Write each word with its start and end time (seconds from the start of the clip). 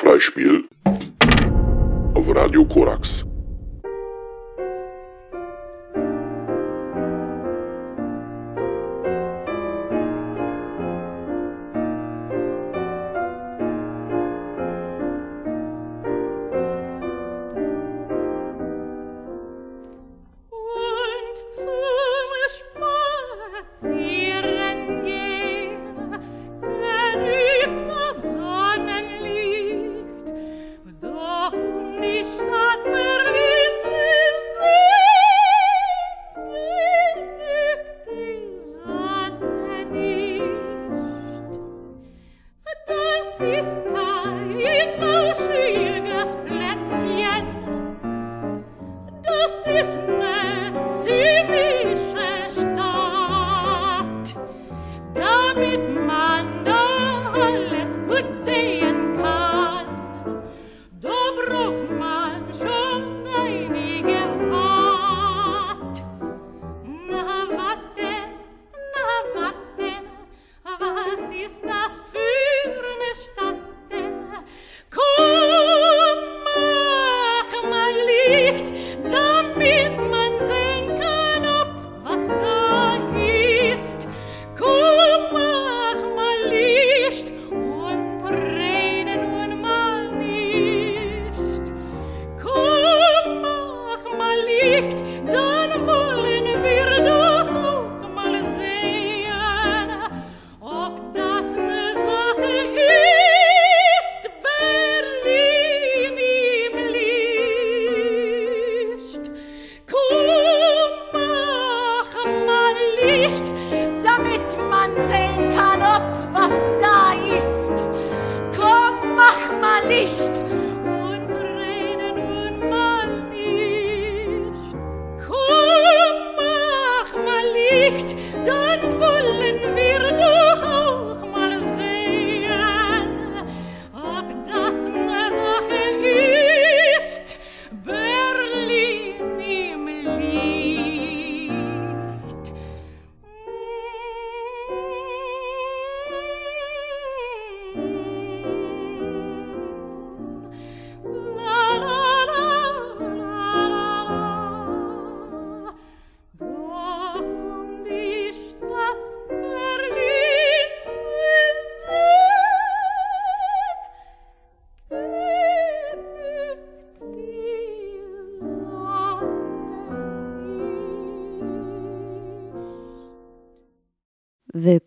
Freispiel 0.00 0.64
auf 2.14 2.34
Radio 2.34 2.64
Korax. 2.64 3.22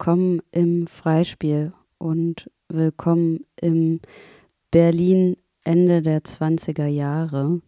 Willkommen 0.03 0.41
im 0.51 0.85
Freispiel 0.85 1.71
und 1.97 2.51
willkommen 2.67 3.45
im 3.61 4.01
Berlin 4.69 5.37
Ende 5.63 6.01
der 6.01 6.23
20er 6.23 6.87
Jahre. 6.87 7.61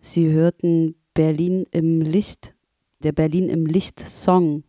Sie 0.00 0.32
hörten 0.32 0.96
Berlin 1.14 1.64
im 1.70 2.00
Licht, 2.00 2.52
der 3.04 3.12
Berlin 3.12 3.48
im 3.48 3.64
Licht 3.64 4.00
Song, 4.00 4.64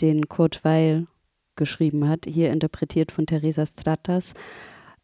den 0.00 0.28
Kurt 0.28 0.62
Weil 0.62 1.08
geschrieben 1.56 2.08
hat, 2.08 2.24
hier 2.24 2.52
interpretiert 2.52 3.10
von 3.10 3.26
Teresa 3.26 3.66
Stratas, 3.66 4.34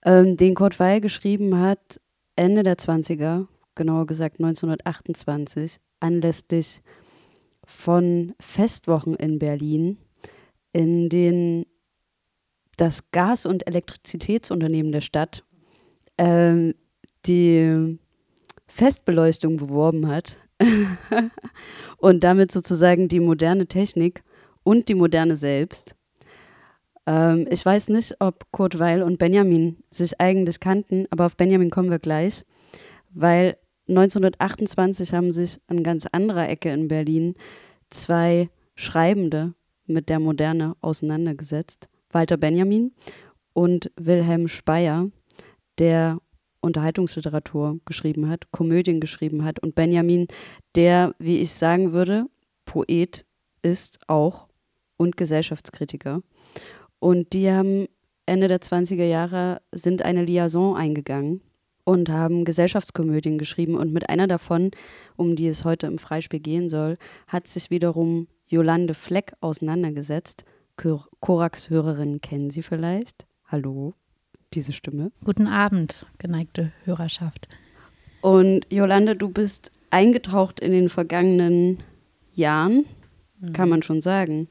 ähm, 0.05 0.37
den 0.37 0.55
Kurt 0.55 0.79
Weil 0.79 1.01
geschrieben 1.01 1.59
hat 1.59 2.01
Ende 2.37 2.63
der 2.63 2.79
20er, 2.79 3.49
genauer 3.75 4.07
gesagt 4.07 4.39
1928, 4.39 5.79
anlässlich 5.99 6.81
von 7.67 8.35
Festwochen 8.39 9.17
in 9.17 9.41
Berlin, 9.41 9.99
in 10.73 11.09
denen 11.09 11.67
das 12.77 13.11
Gas- 13.11 13.47
und 13.47 13.67
Elektrizitätsunternehmen 13.67 14.93
der 14.93 15.03
Stadt 15.03 15.45
ähm, 16.19 16.75
die 17.27 17.99
Festbeleuchtung 18.67 19.59
beworben 19.59 20.09
hat 20.09 20.37
und 21.99 22.25
damit 22.25 22.51
sozusagen 22.51 23.09
die 23.09 23.21
moderne 23.21 23.67
Technik 23.67 24.23
und 24.65 24.89
die 24.89 24.95
moderne 24.95 25.37
selbst. 25.37 25.95
Ähm, 27.07 27.47
ich 27.51 27.65
weiß 27.65 27.89
nicht, 27.89 28.17
ob 28.21 28.51
Kurt 28.51 28.79
Weil 28.79 29.03
und 29.03 29.19
Benjamin 29.19 29.77
sich 29.91 30.21
eigentlich 30.21 30.61
kannten, 30.61 31.07
aber 31.11 31.27
auf 31.27 31.37
Benjamin 31.37 31.71
kommen 31.71 31.91
wir 31.91 31.99
gleich, 31.99 32.45
weil 33.11 33.57
1928 33.89 35.13
haben 35.13 35.33
sich 35.33 35.61
an 35.67 35.83
ganz 35.83 36.07
anderer 36.11 36.49
Ecke 36.49 36.71
in 36.71 36.89
Berlin 36.89 37.35
zwei 37.91 38.49
Schreibende 38.75 39.55
mit 39.93 40.09
der 40.09 40.21
Moderne 40.21 40.77
auseinandergesetzt. 40.81 41.89
Walter 42.11 42.37
Benjamin 42.37 42.93
und 43.53 43.91
Wilhelm 43.97 44.49
Speyer, 44.49 45.11
der 45.79 46.19
Unterhaltungsliteratur 46.61 47.81
geschrieben 47.85 48.29
hat, 48.29 48.51
Komödien 48.53 49.01
geschrieben 49.01 49.45
hat 49.45 49.59
und 49.59 49.75
Benjamin, 49.75 50.29
der, 50.75 51.15
wie 51.19 51.41
ich 51.41 51.53
sagen 51.53 51.93
würde, 51.93 52.27
Poet 52.65 53.25
ist 53.63 53.99
auch 54.07 54.49
und 54.97 55.17
Gesellschaftskritiker. 55.17 56.23
Und 56.99 57.33
die 57.33 57.51
haben 57.51 57.87
Ende 58.27 58.49
der 58.49 58.61
20er 58.61 59.05
Jahre 59.05 59.61
sind 59.73 60.03
eine 60.03 60.25
Liaison 60.25 60.77
eingegangen 60.77 61.41
und 61.85 62.09
haben 62.09 62.45
Gesellschaftskomödien 62.45 63.39
geschrieben. 63.39 63.77
Und 63.77 63.93
mit 63.93 64.09
einer 64.09 64.29
davon, 64.29 64.71
um 65.17 65.35
die 65.35 65.49
es 65.49 65.65
heute 65.65 65.87
im 65.89 65.99
Freispiel 65.99 66.41
gehen 66.41 66.71
soll, 66.71 66.97
hat 67.27 67.49
sich 67.49 67.71
wiederum 67.71 68.29
Jolande 68.57 68.93
Fleck 68.93 69.33
auseinandergesetzt. 69.41 70.45
Kor- 70.77 71.09
Korax-Hörerinnen 71.21 72.21
kennen 72.21 72.51
Sie 72.51 72.63
vielleicht. 72.63 73.25
Hallo, 73.47 73.95
diese 74.53 74.73
Stimme. 74.75 75.11
Guten 75.25 75.47
Abend, 75.47 76.05
geneigte 76.19 76.71
Hörerschaft. 76.85 77.49
Und 78.21 78.67
Jolande, 78.71 79.17
du 79.17 79.31
bist 79.31 79.73
eingetaucht 79.91 80.61
in 80.61 80.73
den 80.73 80.91
vergangenen 80.91 81.79
Jahren, 82.35 82.85
kann 83.55 83.69
man 83.71 83.83
schon 83.83 84.03
sagen, 84.03 84.49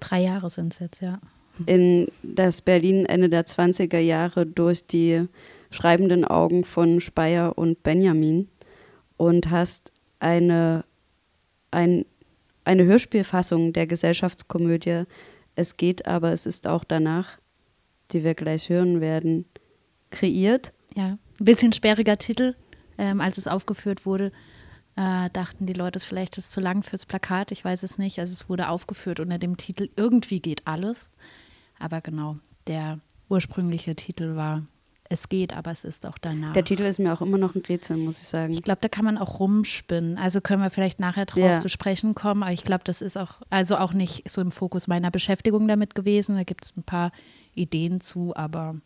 Drei 0.00 0.22
Jahre 0.22 0.48
sind 0.50 0.74
es 0.74 0.78
jetzt, 0.78 1.00
ja. 1.02 1.18
in 1.66 2.06
das 2.22 2.60
Berlin 2.62 3.04
Ende 3.06 3.28
der 3.30 3.46
20er 3.46 3.98
Jahre 3.98 4.44
durch 4.46 4.86
die 4.86 5.26
schreibenden 5.70 6.24
Augen 6.24 6.64
von 6.64 7.00
Speyer 7.00 7.56
und 7.58 7.82
Benjamin 7.82 8.48
und 9.16 9.50
hast 9.50 9.90
eine, 10.20 10.84
ein, 11.72 12.04
eine 12.68 12.84
Hörspielfassung 12.84 13.72
der 13.72 13.86
Gesellschaftskomödie 13.86 15.04
Es 15.54 15.76
geht, 15.76 16.06
aber 16.06 16.32
es 16.32 16.46
ist 16.46 16.68
auch 16.68 16.84
danach, 16.84 17.38
die 18.12 18.22
wir 18.22 18.34
gleich 18.34 18.68
hören 18.68 19.00
werden, 19.00 19.46
kreiert. 20.10 20.72
Ja, 20.94 21.18
ein 21.40 21.44
bisschen 21.44 21.72
sperriger 21.72 22.18
Titel. 22.18 22.54
Ähm, 22.98 23.20
als 23.20 23.38
es 23.38 23.46
aufgeführt 23.46 24.06
wurde, 24.06 24.32
äh, 24.96 25.30
dachten 25.30 25.66
die 25.66 25.72
Leute, 25.72 25.96
es 25.96 26.04
vielleicht 26.04 26.36
ist 26.36 26.52
zu 26.52 26.60
lang 26.60 26.82
fürs 26.82 27.06
Plakat. 27.06 27.52
Ich 27.52 27.64
weiß 27.64 27.82
es 27.84 27.98
nicht. 27.98 28.18
Also 28.18 28.34
es 28.34 28.48
wurde 28.48 28.68
aufgeführt 28.68 29.20
unter 29.20 29.38
dem 29.38 29.56
Titel 29.56 29.88
Irgendwie 29.96 30.40
geht 30.40 30.66
alles. 30.66 31.08
Aber 31.78 32.00
genau, 32.00 32.36
der 32.66 33.00
ursprüngliche 33.28 33.94
Titel 33.96 34.36
war 34.36 34.66
Es 35.10 35.28
geht, 35.30 35.54
aber 35.54 35.70
es 35.70 35.84
ist 35.84 36.04
auch 36.04 36.18
danach. 36.18 36.52
Der 36.52 36.64
Titel 36.64 36.82
ist 36.82 36.98
mir 36.98 37.12
auch 37.14 37.22
immer 37.22 37.38
noch 37.38 37.54
ein 37.54 37.62
Rätsel, 37.62 37.96
muss 37.96 38.20
ich 38.20 38.28
sagen. 38.28 38.52
Ich 38.52 38.62
glaube, 38.62 38.80
da 38.82 38.88
kann 38.88 39.04
man 39.06 39.16
auch 39.16 39.40
rumspinnen. 39.40 40.18
Also 40.18 40.42
können 40.42 40.62
wir 40.62 40.68
vielleicht 40.70 41.00
nachher 41.00 41.24
drauf 41.24 41.38
Ja. 41.42 41.60
zu 41.60 41.70
sprechen 41.70 42.14
kommen. 42.14 42.42
Aber 42.42 42.52
ich 42.52 42.62
glaube, 42.64 42.84
das 42.84 43.00
ist 43.00 43.16
auch, 43.16 43.40
also 43.48 43.78
auch 43.78 43.94
nicht 43.94 44.28
so 44.30 44.42
im 44.42 44.50
Fokus 44.50 44.86
meiner 44.86 45.10
Beschäftigung 45.10 45.66
damit 45.66 45.94
gewesen. 45.94 46.36
Da 46.36 46.42
gibt 46.44 46.64
es 46.66 46.76
ein 46.76 46.82
paar 46.82 47.12
Ideen 47.54 48.02
zu, 48.02 48.36
aber 48.36 48.76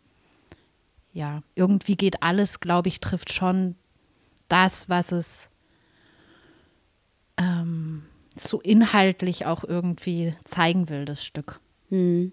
ja, 1.11 1.43
irgendwie 1.55 1.95
geht 1.97 2.23
alles, 2.23 2.61
glaube 2.61 2.87
ich, 2.87 3.01
trifft 3.01 3.33
schon 3.33 3.75
das, 4.47 4.87
was 4.87 5.11
es 5.11 5.49
ähm, 7.37 8.03
so 8.35 8.61
inhaltlich 8.61 9.45
auch 9.45 9.63
irgendwie 9.63 10.33
zeigen 10.45 10.89
will, 10.89 11.05
das 11.05 11.25
Stück. 11.25 11.59
Hm. 11.89 12.31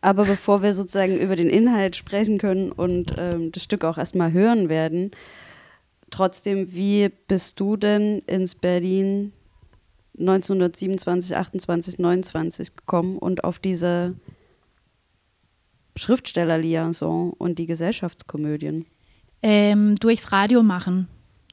Aber 0.00 0.24
bevor 0.24 0.62
wir 0.62 0.72
sozusagen 0.72 1.18
über 1.18 1.36
den 1.36 1.50
Inhalt 1.50 1.96
sprechen 1.96 2.38
können 2.38 2.72
und 2.72 3.14
ähm, 3.18 3.52
das 3.52 3.62
Stück 3.62 3.84
auch 3.84 3.98
erstmal 3.98 4.32
hören 4.32 4.68
werden, 4.68 5.10
trotzdem, 6.10 6.72
wie 6.72 7.10
bist 7.28 7.60
du 7.60 7.76
denn 7.76 8.20
ins 8.20 8.54
Berlin 8.54 9.32
1927, 10.18 11.36
28, 11.36 11.98
29 11.98 12.76
gekommen 12.76 13.18
und 13.18 13.44
auf 13.44 13.58
diese 13.58 14.14
Schriftstellerliaison 15.96 17.32
und 17.32 17.58
die 17.58 17.66
Gesellschaftskomödien? 17.66 18.86
Ähm, 19.42 19.94
durchs 19.96 20.32
Radio 20.32 20.62
machen, 20.62 21.08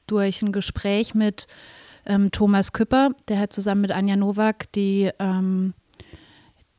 durch 0.06 0.42
ein 0.42 0.52
Gespräch 0.52 1.14
mit 1.14 1.46
ähm, 2.06 2.30
Thomas 2.30 2.72
Küpper, 2.72 3.10
der 3.28 3.40
hat 3.40 3.52
zusammen 3.52 3.82
mit 3.82 3.92
Anja 3.92 4.16
Nowak 4.16 4.70
die, 4.72 5.10
ähm, 5.18 5.74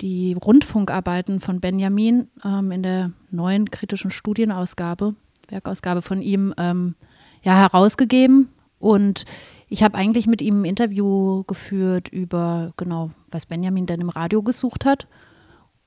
die 0.01 0.33
Rundfunkarbeiten 0.33 1.39
von 1.39 1.59
Benjamin 1.59 2.27
ähm, 2.43 2.71
in 2.71 2.83
der 2.83 3.11
neuen 3.31 3.69
kritischen 3.69 4.11
Studienausgabe, 4.11 5.15
Werkausgabe 5.47 6.01
von 6.01 6.21
ihm, 6.21 6.53
ähm, 6.57 6.95
ja, 7.41 7.55
herausgegeben. 7.55 8.49
Und 8.79 9.25
ich 9.67 9.83
habe 9.83 9.97
eigentlich 9.97 10.27
mit 10.27 10.41
ihm 10.41 10.61
ein 10.61 10.65
Interview 10.65 11.43
geführt 11.43 12.07
über, 12.09 12.73
genau, 12.77 13.11
was 13.29 13.45
Benjamin 13.45 13.85
dann 13.85 13.99
im 13.99 14.09
Radio 14.09 14.41
gesucht 14.41 14.85
hat. 14.85 15.07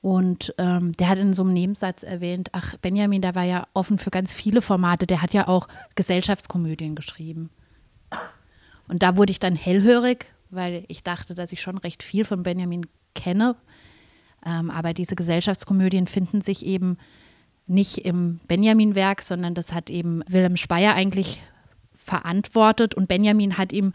Und 0.03 0.53
ähm, 0.59 0.93
der 0.97 1.09
hat 1.09 1.19
in 1.19 1.33
so 1.33 1.45
einem 1.45 1.55
Nebensatz 1.55 2.03
erwähnt, 2.03 2.49
ach, 2.53 2.77
Benjamin, 2.79 3.23
der 3.23 3.37
war 3.37 3.45
ja 3.45 3.67
offen 3.73 3.99
für 3.99 4.11
ganz 4.11 4.33
viele 4.33 4.61
Formate, 4.61 5.07
der 5.07 5.23
hat 5.23 5.33
ja 5.33 5.47
auch 5.47 5.69
Gesellschaftskomödien 5.95 6.97
geschrieben. 6.97 7.51
Und 8.89 9.03
da 9.05 9.17
wurde 9.17 9.31
ich 9.31 9.39
dann 9.39 9.55
hellhörig, 9.55 10.27
weil 10.51 10.85
ich 10.89 11.05
dachte, 11.05 11.35
dass 11.35 11.53
ich 11.53 11.63
schon 11.63 11.79
recht 11.79 12.03
viel 12.03 12.25
von 12.25 12.43
Benjamin 12.43 12.87
kenne. 13.15 13.57
Ähm, 14.45 14.71
aber 14.71 14.95
diese 14.95 15.17
Gesellschaftskomödien 15.17 16.07
finden 16.07 16.41
sich 16.41 16.67
eben 16.67 16.99
nicht 17.67 17.99
im 17.99 18.41
Benjamin-Werk, 18.49 19.23
sondern 19.23 19.55
das 19.55 19.73
hat 19.73 19.89
eben 19.89 20.23
Wilhelm 20.29 20.57
Speyer 20.57 20.95
eigentlich 20.95 21.43
verantwortet 21.95 22.95
und 22.95 23.09
Benjamin 23.09 23.57
hat 23.57 23.73
ihm, 23.73 23.93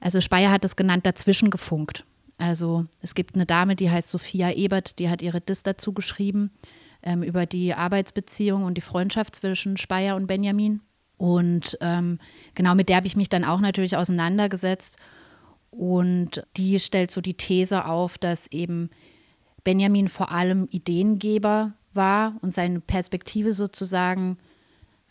also 0.00 0.20
Speyer 0.20 0.50
hat 0.50 0.64
es 0.64 0.76
genannt, 0.76 1.04
dazwischen 1.04 1.50
gefunkt. 1.50 2.04
Also 2.38 2.86
es 3.00 3.14
gibt 3.14 3.34
eine 3.34 3.46
Dame, 3.46 3.76
die 3.76 3.90
heißt 3.90 4.08
Sophia 4.08 4.52
Ebert, 4.52 4.98
die 4.98 5.08
hat 5.08 5.22
ihre 5.22 5.40
Dis 5.40 5.62
dazu 5.62 5.92
geschrieben, 5.92 6.50
ähm, 7.02 7.22
über 7.22 7.46
die 7.46 7.74
Arbeitsbeziehung 7.74 8.64
und 8.64 8.74
die 8.74 8.82
Freundschaft 8.82 9.34
zwischen 9.36 9.76
Speyer 9.76 10.16
und 10.16 10.26
Benjamin. 10.26 10.80
Und 11.16 11.78
ähm, 11.80 12.18
genau 12.54 12.74
mit 12.74 12.88
der 12.88 12.96
habe 12.96 13.06
ich 13.06 13.16
mich 13.16 13.28
dann 13.28 13.44
auch 13.44 13.60
natürlich 13.60 13.96
auseinandergesetzt. 13.96 14.96
Und 15.70 16.42
die 16.56 16.80
stellt 16.80 17.10
so 17.10 17.20
die 17.20 17.36
These 17.36 17.86
auf, 17.86 18.18
dass 18.18 18.46
eben 18.48 18.90
Benjamin 19.64 20.08
vor 20.08 20.30
allem 20.30 20.68
Ideengeber 20.70 21.72
war 21.94 22.34
und 22.40 22.54
seine 22.54 22.80
Perspektive 22.80 23.54
sozusagen 23.54 24.38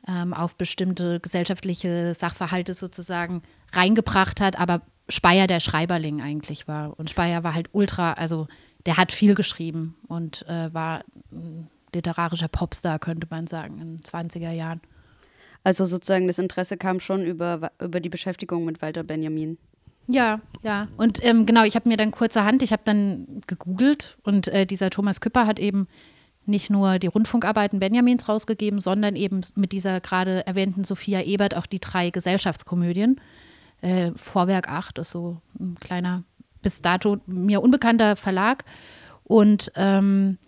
ähm, 0.08 0.34
auf 0.34 0.56
bestimmte 0.56 1.20
gesellschaftliche 1.20 2.14
Sachverhalte 2.14 2.74
sozusagen 2.74 3.42
reingebracht 3.72 4.42
hat, 4.42 4.60
aber 4.60 4.82
Speyer 5.10 5.48
der 5.48 5.60
Schreiberling 5.60 6.22
eigentlich 6.22 6.68
war. 6.68 6.98
Und 6.98 7.10
Speyer 7.10 7.44
war 7.44 7.54
halt 7.54 7.70
ultra, 7.74 8.14
also 8.14 8.48
der 8.86 8.98
hat 8.98 9.12
viel 9.12 9.36
geschrieben 9.36 9.96
und 10.08 10.48
äh, 10.48 10.74
war 10.74 11.04
ein 11.32 11.70
literarischer 11.94 12.48
Popstar, 12.48 13.00
könnte 13.00 13.28
man 13.30 13.48
sagen, 13.48 13.80
in 13.80 13.98
den 13.98 14.00
20er 14.00 14.52
Jahren. 14.52 14.82
Also 15.64 15.86
sozusagen 15.86 16.28
das 16.28 16.40
Interesse 16.40 16.78
kam 16.78 17.00
schon 17.00 17.24
über, 17.24 17.72
über 17.80 18.00
die 18.00 18.10
Beschäftigung 18.10 18.66
mit 18.66 18.82
Walter 18.82 19.04
Benjamin. 19.04 19.58
Ja, 20.12 20.42
ja. 20.62 20.88
Und 20.98 21.24
ähm, 21.24 21.46
genau, 21.46 21.64
ich 21.64 21.76
habe 21.76 21.88
mir 21.88 21.98
dann 21.98 22.12
kurzerhand, 22.12 22.62
ich 22.64 22.72
habe 22.72 22.82
dann 22.86 23.42
gegoogelt 23.48 24.18
und 24.24 24.48
äh, 24.50 24.66
dieser 24.66 24.90
Thomas 24.90 25.22
Küpper 25.22 25.48
hat 25.48 25.60
eben 25.60 25.88
nicht 26.46 26.70
nur 26.70 27.00
die 27.00 27.08
Rundfunkarbeiten 27.08 27.80
Benjamins 27.80 28.28
rausgegeben, 28.28 28.82
sondern 28.82 29.16
eben 29.16 29.42
mit 29.56 29.72
dieser 29.72 30.02
gerade 30.02 30.46
erwähnten 30.46 30.84
Sophia 30.84 31.22
Ebert 31.22 31.56
auch 31.56 31.66
die 31.66 31.80
drei 31.80 32.10
Gesellschaftskomödien. 32.10 33.22
Äh, 33.82 34.12
Vorwerk 34.16 34.68
8 34.68 35.00
ist 35.00 35.12
so 35.12 35.42
ein 35.60 35.78
kleiner, 35.80 36.24
bis 36.62 36.82
dato 36.82 37.18
mir 37.26 37.62
unbekannter 37.62 38.16
Verlag. 38.16 38.66
Und 39.24 39.72
ähm, 39.76 40.40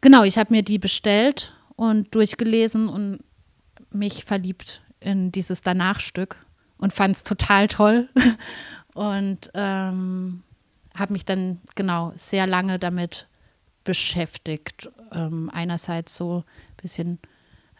genau, 0.00 0.24
ich 0.24 0.36
habe 0.36 0.52
mir 0.52 0.62
die 0.62 0.78
bestellt 0.78 1.52
und 1.76 2.14
durchgelesen 2.14 2.88
und 2.88 3.20
mich 3.90 4.24
verliebt 4.24 4.82
in 5.00 5.30
dieses 5.30 5.60
Danachstück 5.60 6.44
und 6.78 6.92
fand 6.92 7.16
es 7.16 7.22
total 7.22 7.68
toll. 7.68 8.08
und 8.94 9.50
ähm, 9.54 10.42
habe 10.94 11.12
mich 11.12 11.24
dann 11.24 11.60
genau 11.74 12.12
sehr 12.16 12.46
lange 12.46 12.78
damit 12.78 13.28
beschäftigt. 13.82 14.90
Ähm, 15.12 15.50
einerseits 15.52 16.16
so 16.16 16.38
ein 16.38 16.76
bisschen 16.80 17.18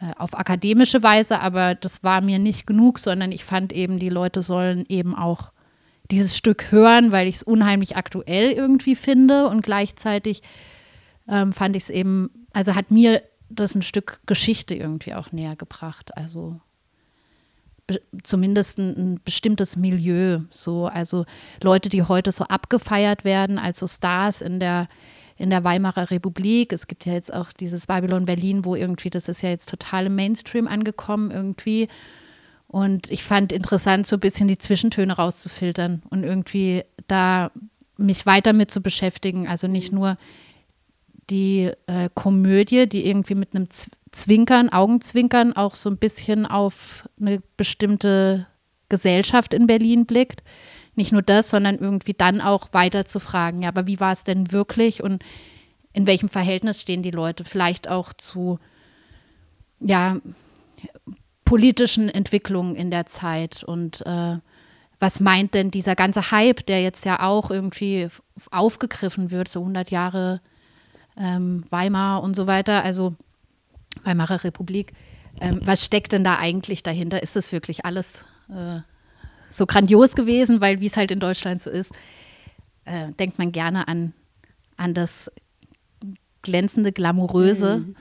äh, 0.00 0.12
auf 0.18 0.36
akademische 0.36 1.02
Weise, 1.02 1.40
aber 1.40 1.74
das 1.74 2.02
war 2.02 2.20
mir 2.20 2.38
nicht 2.38 2.66
genug, 2.66 2.98
sondern 2.98 3.32
ich 3.32 3.44
fand 3.44 3.72
eben, 3.72 3.98
die 3.98 4.10
Leute 4.10 4.42
sollen 4.42 4.84
eben 4.88 5.14
auch 5.14 5.52
dieses 6.10 6.36
Stück 6.36 6.70
hören, 6.70 7.12
weil 7.12 7.28
ich 7.28 7.36
es 7.36 7.42
unheimlich 7.42 7.96
aktuell 7.96 8.50
irgendwie 8.52 8.94
finde 8.96 9.48
und 9.48 9.62
gleichzeitig 9.62 10.42
ähm, 11.28 11.52
fand 11.52 11.76
ich 11.76 11.84
es 11.84 11.90
eben, 11.90 12.46
also 12.52 12.74
hat 12.74 12.90
mir 12.90 13.22
das 13.48 13.74
ein 13.74 13.82
Stück 13.82 14.20
Geschichte 14.26 14.74
irgendwie 14.74 15.14
auch 15.14 15.32
näher 15.32 15.56
gebracht. 15.56 16.16
Also 16.16 16.60
zumindest 18.22 18.78
ein, 18.78 19.20
bestimmtes 19.24 19.76
Milieu. 19.76 20.40
So, 20.50 20.86
also 20.86 21.26
Leute, 21.62 21.88
die 21.88 22.02
heute 22.02 22.32
so 22.32 22.44
abgefeiert 22.44 23.24
werden, 23.24 23.58
als 23.58 23.78
so 23.78 23.86
Stars 23.86 24.40
in 24.40 24.60
der, 24.60 24.88
in 25.36 25.50
der 25.50 25.64
Weimarer 25.64 26.10
Republik. 26.10 26.72
Es 26.72 26.86
gibt 26.86 27.06
ja 27.06 27.12
jetzt 27.12 27.32
auch 27.32 27.52
dieses 27.52 27.86
Babylon 27.86 28.24
Berlin, 28.24 28.64
wo 28.64 28.74
irgendwie, 28.74 29.10
das 29.10 29.28
ist 29.28 29.42
ja 29.42 29.50
jetzt 29.50 29.68
total 29.68 30.06
im 30.06 30.14
Mainstream 30.14 30.66
angekommen 30.66 31.30
irgendwie. 31.30 31.88
Und 32.68 33.10
ich 33.10 33.22
fand 33.22 33.52
interessant, 33.52 34.06
so 34.06 34.16
ein 34.16 34.20
bisschen 34.20 34.48
die 34.48 34.58
Zwischentöne 34.58 35.12
rauszufiltern 35.12 36.02
und 36.10 36.24
irgendwie 36.24 36.82
da 37.06 37.52
mich 37.96 38.26
weiter 38.26 38.52
mit 38.52 38.70
zu 38.70 38.80
beschäftigen. 38.80 39.46
Also 39.46 39.68
nicht 39.68 39.92
nur 39.92 40.16
die 41.30 41.70
äh, 41.86 42.08
Komödie, 42.14 42.88
die 42.88 43.06
irgendwie 43.06 43.34
mit 43.34 43.54
einem 43.54 43.68
Zwinkern, 44.14 44.68
Augenzwinkern 44.68 45.52
auch 45.54 45.74
so 45.74 45.90
ein 45.90 45.98
bisschen 45.98 46.46
auf 46.46 47.08
eine 47.20 47.42
bestimmte 47.56 48.46
Gesellschaft 48.88 49.54
in 49.54 49.66
Berlin 49.66 50.06
blickt. 50.06 50.42
Nicht 50.94 51.12
nur 51.12 51.22
das, 51.22 51.50
sondern 51.50 51.78
irgendwie 51.78 52.14
dann 52.14 52.40
auch 52.40 52.68
weiter 52.72 53.04
zu 53.04 53.18
fragen, 53.18 53.62
ja, 53.62 53.68
aber 53.68 53.86
wie 53.86 53.98
war 53.98 54.12
es 54.12 54.22
denn 54.22 54.52
wirklich 54.52 55.02
und 55.02 55.24
in 55.92 56.06
welchem 56.06 56.28
Verhältnis 56.28 56.80
stehen 56.80 57.02
die 57.02 57.10
Leute 57.10 57.44
vielleicht 57.44 57.88
auch 57.88 58.12
zu, 58.12 58.58
ja, 59.80 60.18
politischen 61.44 62.08
Entwicklungen 62.08 62.76
in 62.76 62.90
der 62.90 63.06
Zeit 63.06 63.64
und 63.64 64.04
äh, 64.06 64.38
was 65.00 65.20
meint 65.20 65.54
denn 65.54 65.70
dieser 65.70 65.96
ganze 65.96 66.30
Hype, 66.30 66.64
der 66.66 66.82
jetzt 66.82 67.04
ja 67.04 67.20
auch 67.20 67.50
irgendwie 67.50 68.08
aufgegriffen 68.50 69.30
wird, 69.30 69.48
so 69.48 69.60
100 69.60 69.90
Jahre 69.90 70.40
ähm, 71.16 71.64
Weimar 71.70 72.22
und 72.22 72.34
so 72.34 72.46
weiter, 72.46 72.82
also 72.84 73.14
Weimarer 74.02 74.44
Republik. 74.44 74.92
Ähm, 75.40 75.60
was 75.64 75.84
steckt 75.84 76.12
denn 76.12 76.24
da 76.24 76.38
eigentlich 76.38 76.82
dahinter? 76.82 77.22
Ist 77.22 77.36
das 77.36 77.52
wirklich 77.52 77.84
alles 77.84 78.24
äh, 78.48 78.80
so 79.48 79.66
grandios 79.66 80.14
gewesen? 80.14 80.60
Weil, 80.60 80.80
wie 80.80 80.86
es 80.86 80.96
halt 80.96 81.10
in 81.10 81.20
Deutschland 81.20 81.60
so 81.60 81.70
ist, 81.70 81.92
äh, 82.84 83.12
denkt 83.12 83.38
man 83.38 83.52
gerne 83.52 83.88
an, 83.88 84.12
an 84.76 84.94
das 84.94 85.30
glänzende, 86.42 86.92
glamouröse. 86.92 87.78
Mhm. 87.78 87.96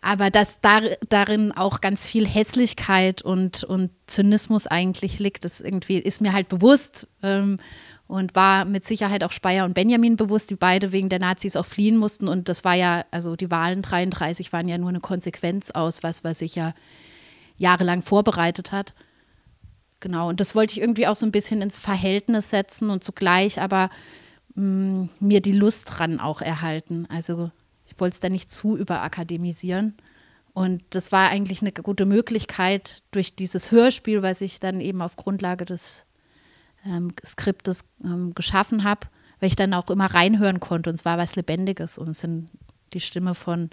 Aber 0.00 0.30
dass 0.30 0.60
dar 0.60 0.82
darin 1.08 1.52
auch 1.52 1.80
ganz 1.80 2.04
viel 2.04 2.26
Hässlichkeit 2.26 3.22
und, 3.22 3.64
und 3.64 3.90
Zynismus 4.06 4.66
eigentlich 4.66 5.18
liegt, 5.18 5.44
das 5.44 5.62
irgendwie 5.62 5.98
ist 5.98 6.20
mir 6.20 6.34
halt 6.34 6.48
bewusst. 6.48 7.06
Ähm, 7.22 7.58
und 8.06 8.34
war 8.34 8.64
mit 8.64 8.84
Sicherheit 8.84 9.24
auch 9.24 9.32
Speyer 9.32 9.64
und 9.64 9.74
Benjamin 9.74 10.16
bewusst, 10.16 10.50
die 10.50 10.56
beide 10.56 10.92
wegen 10.92 11.08
der 11.08 11.18
Nazis 11.18 11.56
auch 11.56 11.66
fliehen 11.66 11.96
mussten. 11.96 12.28
Und 12.28 12.48
das 12.48 12.64
war 12.64 12.74
ja, 12.74 13.04
also 13.10 13.36
die 13.36 13.50
Wahlen 13.50 13.82
33 13.82 14.52
waren 14.52 14.68
ja 14.68 14.78
nur 14.78 14.90
eine 14.90 15.00
Konsequenz 15.00 15.70
aus 15.70 16.02
was, 16.02 16.22
was 16.22 16.40
sich 16.40 16.54
ja 16.54 16.74
jahrelang 17.56 18.02
vorbereitet 18.02 18.72
hat. 18.72 18.94
Genau, 20.00 20.28
und 20.28 20.40
das 20.40 20.54
wollte 20.54 20.72
ich 20.72 20.80
irgendwie 20.80 21.06
auch 21.06 21.14
so 21.14 21.24
ein 21.24 21.32
bisschen 21.32 21.62
ins 21.62 21.78
Verhältnis 21.78 22.50
setzen 22.50 22.90
und 22.90 23.02
zugleich 23.02 23.60
aber 23.60 23.88
mh, 24.54 25.08
mir 25.18 25.40
die 25.40 25.52
Lust 25.52 25.88
dran 25.90 26.20
auch 26.20 26.42
erhalten. 26.42 27.06
Also 27.08 27.50
ich 27.86 27.98
wollte 27.98 28.14
es 28.14 28.20
da 28.20 28.28
nicht 28.28 28.50
zu 28.50 28.76
überakademisieren. 28.76 29.96
Und 30.52 30.82
das 30.90 31.10
war 31.10 31.30
eigentlich 31.30 31.62
eine 31.62 31.72
gute 31.72 32.04
Möglichkeit 32.04 33.02
durch 33.10 33.34
dieses 33.34 33.72
Hörspiel, 33.72 34.22
was 34.22 34.40
ich 34.40 34.60
dann 34.60 34.80
eben 34.80 35.02
auf 35.02 35.16
Grundlage 35.16 35.64
des 35.64 36.04
ähm, 36.84 37.12
Skriptes 37.24 37.84
ähm, 38.02 38.34
geschaffen 38.34 38.84
habe, 38.84 39.06
weil 39.40 39.48
ich 39.48 39.56
dann 39.56 39.74
auch 39.74 39.88
immer 39.90 40.06
reinhören 40.06 40.60
konnte 40.60 40.90
und 40.90 40.96
es 40.96 41.04
war 41.04 41.18
was 41.18 41.36
Lebendiges 41.36 41.98
und 41.98 42.10
es 42.10 42.20
sind 42.20 42.46
die 42.92 43.00
Stimme 43.00 43.34
von 43.34 43.70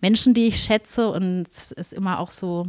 Menschen, 0.00 0.34
die 0.34 0.48
ich 0.48 0.60
schätze 0.60 1.10
und 1.10 1.46
es 1.48 1.72
ist 1.72 1.92
immer 1.92 2.18
auch 2.18 2.30
so, 2.30 2.66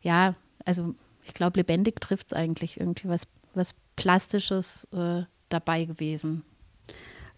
ja, 0.00 0.34
also 0.64 0.94
ich 1.24 1.34
glaube, 1.34 1.60
lebendig 1.60 2.00
trifft 2.00 2.28
es 2.28 2.32
eigentlich 2.32 2.80
irgendwie 2.80 3.08
was, 3.08 3.26
was 3.54 3.74
Plastisches 3.96 4.88
äh, 4.92 5.22
dabei 5.48 5.84
gewesen. 5.84 6.42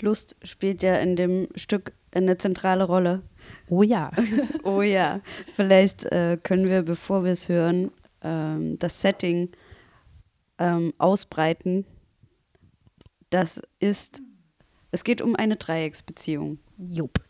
Lust 0.00 0.37
spielt 0.43 0.83
ja 0.83 0.97
in 0.97 1.17
dem 1.17 1.49
Stück 1.57 1.93
eine 2.14 2.38
zentrale 2.38 2.85
Rolle. 2.85 3.23
Oh 3.69 3.83
ja. 3.83 4.11
oh 4.62 4.83
ja. 4.83 5.21
Vielleicht 5.53 6.05
äh, 6.05 6.38
können 6.43 6.69
wir, 6.69 6.83
bevor 6.83 7.25
wir 7.25 7.33
es 7.33 7.49
hören, 7.49 7.91
ähm, 8.23 8.79
das 8.79 9.00
Setting 9.00 9.50
ähm, 10.58 10.92
ausbreiten. 10.99 11.84
Das 13.30 13.61
ist, 13.80 14.23
es 14.90 15.04
geht 15.04 15.20
um 15.20 15.37
eine 15.37 15.56
Dreiecksbeziehung. 15.56 16.58
Jupp. 16.78 17.20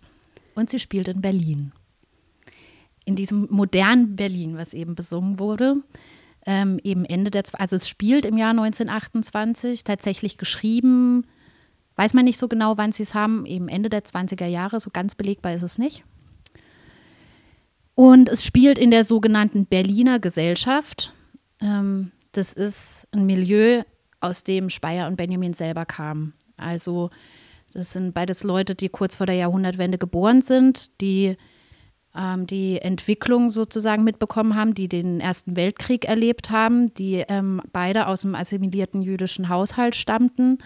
Und 0.54 0.70
sie 0.70 0.78
spielt 0.78 1.08
in 1.08 1.20
Berlin. 1.20 1.72
In 3.04 3.16
diesem 3.16 3.48
modernen 3.50 4.16
Berlin, 4.16 4.56
was 4.56 4.72
eben 4.74 4.94
besungen 4.94 5.38
wurde, 5.38 5.82
ähm, 6.46 6.78
eben 6.82 7.04
Ende 7.04 7.30
der, 7.30 7.42
also 7.54 7.76
es 7.76 7.88
spielt 7.88 8.24
im 8.24 8.36
Jahr 8.36 8.50
1928, 8.50 9.84
tatsächlich 9.84 10.38
geschrieben, 10.38 11.26
weiß 11.96 12.14
man 12.14 12.24
nicht 12.24 12.38
so 12.38 12.48
genau, 12.48 12.76
wann 12.76 12.92
sie 12.92 13.02
es 13.02 13.14
haben, 13.14 13.46
eben 13.46 13.68
Ende 13.68 13.88
der 13.88 14.04
20er 14.04 14.46
Jahre, 14.46 14.80
so 14.80 14.90
ganz 14.90 15.14
belegbar 15.14 15.54
ist 15.54 15.62
es 15.62 15.78
nicht. 15.78 16.04
Und 17.94 18.28
es 18.28 18.44
spielt 18.44 18.78
in 18.78 18.90
der 18.90 19.04
sogenannten 19.04 19.66
Berliner 19.66 20.18
Gesellschaft. 20.18 21.12
Ähm, 21.60 22.10
das 22.36 22.52
ist 22.52 23.06
ein 23.12 23.26
Milieu, 23.26 23.82
aus 24.20 24.42
dem 24.42 24.70
Speyer 24.70 25.06
und 25.06 25.16
Benjamin 25.16 25.52
selber 25.52 25.84
kamen. 25.84 26.32
Also 26.56 27.10
das 27.74 27.92
sind 27.92 28.14
beides 28.14 28.42
Leute, 28.42 28.74
die 28.74 28.88
kurz 28.88 29.16
vor 29.16 29.26
der 29.26 29.34
Jahrhundertwende 29.34 29.98
geboren 29.98 30.40
sind, 30.40 30.98
die 31.00 31.36
ähm, 32.16 32.46
die 32.46 32.80
Entwicklung 32.80 33.50
sozusagen 33.50 34.04
mitbekommen 34.04 34.54
haben, 34.54 34.72
die 34.74 34.88
den 34.88 35.20
Ersten 35.20 35.56
Weltkrieg 35.56 36.06
erlebt 36.06 36.50
haben, 36.50 36.94
die 36.94 37.24
ähm, 37.28 37.60
beide 37.72 38.06
aus 38.06 38.22
dem 38.22 38.34
assimilierten 38.34 39.02
jüdischen 39.02 39.48
Haushalt 39.48 39.96
stammten. 39.96 40.58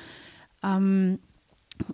Ähm, 0.62 1.18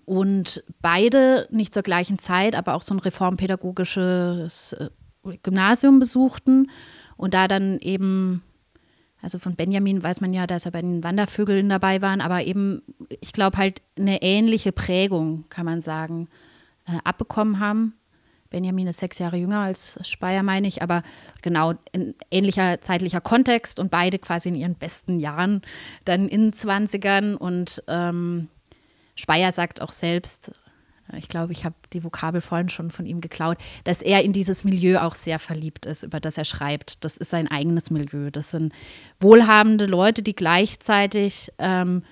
und 0.05 0.65
beide 0.81 1.47
nicht 1.51 1.73
zur 1.73 1.83
gleichen 1.83 2.19
Zeit, 2.19 2.57
aber 2.57 2.75
auch 2.75 2.83
so 2.83 2.95
ein 2.95 3.01
reformpädagogisches 3.01 4.73
äh, 4.75 4.89
Gymnasium 5.43 5.99
besuchten 5.99 6.71
und 7.17 7.35
da 7.35 7.49
dann 7.49 7.79
eben 7.79 8.43
also 9.25 9.39
von 9.39 9.57
Benjamin 9.57 10.03
weiß 10.03 10.21
man 10.21 10.35
ja, 10.35 10.47
dass 10.47 10.67
er 10.67 10.71
bei 10.71 10.83
den 10.83 11.03
Wandervögeln 11.03 11.67
dabei 11.71 12.03
waren, 12.03 12.21
aber 12.21 12.45
eben, 12.45 12.83
ich 13.09 13.33
glaube, 13.33 13.57
halt 13.57 13.81
eine 13.99 14.21
ähnliche 14.21 14.71
Prägung, 14.71 15.47
kann 15.49 15.65
man 15.65 15.81
sagen, 15.81 16.29
äh, 16.87 16.99
abbekommen 17.05 17.59
haben. 17.59 17.95
Benjamin 18.51 18.87
ist 18.87 19.01
sechs 19.01 19.19
Jahre 19.19 19.39
jünger 19.39 19.61
als 19.61 19.99
Speyer, 20.07 20.43
meine 20.43 20.69
ich, 20.69 20.83
aber 20.83 21.03
genau 21.41 21.73
in 21.93 22.15
ähnlicher 22.31 22.83
zeitlicher 22.83 23.23
Kontext 23.23 23.81
und 23.81 23.91
beide 23.91 24.19
quasi 24.19 24.51
in 24.51 24.57
ihren 24.57 24.75
besten 24.75 25.19
Jahren, 25.19 25.63
dann 26.05 26.29
in 26.29 26.51
den 26.51 26.53
20ern. 26.53 27.35
Und 27.35 27.83
ähm, 27.89 28.49
Speyer 29.17 29.53
sagt 29.53 29.81
auch 29.81 29.93
selbst, 29.93 30.53
ich 31.17 31.29
glaube, 31.29 31.53
ich 31.53 31.65
habe 31.65 31.75
die 31.93 32.05
Vokabel 32.05 32.41
vorhin 32.41 32.69
schon 32.69 32.91
von 32.91 33.07
ihm 33.07 33.21
geklaut, 33.21 33.59
dass 33.85 34.03
er 34.03 34.23
in 34.23 34.33
dieses 34.33 34.65
Milieu 34.65 35.01
auch 35.01 35.15
sehr 35.15 35.39
verliebt 35.39 35.87
ist, 35.87 36.03
über 36.03 36.21
das 36.21 36.39
er 36.39 36.45
schreibt. 36.45 37.05
Das 37.05 37.17
ist 37.17 37.31
sein 37.31 37.49
eigenes 37.49 37.91
Milieu. 37.91 38.31
Das 38.31 38.51
sind 38.51 38.73
wohlhabende 39.21 39.87
Leute, 39.87 40.23
die 40.23 40.35
gleichzeitig 40.35 41.53
ähm, 41.59 42.03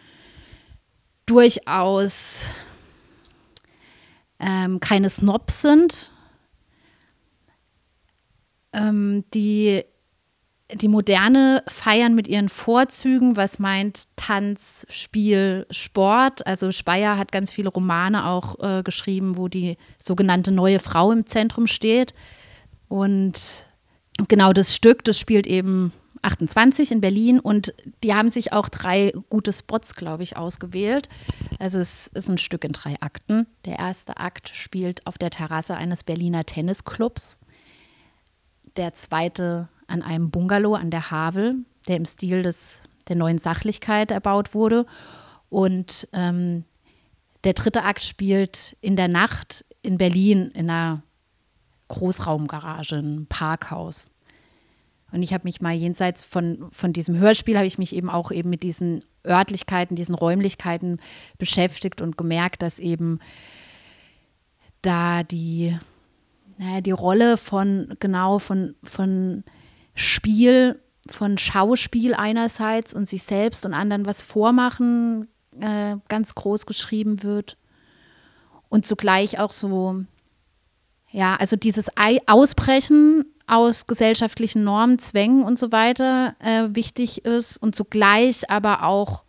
durchaus 1.26 2.50
ähm, 4.38 4.80
keine 4.80 5.08
Snobs 5.08 5.62
sind, 5.62 6.10
ähm, 8.72 9.24
die 9.32 9.84
die 10.74 10.88
Moderne 10.88 11.62
feiern 11.68 12.14
mit 12.14 12.28
ihren 12.28 12.48
Vorzügen, 12.48 13.36
was 13.36 13.58
meint 13.58 14.04
Tanz, 14.16 14.86
Spiel, 14.88 15.66
Sport. 15.70 16.46
Also 16.46 16.72
Speyer 16.72 17.18
hat 17.18 17.32
ganz 17.32 17.52
viele 17.52 17.68
Romane 17.68 18.26
auch 18.26 18.58
äh, 18.60 18.82
geschrieben, 18.82 19.36
wo 19.36 19.48
die 19.48 19.76
sogenannte 20.00 20.52
neue 20.52 20.80
Frau 20.80 21.12
im 21.12 21.26
Zentrum 21.26 21.66
steht. 21.66 22.14
Und 22.88 23.66
genau 24.28 24.52
das 24.52 24.74
Stück, 24.74 25.04
das 25.04 25.18
spielt 25.18 25.46
eben 25.46 25.92
28 26.22 26.92
in 26.92 27.00
Berlin 27.00 27.40
und 27.40 27.74
die 28.04 28.14
haben 28.14 28.30
sich 28.30 28.52
auch 28.52 28.68
drei 28.68 29.12
gute 29.28 29.52
Spots, 29.52 29.96
glaube 29.96 30.22
ich, 30.22 30.36
ausgewählt. 30.36 31.08
Also 31.58 31.80
es 31.80 32.06
ist 32.08 32.28
ein 32.28 32.38
Stück 32.38 32.64
in 32.64 32.72
drei 32.72 32.96
Akten. 33.00 33.46
Der 33.64 33.78
erste 33.78 34.16
Akt 34.18 34.50
spielt 34.54 35.06
auf 35.06 35.18
der 35.18 35.30
Terrasse 35.30 35.74
eines 35.74 36.04
Berliner 36.04 36.44
Tennisclubs. 36.44 37.38
Der 38.76 38.94
zweite 38.94 39.68
an 39.92 40.02
einem 40.02 40.30
Bungalow 40.30 40.74
an 40.74 40.90
der 40.90 41.10
Havel, 41.10 41.56
der 41.86 41.98
im 41.98 42.06
Stil 42.06 42.42
des, 42.42 42.80
der 43.08 43.16
neuen 43.16 43.38
Sachlichkeit 43.38 44.10
erbaut 44.10 44.54
wurde. 44.54 44.86
Und 45.50 46.08
ähm, 46.14 46.64
der 47.44 47.52
dritte 47.52 47.84
Akt 47.84 48.02
spielt 48.02 48.74
in 48.80 48.96
der 48.96 49.08
Nacht 49.08 49.66
in 49.82 49.98
Berlin 49.98 50.50
in 50.54 50.70
einer 50.70 51.02
Großraumgarage, 51.88 52.96
ein 52.96 53.26
Parkhaus. 53.28 54.10
Und 55.12 55.22
ich 55.22 55.34
habe 55.34 55.44
mich 55.44 55.60
mal 55.60 55.74
jenseits 55.74 56.24
von, 56.24 56.70
von 56.72 56.94
diesem 56.94 57.18
Hörspiel, 57.18 57.56
habe 57.56 57.66
ich 57.66 57.76
mich 57.76 57.94
eben 57.94 58.08
auch 58.08 58.30
eben 58.30 58.48
mit 58.48 58.62
diesen 58.62 59.04
Örtlichkeiten, 59.26 59.94
diesen 59.94 60.14
Räumlichkeiten 60.14 61.00
beschäftigt 61.36 62.00
und 62.00 62.16
gemerkt, 62.16 62.62
dass 62.62 62.78
eben 62.78 63.18
da 64.80 65.22
die, 65.22 65.76
naja, 66.56 66.80
die 66.80 66.92
Rolle 66.92 67.36
von, 67.36 67.94
genau, 68.00 68.38
von, 68.38 68.74
von 68.82 69.44
Spiel 69.94 70.80
von 71.08 71.38
Schauspiel 71.38 72.14
einerseits 72.14 72.94
und 72.94 73.08
sich 73.08 73.22
selbst 73.22 73.66
und 73.66 73.74
anderen 73.74 74.06
was 74.06 74.20
vormachen 74.20 75.28
äh, 75.60 75.96
ganz 76.08 76.34
groß 76.34 76.66
geschrieben 76.66 77.22
wird. 77.22 77.56
Und 78.68 78.86
zugleich 78.86 79.38
auch 79.38 79.50
so, 79.50 80.04
ja, 81.10 81.36
also 81.36 81.56
dieses 81.56 81.90
Ausbrechen 82.26 83.24
aus 83.46 83.86
gesellschaftlichen 83.86 84.64
Normen, 84.64 84.98
Zwängen 84.98 85.44
und 85.44 85.58
so 85.58 85.72
weiter 85.72 86.36
äh, 86.38 86.68
wichtig 86.74 87.24
ist 87.24 87.58
und 87.58 87.74
zugleich 87.74 88.48
aber 88.48 88.84
auch 88.84 89.24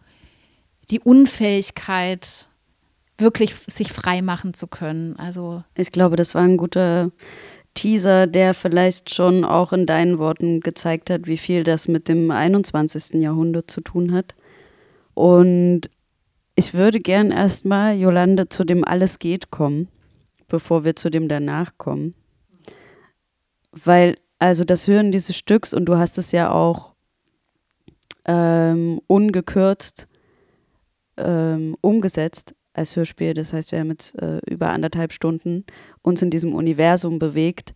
die 0.89 0.99
Unfähigkeit, 0.99 2.47
wirklich 3.17 3.55
sich 3.55 3.91
frei 3.91 4.21
machen 4.21 4.53
zu 4.53 4.67
können. 4.67 5.17
Also 5.17 5.63
ich 5.75 5.91
glaube, 5.91 6.15
das 6.15 6.35
war 6.35 6.43
ein 6.43 6.57
guter 6.57 7.11
Teaser, 7.73 8.27
der 8.27 8.53
vielleicht 8.53 9.13
schon 9.13 9.43
auch 9.43 9.73
in 9.73 9.85
deinen 9.85 10.19
Worten 10.19 10.59
gezeigt 10.59 11.09
hat, 11.09 11.27
wie 11.27 11.37
viel 11.37 11.63
das 11.63 11.87
mit 11.87 12.07
dem 12.07 12.31
21. 12.31 13.21
Jahrhundert 13.21 13.69
zu 13.69 13.81
tun 13.81 14.11
hat. 14.13 14.35
Und 15.13 15.89
ich 16.55 16.73
würde 16.73 16.99
gern 16.99 17.31
erstmal, 17.31 17.97
Jolande, 17.97 18.49
zu 18.49 18.63
dem 18.63 18.83
Alles 18.83 19.19
geht 19.19 19.49
kommen, 19.49 19.87
bevor 20.47 20.85
wir 20.85 20.95
zu 20.95 21.09
dem 21.09 21.27
danach 21.27 21.77
kommen. 21.77 22.13
Weil, 23.71 24.17
also 24.37 24.63
das 24.63 24.87
Hören 24.87 25.11
dieses 25.11 25.35
Stücks, 25.35 25.73
und 25.73 25.85
du 25.85 25.97
hast 25.97 26.17
es 26.17 26.31
ja 26.31 26.51
auch 26.51 26.93
ähm, 28.25 29.01
ungekürzt 29.07 30.07
ähm, 31.17 31.75
umgesetzt, 31.81 32.55
als 32.73 32.95
Hörspiel. 32.95 33.33
Das 33.33 33.53
heißt, 33.53 33.71
wir 33.71 33.79
haben 33.79 33.91
jetzt 33.91 34.19
äh, 34.21 34.39
über 34.49 34.69
anderthalb 34.69 35.13
Stunden 35.13 35.65
uns 36.01 36.21
in 36.21 36.29
diesem 36.29 36.53
Universum 36.53 37.19
bewegt, 37.19 37.73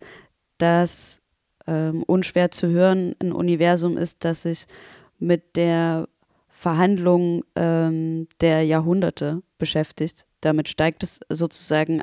das 0.58 1.22
ähm, 1.66 2.02
unschwer 2.04 2.50
zu 2.50 2.68
hören 2.68 3.14
ein 3.20 3.32
Universum 3.32 3.96
ist, 3.96 4.24
das 4.24 4.42
sich 4.42 4.66
mit 5.18 5.56
der 5.56 6.08
Verhandlung 6.48 7.44
ähm, 7.54 8.26
der 8.40 8.64
Jahrhunderte 8.64 9.42
beschäftigt. 9.58 10.26
Damit 10.40 10.68
steigt 10.68 11.02
es 11.02 11.20
sozusagen 11.28 12.00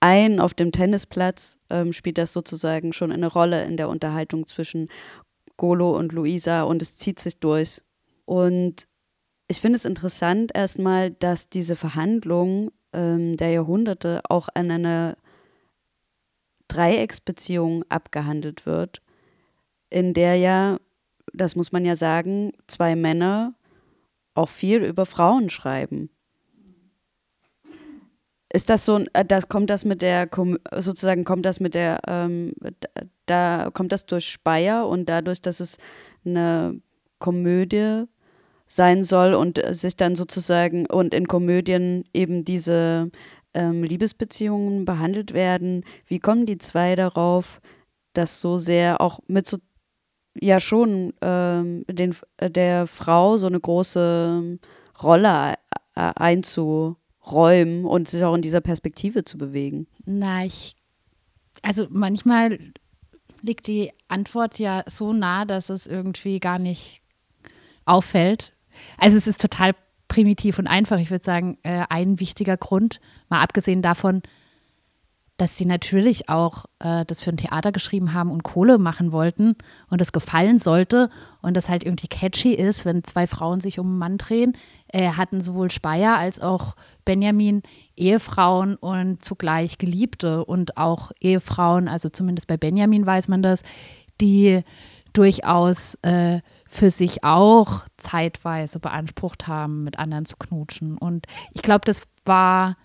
ein 0.00 0.40
auf 0.40 0.54
dem 0.54 0.72
Tennisplatz, 0.72 1.58
ähm, 1.68 1.92
spielt 1.92 2.18
das 2.18 2.32
sozusagen 2.32 2.92
schon 2.92 3.12
eine 3.12 3.26
Rolle 3.26 3.64
in 3.64 3.76
der 3.76 3.88
Unterhaltung 3.88 4.46
zwischen 4.46 4.88
Golo 5.56 5.96
und 5.96 6.12
Luisa 6.12 6.62
und 6.62 6.80
es 6.82 6.96
zieht 6.96 7.18
sich 7.18 7.38
durch. 7.38 7.82
Und 8.24 8.86
ich 9.50 9.60
finde 9.60 9.76
es 9.76 9.84
interessant 9.84 10.52
erstmal, 10.54 11.10
dass 11.10 11.48
diese 11.48 11.74
Verhandlung 11.74 12.70
ähm, 12.92 13.36
der 13.36 13.50
Jahrhunderte 13.50 14.20
auch 14.28 14.48
an 14.54 14.70
einer 14.70 15.16
Dreiecksbeziehung 16.68 17.84
abgehandelt 17.88 18.64
wird, 18.64 19.02
in 19.90 20.14
der 20.14 20.36
ja, 20.36 20.78
das 21.32 21.56
muss 21.56 21.72
man 21.72 21.84
ja 21.84 21.96
sagen, 21.96 22.52
zwei 22.68 22.94
Männer 22.94 23.54
auch 24.36 24.48
viel 24.48 24.84
über 24.84 25.04
Frauen 25.04 25.50
schreiben. 25.50 26.10
Ist 28.52 28.70
das 28.70 28.84
so, 28.84 29.04
äh, 29.14 29.24
das 29.24 29.48
kommt 29.48 29.68
das 29.68 29.84
mit 29.84 30.00
der, 30.00 30.28
sozusagen 30.76 31.24
kommt 31.24 31.44
das 31.44 31.58
mit 31.58 31.74
der, 31.74 31.98
ähm, 32.06 32.52
da 33.26 33.70
kommt 33.72 33.90
das 33.90 34.06
durch 34.06 34.30
Speyer 34.30 34.86
und 34.86 35.08
dadurch, 35.08 35.42
dass 35.42 35.58
es 35.58 35.76
eine 36.24 36.80
Komödie 37.18 38.06
sein 38.70 39.02
soll 39.02 39.34
und 39.34 39.60
sich 39.72 39.96
dann 39.96 40.14
sozusagen 40.14 40.86
und 40.86 41.12
in 41.12 41.26
Komödien 41.26 42.04
eben 42.14 42.44
diese 42.44 43.10
ähm, 43.52 43.82
Liebesbeziehungen 43.82 44.84
behandelt 44.84 45.34
werden. 45.34 45.84
Wie 46.06 46.20
kommen 46.20 46.46
die 46.46 46.56
zwei 46.56 46.94
darauf, 46.94 47.60
dass 48.12 48.40
so 48.40 48.56
sehr 48.56 49.00
auch 49.00 49.18
mit 49.26 49.48
so 49.48 49.58
ja 50.40 50.60
schon 50.60 51.12
ähm, 51.20 51.84
den, 51.90 52.14
der 52.40 52.86
Frau 52.86 53.36
so 53.38 53.48
eine 53.48 53.58
große 53.58 54.58
Rolle 55.02 55.54
einzuräumen 55.94 57.84
und 57.84 58.08
sich 58.08 58.22
auch 58.22 58.36
in 58.36 58.42
dieser 58.42 58.60
Perspektive 58.60 59.24
zu 59.24 59.36
bewegen? 59.36 59.88
Na, 60.04 60.44
ich, 60.44 60.76
also 61.62 61.88
manchmal 61.90 62.56
liegt 63.42 63.66
die 63.66 63.90
Antwort 64.06 64.60
ja 64.60 64.84
so 64.86 65.12
nah, 65.12 65.44
dass 65.44 65.70
es 65.70 65.88
irgendwie 65.88 66.38
gar 66.38 66.60
nicht 66.60 67.02
auffällt. 67.84 68.52
Also 68.98 69.18
es 69.18 69.26
ist 69.26 69.40
total 69.40 69.74
primitiv 70.08 70.58
und 70.58 70.66
einfach. 70.66 70.98
Ich 70.98 71.10
würde 71.10 71.24
sagen, 71.24 71.58
äh, 71.62 71.84
ein 71.88 72.20
wichtiger 72.20 72.56
Grund, 72.56 73.00
mal 73.28 73.42
abgesehen 73.42 73.82
davon, 73.82 74.22
dass 75.40 75.56
sie 75.56 75.64
natürlich 75.64 76.28
auch 76.28 76.66
äh, 76.80 77.06
das 77.06 77.22
für 77.22 77.30
ein 77.30 77.38
Theater 77.38 77.72
geschrieben 77.72 78.12
haben 78.12 78.30
und 78.30 78.42
Kohle 78.42 78.76
machen 78.76 79.10
wollten 79.10 79.56
und 79.88 80.02
es 80.02 80.12
gefallen 80.12 80.58
sollte 80.58 81.08
und 81.40 81.56
das 81.56 81.70
halt 81.70 81.82
irgendwie 81.82 82.08
catchy 82.08 82.52
ist, 82.52 82.84
wenn 82.84 83.04
zwei 83.04 83.26
Frauen 83.26 83.58
sich 83.58 83.78
um 83.78 83.86
einen 83.86 83.98
Mann 83.98 84.18
drehen, 84.18 84.52
äh, 84.88 85.12
hatten 85.12 85.40
sowohl 85.40 85.70
Speyer 85.70 86.18
als 86.18 86.42
auch 86.42 86.76
Benjamin 87.06 87.62
Ehefrauen 87.96 88.76
und 88.76 89.24
zugleich 89.24 89.78
Geliebte 89.78 90.44
und 90.44 90.76
auch 90.76 91.10
Ehefrauen, 91.20 91.88
also 91.88 92.10
zumindest 92.10 92.46
bei 92.46 92.58
Benjamin 92.58 93.06
weiß 93.06 93.28
man 93.28 93.42
das, 93.42 93.62
die 94.20 94.62
durchaus 95.14 95.94
äh, 96.02 96.40
für 96.72 96.92
sich 96.92 97.24
auch 97.24 97.84
zeitweise 97.96 98.78
beansprucht 98.78 99.48
haben, 99.48 99.82
mit 99.82 99.98
anderen 99.98 100.24
zu 100.24 100.36
knutschen. 100.36 100.96
Und 100.96 101.26
ich 101.52 101.62
glaube, 101.62 101.80
das 101.84 102.04
war 102.24 102.76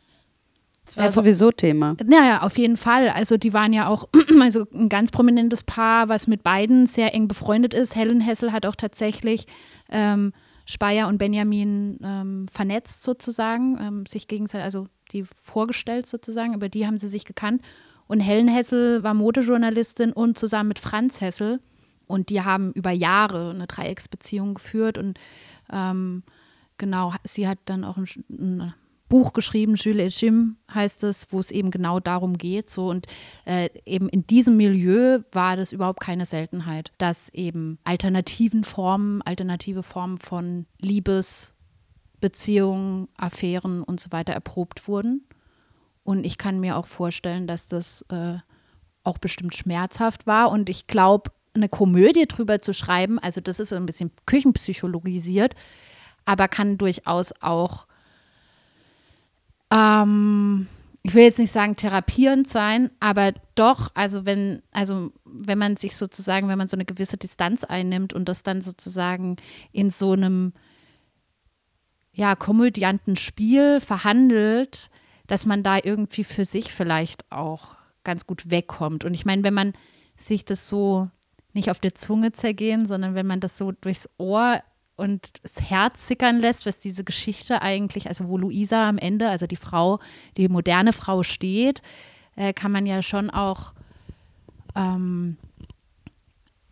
das 0.85 0.97
war 0.97 1.11
sowieso 1.11 1.51
Thema. 1.51 1.95
Naja, 2.03 2.41
auf 2.41 2.57
jeden 2.57 2.77
Fall. 2.77 3.09
Also 3.09 3.37
die 3.37 3.53
waren 3.53 3.73
ja 3.73 3.87
auch 3.87 4.09
also 4.41 4.65
ein 4.73 4.89
ganz 4.89 5.11
prominentes 5.11 5.63
Paar, 5.63 6.09
was 6.09 6.25
mit 6.25 6.41
beiden 6.41 6.87
sehr 6.87 7.13
eng 7.13 7.27
befreundet 7.27 7.75
ist. 7.75 7.95
Helen 7.95 8.21
Hessel 8.21 8.51
hat 8.51 8.65
auch 8.65 8.75
tatsächlich 8.75 9.45
ähm, 9.89 10.33
Speyer 10.65 11.07
und 11.07 11.19
Benjamin 11.19 11.99
ähm, 12.03 12.47
vernetzt 12.51 13.03
sozusagen, 13.03 13.77
ähm, 13.79 14.05
sich 14.07 14.27
gegenseitig, 14.27 14.65
also 14.65 14.87
die 15.11 15.23
vorgestellt 15.23 16.07
sozusagen, 16.07 16.55
über 16.55 16.69
die 16.69 16.87
haben 16.87 16.97
sie 16.97 17.07
sich 17.07 17.25
gekannt. 17.25 17.61
Und 18.07 18.19
Helen 18.19 18.47
Hessel 18.47 19.03
war 19.03 19.13
Modejournalistin 19.13 20.11
und 20.11 20.39
zusammen 20.39 20.69
mit 20.69 20.79
Franz 20.79 21.21
Hessel. 21.21 21.59
Und 22.07 22.29
die 22.29 22.41
haben 22.41 22.71
über 22.73 22.91
Jahre 22.91 23.51
eine 23.51 23.67
Dreiecksbeziehung 23.67 24.55
geführt. 24.55 24.97
Und 24.97 25.19
ähm, 25.71 26.23
genau, 26.77 27.13
sie 27.23 27.47
hat 27.47 27.59
dann 27.65 27.83
auch 27.83 27.97
ein, 27.97 28.07
ein 28.29 28.73
Buch 29.07 29.33
geschrieben, 29.33 29.75
Jules 29.75 30.15
et 30.15 30.21
Jim 30.21 30.57
heißt 30.73 31.03
es, 31.03 31.31
wo 31.31 31.39
es 31.39 31.51
eben 31.51 31.69
genau 31.69 31.99
darum 31.99 32.35
geht. 32.37 32.67
So 32.69 32.89
und 32.89 33.05
äh, 33.45 33.69
eben 33.85 34.09
in 34.09 34.25
diesem 34.25 34.57
Milieu 34.57 35.19
war 35.31 35.55
das 35.55 35.71
überhaupt 35.71 35.99
keine 35.99 36.25
Seltenheit, 36.25 36.91
dass 36.97 37.29
eben 37.29 37.77
alternativen 37.83 38.63
Formen, 38.63 39.21
alternative 39.21 39.83
Formen 39.83 40.17
von 40.17 40.65
Liebesbeziehungen, 40.81 43.09
Affären 43.15 43.83
und 43.83 43.99
so 43.99 44.11
weiter 44.11 44.33
erprobt 44.33 44.87
wurden. 44.87 45.27
Und 46.03 46.25
ich 46.25 46.39
kann 46.39 46.59
mir 46.59 46.77
auch 46.77 46.87
vorstellen, 46.87 47.45
dass 47.47 47.67
das 47.67 48.03
äh, 48.09 48.37
auch 49.03 49.19
bestimmt 49.19 49.55
schmerzhaft 49.55 50.25
war. 50.27 50.51
Und 50.51 50.69
ich 50.69 50.87
glaube, 50.87 51.31
eine 51.55 51.69
Komödie 51.69 52.27
drüber 52.27 52.61
zu 52.61 52.73
schreiben, 52.73 53.19
also 53.19 53.41
das 53.41 53.59
ist 53.59 53.69
so 53.69 53.75
ein 53.75 53.85
bisschen 53.85 54.11
küchenpsychologisiert, 54.25 55.55
aber 56.25 56.47
kann 56.47 56.77
durchaus 56.77 57.33
auch 57.41 57.87
ähm, 59.71 60.67
ich 61.05 61.13
will 61.13 61.23
jetzt 61.23 61.37
nicht 61.37 61.51
sagen 61.51 61.75
therapierend 61.75 62.47
sein, 62.49 62.89
aber 62.99 63.33
doch, 63.53 63.91
also 63.93 64.25
wenn, 64.25 64.63
also 64.71 65.11
wenn 65.23 65.59
man 65.59 65.77
sich 65.77 65.95
sozusagen, 65.95 66.47
wenn 66.47 66.57
man 66.57 66.67
so 66.67 66.75
eine 66.75 66.85
gewisse 66.85 67.17
Distanz 67.17 67.63
einnimmt 67.63 68.13
und 68.13 68.27
das 68.27 68.41
dann 68.41 68.63
sozusagen 68.63 69.35
in 69.71 69.91
so 69.91 70.13
einem 70.13 70.53
ja, 72.11 72.35
komödianten 72.35 73.17
Spiel 73.17 73.81
verhandelt, 73.81 74.89
dass 75.27 75.45
man 75.45 75.61
da 75.61 75.77
irgendwie 75.77 76.23
für 76.23 76.43
sich 76.43 76.73
vielleicht 76.73 77.31
auch 77.31 77.75
ganz 78.03 78.25
gut 78.25 78.49
wegkommt. 78.49 79.05
Und 79.05 79.13
ich 79.13 79.25
meine, 79.25 79.43
wenn 79.43 79.53
man 79.53 79.73
sich 80.17 80.43
das 80.43 80.67
so 80.67 81.11
nicht 81.55 81.71
auf 81.71 81.79
der 81.79 81.95
Zunge 81.95 82.31
zergehen, 82.31 82.85
sondern 82.85 83.15
wenn 83.15 83.25
man 83.25 83.39
das 83.39 83.57
so 83.57 83.71
durchs 83.71 84.09
Ohr 84.17 84.61
und 84.95 85.27
das 85.43 85.69
Herz 85.69 86.07
sickern 86.07 86.39
lässt, 86.39 86.65
was 86.65 86.79
diese 86.79 87.03
Geschichte 87.03 87.61
eigentlich, 87.61 88.07
also 88.07 88.27
wo 88.27 88.37
Luisa 88.37 88.87
am 88.87 88.97
Ende, 88.97 89.29
also 89.29 89.47
die 89.47 89.55
Frau, 89.55 89.99
die 90.37 90.47
moderne 90.47 90.93
Frau 90.93 91.23
steht, 91.23 91.81
äh, 92.35 92.53
kann 92.53 92.71
man 92.71 92.85
ja 92.85 93.01
schon 93.01 93.29
auch 93.29 93.73
ähm, 94.75 95.37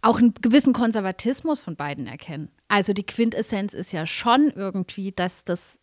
auch 0.02 0.19
einen 0.19 0.34
gewissen 0.34 0.74
Konservatismus 0.74 1.62
von 1.62 1.78
beiden 1.78 2.08
erkennen. 2.08 2.50
Also 2.67 2.91
die 2.91 3.06
Quintessenz 3.06 3.74
ist 3.74 3.93
ja 3.93 4.06
schon 4.06 4.52
irgendwie, 4.54 5.13
dass 5.13 5.46
das 5.46 5.80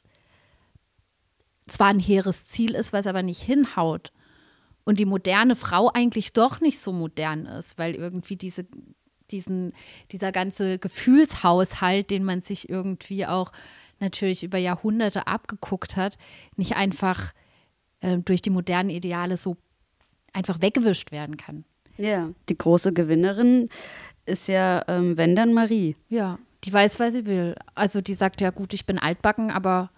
zwar 1.67 1.89
ein 1.89 1.99
hehres 1.99 2.47
Ziel 2.47 2.75
ist, 2.75 2.93
was 2.93 3.07
aber 3.07 3.23
nicht 3.23 3.41
hinhaut. 3.41 4.13
Und 4.85 4.99
die 4.99 5.05
moderne 5.05 5.57
Frau 5.57 5.91
eigentlich 5.93 6.33
doch 6.33 6.61
nicht 6.61 6.79
so 6.79 6.93
modern 6.93 7.47
ist, 7.47 7.79
weil 7.79 7.95
irgendwie 7.95 8.37
diese 8.37 8.67
diesen, 9.31 9.73
dieser 10.11 10.33
ganze 10.33 10.79
Gefühlshaushalt, 10.79 12.11
den 12.11 12.25
man 12.25 12.41
sich 12.41 12.69
irgendwie 12.69 13.27
auch 13.27 13.53
natürlich 14.01 14.43
über 14.43 14.59
Jahrhunderte 14.59 15.27
abgeguckt 15.27 15.97
hat, 15.97 16.19
nicht 16.57 16.77
einfach 16.77 17.33
äh, 18.01 18.19
durch 18.19 18.43
die 18.43 18.51
modernen 18.51 18.91
Ideale 18.91 19.37
so 19.37 19.57
einfach 20.33 20.61
weggewischt 20.63 21.13
werden 21.13 21.37
kann. 21.37 21.65
Ja, 21.97 22.31
die 22.49 22.57
große 22.57 22.93
Gewinnerin 22.93 23.69
ist 24.25 24.49
ja, 24.49 24.85
ähm, 24.89 25.17
wenn 25.17 25.37
dann 25.37 25.53
Marie. 25.53 25.97
Ja, 26.09 26.39
die 26.65 26.73
weiß, 26.73 27.01
was 27.01 27.15
sie 27.15 27.27
will. 27.27 27.55
Also 27.75 28.01
die 28.01 28.15
sagt 28.15 28.41
ja, 28.41 28.51
gut, 28.51 28.73
ich 28.73 28.87
bin 28.87 28.99
altbacken, 28.99 29.51
aber 29.51 29.91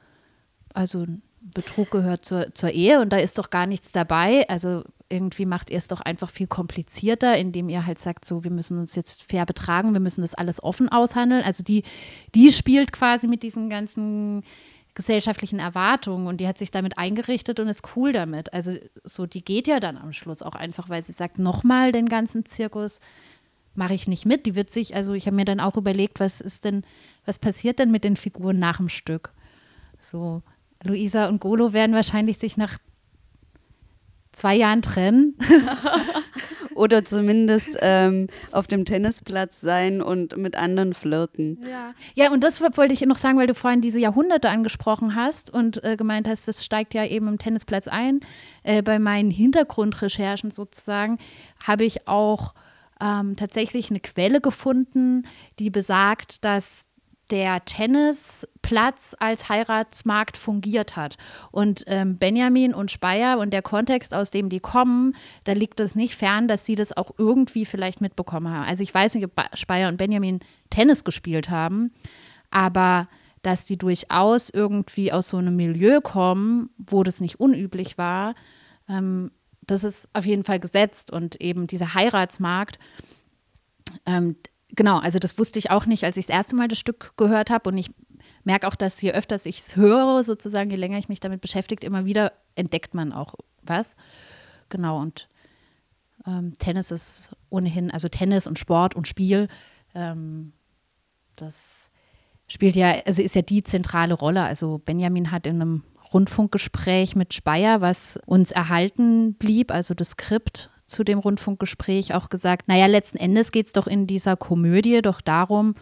also 0.75 1.07
Betrug 1.43 1.91
gehört 1.91 2.25
zur, 2.25 2.55
zur 2.55 2.71
Ehe 2.71 3.01
und 3.01 3.13
da 3.13 3.17
ist 3.17 3.39
doch 3.39 3.51
gar 3.51 3.67
nichts 3.67 3.93
dabei. 3.93 4.49
Also 4.49 4.85
irgendwie 5.09 5.45
macht 5.45 5.71
ihr 5.71 5.77
es 5.77 5.89
doch 5.89 6.01
einfach 6.01 6.31
viel 6.31 6.47
komplizierter, 6.47 7.37
indem 7.37 7.69
ihr 7.69 7.85
halt 7.85 7.99
sagt, 7.99 8.25
so, 8.25 8.45
wir 8.45 8.51
müssen 8.51 8.79
uns 8.79 8.95
jetzt 8.95 9.23
fair 9.25 9.45
betragen, 9.45 9.93
wir 9.93 10.01
müssen 10.01 10.23
das 10.23 10.35
alles 10.35 10.63
offen 10.63 10.89
aushandeln. 10.89 11.43
Also 11.43 11.63
die, 11.63 11.83
die 12.35 12.51
spielt 12.51 12.93
quasi 12.93 13.29
mit 13.29 13.43
diesen 13.43 13.69
ganzen 13.69 14.43
gesellschaftlichen 14.95 15.59
Erwartungen 15.59 16.27
und 16.27 16.39
die 16.41 16.47
hat 16.47 16.59
sich 16.59 16.71
damit 16.71 16.99
eingerichtet 16.99 17.61
und 17.61 17.69
ist 17.69 17.97
cool 17.97 18.13
damit. 18.13 18.53
Also 18.53 18.77
so, 19.05 19.27
die 19.27 19.45
geht 19.45 19.67
ja 19.67 19.81
dann 19.81 19.97
am 19.97 20.13
Schluss 20.13 20.43
auch 20.43 20.55
einfach, 20.55 20.89
weil 20.89 21.03
sie 21.03 21.13
sagt, 21.13 21.39
nochmal 21.39 21.93
den 21.93 22.09
ganzen 22.09 22.45
Zirkus 22.45 23.01
mache 23.75 23.95
ich 23.95 24.07
nicht 24.07 24.27
mit. 24.27 24.47
Die 24.47 24.55
wird 24.55 24.71
sich, 24.71 24.95
also 24.95 25.15
ich 25.15 25.27
habe 25.27 25.37
mir 25.37 25.47
dann 25.47 25.61
auch 25.61 25.77
überlegt, 25.77 26.21
was 26.21 26.41
ist 26.41 26.65
denn, 26.65 26.85
was 27.25 27.39
passiert 27.39 27.79
denn 27.79 27.91
mit 27.91 28.05
den 28.05 28.17
Figuren 28.17 28.59
nach 28.59 28.77
dem 28.77 28.89
Stück? 28.89 29.33
So, 29.99 30.43
Luisa 30.85 31.29
und 31.29 31.41
Golo 31.41 31.73
werden 31.73 31.95
wahrscheinlich 31.95 32.39
sich 32.39 32.57
nach 32.57 32.79
zwei 34.33 34.55
Jahren 34.55 34.83
trennen. 34.83 35.37
Oder 36.75 37.05
zumindest 37.05 37.79
ähm, 37.83 38.29
auf 38.51 38.67
dem 38.67 38.87
Tennisplatz 38.87 39.61
sein 39.61 40.01
und 40.01 40.39
mit 40.39 40.57
anderen 40.57 40.95
flirten. 40.95 41.61
Ja. 41.69 41.93
ja, 42.15 42.33
und 42.33 42.43
das 42.43 42.63
wollte 42.63 42.95
ich 42.95 43.03
noch 43.03 43.19
sagen, 43.19 43.39
weil 43.39 43.47
du 43.47 43.55
vorhin 43.55 43.83
diese 43.83 43.99
Jahrhunderte 43.99 44.49
angesprochen 44.49 45.15
hast 45.15 45.53
und 45.53 45.85
äh, 45.85 45.97
gemeint 45.97 46.27
hast, 46.27 46.49
das 46.49 46.65
steigt 46.65 46.95
ja 46.95 47.05
eben 47.05 47.29
im 47.29 47.39
Tennisplatz 47.39 47.89
ein. 47.89 48.21
Äh, 48.63 48.83
bei 48.83 48.99
meinen 48.99 49.31
Hintergrundrecherchen 49.31 50.51
sozusagen 50.51 51.19
habe 51.61 51.85
ich 51.85 52.09
auch 52.09 52.55
ähm, 53.03 53.37
tatsächlich 53.37 53.91
eine 53.91 54.01
Quelle 54.01 54.41
gefunden, 54.41 55.27
die 55.59 55.69
besagt, 55.69 56.45
dass 56.45 56.89
der 57.31 57.65
Tennisplatz 57.65 59.17
als 59.19 59.49
Heiratsmarkt 59.49 60.37
fungiert 60.37 60.97
hat. 60.97 61.17
Und 61.51 61.85
ähm, 61.87 62.19
Benjamin 62.19 62.75
und 62.75 62.91
Speyer 62.91 63.39
und 63.39 63.53
der 63.53 63.63
Kontext, 63.63 64.13
aus 64.15 64.31
dem 64.31 64.49
die 64.49 64.61
kommen, 64.61 65.15
da 65.45 65.53
liegt 65.53 65.81
es 65.81 65.95
nicht 65.95 66.15
fern, 66.15 66.49
dass 66.49 66.67
sie 66.67 66.75
das 66.75 66.97
auch 66.97 67.13
irgendwie 67.17 67.65
vielleicht 67.65 68.01
mitbekommen 68.01 68.53
haben. 68.53 68.67
Also 68.67 68.83
ich 68.83 68.93
weiß 68.93 69.15
nicht, 69.15 69.25
ob 69.25 69.33
Speyer 69.55 69.89
und 69.89 69.97
Benjamin 69.97 70.41
Tennis 70.71 71.05
gespielt 71.05 71.49
haben, 71.49 71.93
aber 72.51 73.09
dass 73.43 73.65
die 73.65 73.77
durchaus 73.77 74.51
irgendwie 74.51 75.13
aus 75.13 75.29
so 75.29 75.37
einem 75.37 75.57
Milieu 75.57 76.01
kommen, 76.01 76.71
wo 76.77 77.03
das 77.03 77.21
nicht 77.21 77.41
unüblich 77.41 77.99
war. 77.99 78.35
Ähm, 78.89 79.31
das 79.63 79.85
ist 79.85 80.09
auf 80.13 80.27
jeden 80.27 80.45
Fall 80.45 80.61
gesetzt 80.61 81.11
und 81.11 81.41
eben 81.41 81.67
dieser 81.67 81.95
Heiratsmarkt. 81.95 82.79
Ähm, 84.07 84.37
genau, 84.73 84.99
also 84.99 85.19
das 85.19 85.39
wusste 85.39 85.59
ich 85.59 85.71
auch 85.71 85.87
nicht, 85.87 86.05
als 86.05 86.17
ich 86.17 86.27
das 86.27 86.35
erste 86.35 86.57
Mal 86.57 86.69
das 86.69 86.79
Stück 86.79 87.15
gehört 87.17 87.51
habe 87.51 87.71
und 87.71 87.79
ich 87.79 87.91
merke 88.45 88.67
auch, 88.67 88.75
dass 88.75 89.01
je 89.01 89.13
öfter 89.13 89.37
ich 89.45 89.59
es 89.59 89.77
höre, 89.77 90.23
sozusagen, 90.25 90.71
je 90.71 90.77
länger 90.77 90.99
ich 90.99 91.09
mich 91.09 91.21
damit 91.21 91.41
beschäftige, 91.41 91.87
immer 91.87 92.05
wieder 92.05 92.33
entdeckt 92.55 92.95
man 92.95 93.13
auch 93.13 93.35
was. 93.63 93.97
Genau, 94.69 95.01
und 95.01 95.29
ähm, 96.27 96.53
Tennis 96.59 96.91
ist 96.91 97.37
ohnehin, 97.51 97.91
also 97.91 98.09
Tennis 98.09 98.47
und 98.47 98.59
Sport 98.59 98.95
und 98.95 99.09
Spiel, 99.09 99.49
ähm, 99.95 100.53
das 101.37 101.91
spielt 102.47 102.77
ja, 102.77 102.95
also 103.07 103.23
ist 103.23 103.35
ja 103.35 103.43
die 103.43 103.63
zentrale 103.63 104.15
Rolle. 104.15 104.43
Also 104.43 104.79
Benjamin 104.79 105.31
hat 105.31 105.47
in 105.47 105.61
einem 105.61 105.85
Rundfunkgespräch 106.13 107.17
mit 107.17 107.33
Speyer, 107.35 107.81
was 107.81 108.19
uns 108.27 108.51
erhalten 108.51 109.35
blieb, 109.35 109.71
also 109.71 109.95
das 109.95 110.11
Skript 110.11 110.71
zu 110.87 111.05
dem 111.05 111.19
Rundfunkgespräch 111.19 112.15
auch 112.15 112.29
gesagt, 112.29 112.69
naja, 112.69 112.87
letzten 112.87 113.19
Endes 113.19 113.53
geht 113.53 113.67
es 113.67 113.73
doch 113.73 113.87
in 113.87 114.07
dieser 114.07 114.37
Komödie 114.37 115.03
doch 115.03 115.21
darum, 115.21 115.75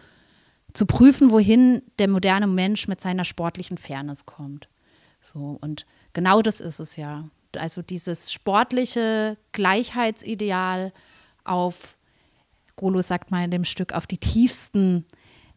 zu 0.73 0.85
prüfen, 0.85 1.31
wohin 1.31 1.81
der 1.99 2.07
moderne 2.07 2.47
Mensch 2.47 2.87
mit 2.87 3.01
seiner 3.01 3.25
sportlichen 3.25 3.77
Fairness 3.77 4.25
kommt. 4.25 4.69
So, 5.19 5.57
und 5.61 5.85
genau 6.13 6.41
das 6.41 6.61
ist 6.61 6.79
es 6.79 6.95
ja. 6.95 7.29
Also 7.57 7.81
dieses 7.81 8.31
sportliche 8.31 9.37
Gleichheitsideal 9.51 10.93
auf, 11.43 11.97
Golo 12.75 13.01
sagt 13.01 13.31
mal 13.31 13.43
in 13.43 13.51
dem 13.51 13.65
Stück, 13.65 13.93
auf 13.93 14.07
die 14.07 14.17
tiefsten 14.17 15.05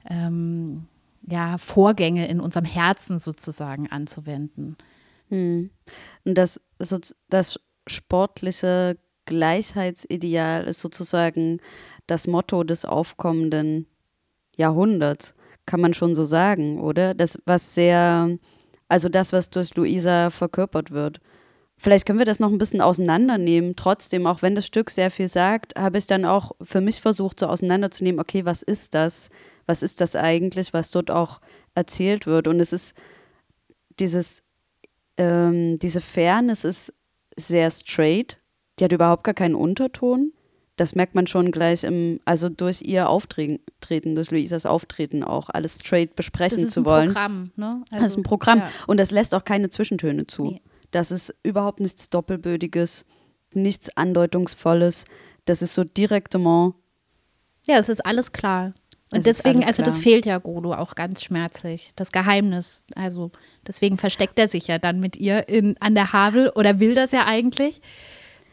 ähm, 0.08 0.86
ja, 1.26 1.58
Vorgänge 1.58 2.26
in 2.28 2.40
unserem 2.40 2.66
Herzen 2.66 3.18
sozusagen 3.18 3.90
anzuwenden. 3.90 4.76
Hm. 5.28 5.70
Und 6.24 6.34
das, 6.34 6.60
das 7.28 7.60
sportliche 7.86 8.98
Gleichheitsideal 9.26 10.64
ist 10.64 10.80
sozusagen 10.80 11.60
das 12.06 12.26
Motto 12.26 12.64
des 12.64 12.84
aufkommenden 12.84 13.86
Jahrhunderts, 14.56 15.34
kann 15.66 15.80
man 15.80 15.94
schon 15.94 16.14
so 16.14 16.24
sagen, 16.24 16.80
oder? 16.80 17.14
Das, 17.14 17.38
was 17.46 17.74
sehr, 17.74 18.38
also 18.88 19.08
das, 19.08 19.32
was 19.32 19.50
durch 19.50 19.74
Luisa 19.74 20.30
verkörpert 20.30 20.90
wird. 20.90 21.20
Vielleicht 21.76 22.06
können 22.06 22.18
wir 22.18 22.26
das 22.26 22.40
noch 22.40 22.50
ein 22.50 22.58
bisschen 22.58 22.80
auseinandernehmen. 22.80 23.74
Trotzdem, 23.76 24.26
auch 24.26 24.42
wenn 24.42 24.54
das 24.54 24.66
Stück 24.66 24.90
sehr 24.90 25.10
viel 25.10 25.28
sagt, 25.28 25.78
habe 25.78 25.98
ich 25.98 26.06
dann 26.06 26.24
auch 26.24 26.52
für 26.62 26.80
mich 26.80 27.00
versucht, 27.00 27.40
so 27.40 27.46
auseinanderzunehmen, 27.46 28.20
okay, 28.20 28.44
was 28.44 28.62
ist 28.62 28.94
das? 28.94 29.28
Was 29.66 29.82
ist 29.82 30.00
das 30.00 30.14
eigentlich, 30.14 30.72
was 30.72 30.90
dort 30.90 31.10
auch 31.10 31.40
erzählt 31.74 32.26
wird? 32.26 32.46
Und 32.46 32.60
es 32.60 32.72
ist 32.72 32.94
dieses, 33.98 34.42
ähm, 35.16 35.78
diese 35.78 36.00
Fairness 36.00 36.64
ist 36.64 36.92
sehr 37.36 37.70
straight. 37.70 38.38
Die 38.78 38.84
hat 38.84 38.92
überhaupt 38.92 39.24
gar 39.24 39.34
keinen 39.34 39.54
Unterton. 39.54 40.32
Das 40.76 40.96
merkt 40.96 41.14
man 41.14 41.28
schon 41.28 41.52
gleich 41.52 41.84
im, 41.84 42.18
also 42.24 42.48
durch 42.48 42.82
ihr 42.82 43.08
Auftreten, 43.08 44.14
durch 44.16 44.30
Luisas 44.32 44.66
Auftreten 44.66 45.22
auch, 45.22 45.48
alles 45.48 45.78
straight 45.80 46.16
besprechen 46.16 46.68
zu 46.68 46.84
wollen. 46.84 47.14
Das 47.14 47.22
ist 47.22 47.28
ein 47.28 47.52
Programm, 47.52 47.52
ne? 47.56 47.84
Also, 47.90 48.02
das 48.02 48.06
ist 48.10 48.16
ein 48.16 48.22
Programm. 48.24 48.58
ja. 48.58 48.70
Und 48.88 48.98
das 48.98 49.12
lässt 49.12 49.34
auch 49.34 49.44
keine 49.44 49.70
Zwischentöne 49.70 50.26
zu. 50.26 50.44
Nee. 50.44 50.62
Das 50.90 51.12
ist 51.12 51.34
überhaupt 51.44 51.78
nichts 51.78 52.10
Doppelbödiges, 52.10 53.04
nichts 53.52 53.96
Andeutungsvolles. 53.96 55.04
Das 55.44 55.62
ist 55.62 55.74
so 55.74 55.84
direktement. 55.84 56.74
Ja, 57.68 57.78
es 57.78 57.88
ist 57.88 58.04
alles 58.04 58.32
klar. 58.32 58.74
Und 59.12 59.18
Es 59.18 59.24
deswegen, 59.24 59.64
also 59.64 59.82
das 59.82 59.98
fehlt 59.98 60.26
ja 60.26 60.38
Godo 60.38 60.74
auch 60.74 60.96
ganz 60.96 61.22
schmerzlich. 61.22 61.92
Das 61.94 62.10
Geheimnis. 62.10 62.82
Also 62.96 63.30
deswegen 63.66 63.96
versteckt 63.96 64.38
er 64.40 64.48
sich 64.48 64.66
ja 64.66 64.78
dann 64.78 64.98
mit 64.98 65.16
ihr 65.16 65.48
in, 65.48 65.76
an 65.80 65.94
der 65.94 66.12
Havel 66.12 66.50
oder 66.50 66.80
will 66.80 66.94
das 66.94 67.12
ja 67.12 67.24
eigentlich. 67.26 67.80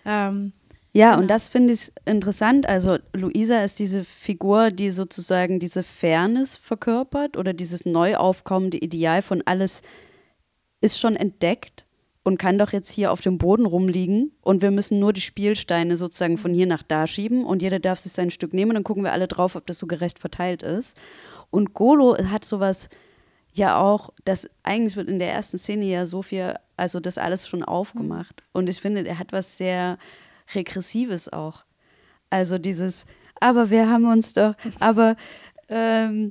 Ähm, 0.06 0.54
Ja, 0.94 1.18
und 1.18 1.30
das 1.30 1.48
finde 1.48 1.74
ich 1.74 1.92
interessant. 2.06 2.68
Also 2.68 2.98
Luisa 3.14 3.64
ist 3.64 3.80
diese 3.80 4.04
Figur, 4.04 4.72
die 4.72 4.92
sozusagen 4.92 5.60
diese 5.60 5.84
Fairness 5.84 6.58
verkörpert 6.58 7.38
oder 7.38 7.54
dieses 7.54 7.86
neu 7.86 8.18
aufkommende 8.18 8.78
Ideal 8.78 9.22
von 9.22 9.42
alles 9.46 9.84
ist 10.82 11.00
schon 11.00 11.16
entdeckt 11.16 11.86
und 12.24 12.38
kann 12.38 12.58
doch 12.58 12.74
jetzt 12.74 12.92
hier 12.92 13.12
auf 13.12 13.22
dem 13.22 13.38
Boden 13.38 13.66
rumliegen 13.66 14.32
und 14.42 14.62
wir 14.62 14.72
müssen 14.72 15.00
nur 15.00 15.14
die 15.14 15.22
Spielsteine 15.22 15.96
sozusagen 15.96 16.38
von 16.38 16.54
hier 16.54 16.68
nach 16.68 16.84
da 16.84 17.08
schieben 17.08 17.46
und 17.46 17.62
jeder 17.62 17.80
darf 17.80 18.00
sich 18.00 18.12
sein 18.12 18.30
Stück 18.30 18.54
nehmen 18.54 18.72
und 18.72 18.76
dann 18.76 18.84
gucken 18.84 19.04
wir 19.04 19.14
alle 19.14 19.28
drauf, 19.28 19.56
ob 19.56 19.66
das 19.68 19.80
so 19.80 19.88
gerecht 19.88 20.20
verteilt 20.20 20.62
ist. 20.62 20.98
Und 21.52 21.74
Golo 21.74 22.18
hat 22.18 22.46
sowas 22.46 22.90
ja 23.54 23.80
auch, 23.80 24.12
das 24.24 24.50
eigentlich 24.64 24.96
wird 24.96 25.10
in 25.10 25.20
der 25.20 25.32
ersten 25.32 25.58
Szene 25.58 25.86
ja 25.86 26.06
so 26.06 26.22
viel, 26.22 26.56
also 26.78 27.00
das 27.00 27.18
alles 27.18 27.48
schon 27.48 27.64
aufgemacht. 27.64 28.44
Und 28.54 28.70
ich 28.70 28.80
finde, 28.80 29.06
er 29.08 29.20
hat 29.20 29.34
was 29.34 29.58
sehr 29.58 29.98
Regressives 30.54 31.32
auch. 31.32 31.66
Also 32.30 32.58
dieses, 32.58 33.06
aber 33.40 33.70
wir 33.70 33.90
haben 33.90 34.06
uns 34.06 34.34
doch, 34.34 34.56
aber 34.80 35.16
ähm, 35.70 36.30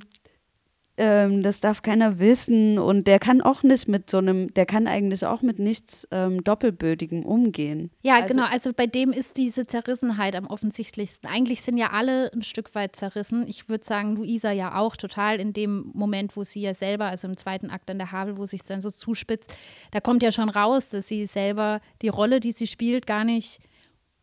ähm, 1.03 1.41
das 1.41 1.61
darf 1.61 1.81
keiner 1.81 2.19
wissen 2.19 2.77
und 2.77 3.07
der 3.07 3.17
kann 3.17 3.41
auch 3.41 3.63
nicht 3.63 3.87
mit 3.87 4.07
so 4.11 4.19
einem, 4.19 4.53
der 4.53 4.67
kann 4.67 4.85
eigentlich 4.85 5.25
auch 5.25 5.41
mit 5.41 5.57
nichts 5.57 6.07
ähm, 6.11 6.43
Doppelbödigem 6.43 7.25
umgehen. 7.25 7.89
ja, 8.03 8.17
Also- 8.21 8.35
genau. 8.35 8.45
Also 8.47 8.71
bei 8.71 8.85
dem 8.85 9.11
ist 9.11 9.37
diese 9.37 9.65
Zerrissenheit 9.65 10.35
am 10.35 10.45
offensichtlichsten. 10.45 11.27
Eigentlich 11.27 11.63
sind 11.63 11.79
ja 11.79 11.89
alle 11.89 12.31
ein 12.33 12.43
Stück 12.43 12.75
weit 12.75 12.95
zerrissen. 12.95 13.47
Ich 13.47 13.67
würde 13.67 13.83
sagen, 13.83 14.15
Luisa 14.15 14.51
ja 14.51 14.75
auch 14.77 14.95
total 14.95 15.39
in 15.39 15.53
dem 15.53 15.89
Moment, 15.95 16.37
wo 16.37 16.43
sie 16.43 16.61
ja 16.61 16.75
selber, 16.75 17.05
also 17.05 17.27
im 17.27 17.35
zweiten 17.35 17.71
Akt 17.71 17.89
an 17.89 17.97
der 17.97 18.11
Havel, 18.11 18.37
wo 18.37 18.45
sich 18.45 18.61
dann 18.61 18.81
so 18.81 18.91
zuspitzt, 18.91 19.51
da 19.89 20.01
kommt 20.01 20.21
ja 20.21 20.31
schon 20.31 20.49
raus, 20.49 20.91
dass 20.91 21.07
sie 21.07 21.25
selber 21.25 21.81
die 22.03 22.09
Rolle, 22.09 22.39
die 22.39 22.51
sie 22.51 22.67
spielt, 22.67 23.07
gar 23.07 23.23
nicht 23.23 23.59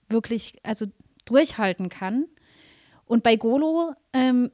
wirklich, 0.09 0.55
also 0.63 0.87
durchhalten 1.25 1.89
kann. 1.89 2.27
Und 3.05 3.23
bei 3.25 3.35
Golo, 3.37 3.95
ähm, 4.13 4.51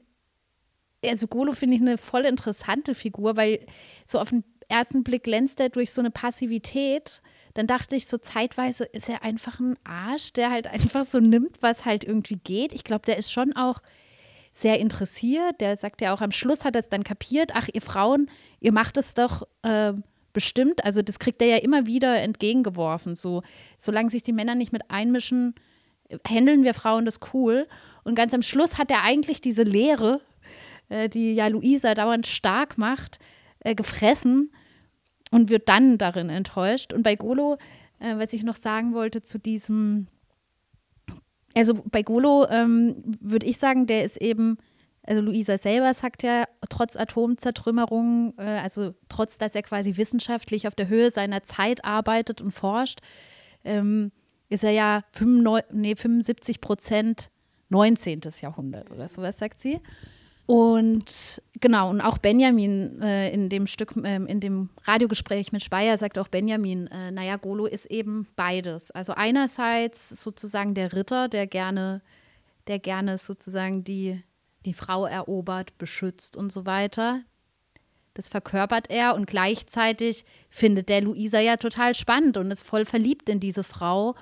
also 1.09 1.27
Golo 1.27 1.53
finde 1.53 1.77
ich 1.77 1.83
eine 1.83 1.99
voll 1.99 2.23
interessante 2.23 2.95
Figur, 2.95 3.37
weil 3.37 3.67
so 4.07 4.19
auf 4.19 4.31
den 4.31 4.45
ersten 4.69 5.05
Blick 5.05 5.25
glänzt 5.25 5.61
er 5.61 5.69
durch 5.69 5.93
so 5.93 6.01
eine 6.01 6.11
Passivität. 6.11 7.23
Dann 7.55 7.67
dachte 7.67 7.97
ich 7.97 8.07
so 8.07 8.19
zeitweise 8.19 8.85
ist 8.85 9.09
er 9.09 9.23
einfach 9.23 9.61
ein 9.61 9.77
Arsch, 9.85 10.33
der 10.33 10.51
halt 10.51 10.67
einfach 10.73 11.05
so 11.05 11.21
nimmt, 11.21 11.63
was 11.63 11.85
halt 11.85 12.05
irgendwie 12.05 12.37
geht. 12.37 12.73
Ich 12.73 12.85
glaube, 12.85 13.07
der 13.07 13.17
ist 13.17 13.33
schon 13.33 13.55
auch 13.55 13.81
sehr 14.53 14.79
interessiert. 14.79 15.61
Der 15.61 15.77
sagt 15.77 16.01
ja 16.01 16.15
auch 16.15 16.21
am 16.21 16.33
Schluss 16.33 16.65
hat 16.65 16.77
er 16.77 16.81
es 16.81 16.89
dann 16.89 17.05
kapiert, 17.05 17.51
ach 17.55 17.69
ihr 17.73 17.83
Frauen, 17.83 18.31
ihr 18.61 18.73
macht 18.73 18.97
es 18.97 19.15
doch 19.15 19.47
äh, 19.63 19.93
bestimmt. 20.33 20.85
Also 20.85 21.03
das 21.03 21.19
kriegt 21.19 21.43
er 21.43 21.49
ja 21.49 21.57
immer 21.57 21.87
wieder 21.87 22.21
entgegengeworfen. 22.21 23.17
So, 23.17 23.43
solange 23.79 24.11
sich 24.11 24.23
die 24.23 24.33
Männer 24.33 24.55
nicht 24.55 24.73
mit 24.73 24.91
einmischen, 24.91 25.55
handeln 26.27 26.63
wir 26.65 26.75
Frauen 26.75 27.05
das 27.05 27.21
cool. 27.33 27.67
Und 28.05 28.15
ganz 28.15 28.35
am 28.35 28.43
Schluss 28.43 28.79
hat 28.79 28.91
er 28.91 29.03
eigentlich 29.03 29.41
diese 29.41 29.63
Lehre, 29.63 30.21
äh, 30.89 31.09
die 31.09 31.35
ja 31.35 31.47
Luisa 31.49 31.95
dauernd 31.95 32.27
stark 32.27 32.79
macht, 32.79 33.19
äh, 33.61 33.75
gefressen 33.75 34.51
und 35.31 35.49
wird 35.49 35.69
dann 35.69 35.99
darin 35.99 36.31
enttäuscht. 36.31 36.93
Und 36.93 37.03
bei 37.03 37.17
Golo, 37.17 37.59
äh, 37.99 38.17
was 38.17 38.33
ich 38.33 38.45
noch 38.45 38.55
sagen 38.55 38.95
wollte 38.95 39.23
zu 39.23 39.39
diesem, 39.39 40.07
also 41.55 41.75
bei 41.91 42.03
Golo 42.03 42.47
ähm, 42.49 43.03
würde 43.21 43.47
ich 43.47 43.59
sagen, 43.59 43.87
der 43.87 44.05
ist 44.05 44.17
eben, 44.19 44.59
also 45.03 45.21
Luisa 45.21 45.59
selber 45.59 45.93
sagt 45.95 46.23
ja, 46.23 46.45
trotz 46.69 46.97
Atomzertrümmerung, 46.97 48.35
äh, 48.39 48.43
also 48.43 48.95
trotz, 49.09 49.39
dass 49.39 49.55
er 49.55 49.63
quasi 49.63 49.97
wissenschaftlich 49.97 50.67
auf 50.69 50.75
der 50.75 50.89
Höhe 50.89 51.11
seiner 51.11 51.43
Zeit 51.43 51.85
arbeitet 51.85 52.41
und 52.41 52.53
forscht, 52.53 53.01
ähm, 53.65 54.13
ist 54.49 54.65
er 54.65 54.71
ja 54.71 55.03
95, 55.13 55.75
nee, 55.75 55.97
75 55.97 56.61
Prozent 56.61 57.31
19. 57.71 58.21
Jahrhundert 58.41 58.91
oder 58.91 59.09
sowas, 59.09 59.39
sagt 59.39 59.61
sie. 59.61 59.81
Und 60.47 61.43
genau, 61.61 61.89
und 61.89 62.03
auch 62.03 62.19
Benjamin 62.19 63.01
äh, 63.01 63.31
in 63.33 63.49
dem 63.49 63.67
Stück, 63.67 63.95
ähm, 64.05 64.27
in 64.27 64.41
dem 64.41 64.69
Radiogespräch 64.85 65.53
mit 65.53 65.63
Speyer 65.63 65.97
sagt 65.97 66.19
auch 66.19 66.29
Benjamin, 66.29 66.87
äh, 66.89 67.11
naja, 67.11 67.37
Golo 67.37 67.65
ist 67.65 67.87
eben 67.87 68.27
beides. 68.37 68.91
Also 68.91 69.15
einerseits 69.15 70.11
sozusagen 70.11 70.75
der 70.75 70.93
Ritter, 70.93 71.29
der 71.29 71.47
gerne, 71.47 72.03
der 72.67 72.79
gerne 72.79 73.17
sozusagen 73.17 73.85
die, 73.85 74.23
die 74.67 74.75
Frau 74.75 75.07
erobert, 75.07 75.79
beschützt 75.79 76.37
und 76.37 76.53
so 76.53 76.67
weiter. 76.67 77.23
Das 78.13 78.29
verkörpert 78.29 78.91
er 78.91 79.15
und 79.15 79.27
gleichzeitig 79.27 80.27
findet 80.51 80.91
der 80.91 81.01
Luisa 81.01 81.41
ja 81.41 81.57
total 81.57 81.95
spannend 81.95 82.37
und 82.37 82.51
ist 82.51 82.63
voll 82.63 82.85
verliebt 82.85 83.31
in 83.31 83.41
diese 83.41 83.65
Frau 83.65 84.15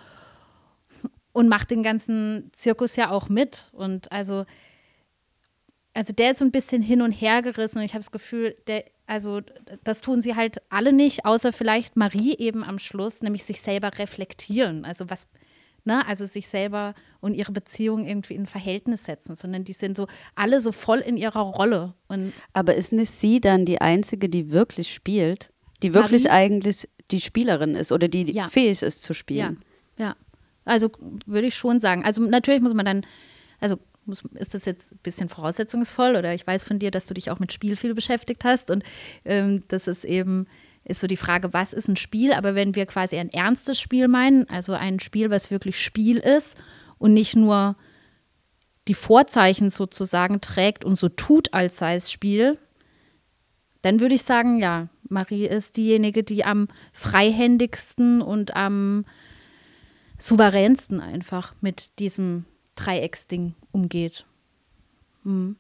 und 1.33 1.49
macht 1.49 1.71
den 1.71 1.83
ganzen 1.83 2.51
Zirkus 2.55 2.95
ja 2.95 3.11
auch 3.11 3.29
mit. 3.29 3.71
Und 3.73 4.11
also, 4.13 4.45
also 5.95 6.13
der 6.13 6.33
ist 6.33 6.39
so 6.39 6.45
ein 6.45 6.51
bisschen 6.53 6.83
hin 6.83 7.03
und 7.03 7.13
her 7.13 7.43
gerissen 7.43 7.79
und 7.79 7.85
ich 7.85 7.93
habe 7.93 8.01
das 8.01 8.11
Gefühl, 8.11 8.57
der, 8.67 8.85
also 9.07 9.41
das 9.85 10.01
tun 10.01 10.23
sie 10.23 10.35
halt 10.35 10.59
alle 10.71 10.93
nicht, 10.93 11.25
außer 11.25 11.53
vielleicht 11.53 11.97
Marie 11.97 12.35
eben 12.39 12.65
am 12.65 12.79
Schluss, 12.79 13.23
nämlich 13.23 13.45
sich 13.45 13.61
selber 13.61 13.91
reflektieren. 13.99 14.85
Also 14.85 15.11
was 15.11 15.27
ne, 15.85 16.07
also 16.07 16.25
sich 16.25 16.49
selber 16.49 16.95
und 17.21 17.35
ihre 17.35 17.53
Beziehung 17.53 18.07
irgendwie 18.07 18.35
in 18.35 18.47
Verhältnis 18.47 19.05
setzen, 19.05 19.37
sondern 19.37 19.65
die 19.65 19.73
sind 19.73 19.97
so 19.97 20.07
alle 20.35 20.61
so 20.61 20.73
voll 20.73 21.01
in 21.01 21.17
ihrer 21.17 21.41
Rolle. 21.41 21.95
Und 22.09 22.33
Aber 22.53 22.75
ist 22.75 22.93
nicht 22.93 23.11
sie 23.11 23.41
dann 23.41 23.65
die 23.67 23.81
Einzige, 23.81 24.29
die 24.29 24.51
wirklich 24.51 24.93
spielt? 24.93 25.51
Die 25.83 25.93
wirklich 25.93 26.25
Marie? 26.25 26.37
eigentlich 26.37 26.89
die 27.11 27.21
Spielerin 27.21 27.75
ist 27.75 27.91
oder 27.93 28.09
die 28.09 28.31
Ja. 28.33 28.49
fähig 28.49 28.83
ist 28.83 29.03
zu 29.03 29.13
ja, 29.13 29.17
spielen? 29.17 29.65
ja. 29.99 30.17
Also 30.65 30.91
würde 31.27 31.49
ich 31.49 31.57
schon 31.57 31.81
sagen. 31.81 32.05
Also 32.05 32.23
natürlich 32.23 32.61
muss 32.63 32.73
man 32.75 32.87
dann, 32.87 33.05
also 33.59 33.79
muss, 34.07 34.25
ist 34.35 34.55
das 34.55 34.65
jetzt 34.65 34.93
ein 34.93 35.01
bisschen 35.03 35.29
voraussetzungsvoll 35.29 36.17
oder 36.17 36.35
ich 36.35 36.47
weiß 36.47 36.65
von 36.65 36.79
dir, 36.79 36.91
dass 36.91 37.07
du 37.07 37.15
dich 37.15 37.31
auch 37.31 37.39
mit 37.39 37.53
Spiel 37.53 37.77
viel 37.77 37.95
beschäftigt 37.95 38.45
hast 38.45 38.71
und 38.71 38.83
ähm, 39.25 39.63
das 39.69 39.87
ist 39.87 40.05
eben, 40.05 40.47
ist 40.85 41.01
so 41.01 41.07
die 41.07 41.17
Frage, 41.17 41.53
was 41.53 41.73
ist 41.73 41.89
ein 41.89 41.97
Spiel? 41.97 42.33
Aber 42.33 42.55
wenn 42.55 42.75
wir 42.75 42.87
quasi 42.87 43.17
ein 43.17 43.31
ernstes 43.31 43.81
Spiel 43.81 44.09
meinen, 44.09 44.49
also 44.49 44.73
ein 44.73 45.01
Spiel, 45.01 45.31
was 45.31 45.51
wirklich 45.51 45.83
Spiel 45.83 46.19
ist 46.19 46.57
und 46.99 47.15
nicht 47.15 47.37
nur 47.37 47.77
die 48.89 48.95
Vorzeichen 48.95 49.71
sozusagen 49.71 50.41
trägt 50.41 50.85
und 50.85 50.99
so 50.99 51.09
tut, 51.09 51.55
als 51.55 51.79
sei 51.79 51.95
es 51.95 52.11
Spiel, 52.11 52.59
dann 53.83 54.01
würde 54.01 54.15
ich 54.15 54.23
sagen, 54.23 54.59
ja, 54.59 54.89
Marie 55.09 55.47
ist 55.47 55.77
diejenige, 55.77 56.23
die 56.23 56.45
am 56.45 56.69
freihändigsten 56.93 58.23
und 58.23 58.57
am 58.57 59.05
souveränsten 60.19 61.01
einfach 61.01 61.55
mit 61.61 61.99
diesem 61.99 62.45
Dreiecksding 62.85 63.55
umgeht. 63.73 64.27
Mhm. 65.25 65.57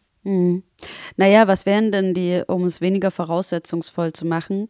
Naja, 1.16 1.48
was 1.48 1.66
wären 1.66 1.90
denn 1.90 2.14
die, 2.14 2.42
um 2.46 2.64
es 2.64 2.80
weniger 2.80 3.10
voraussetzungsvoll 3.10 4.12
zu 4.12 4.24
machen? 4.24 4.68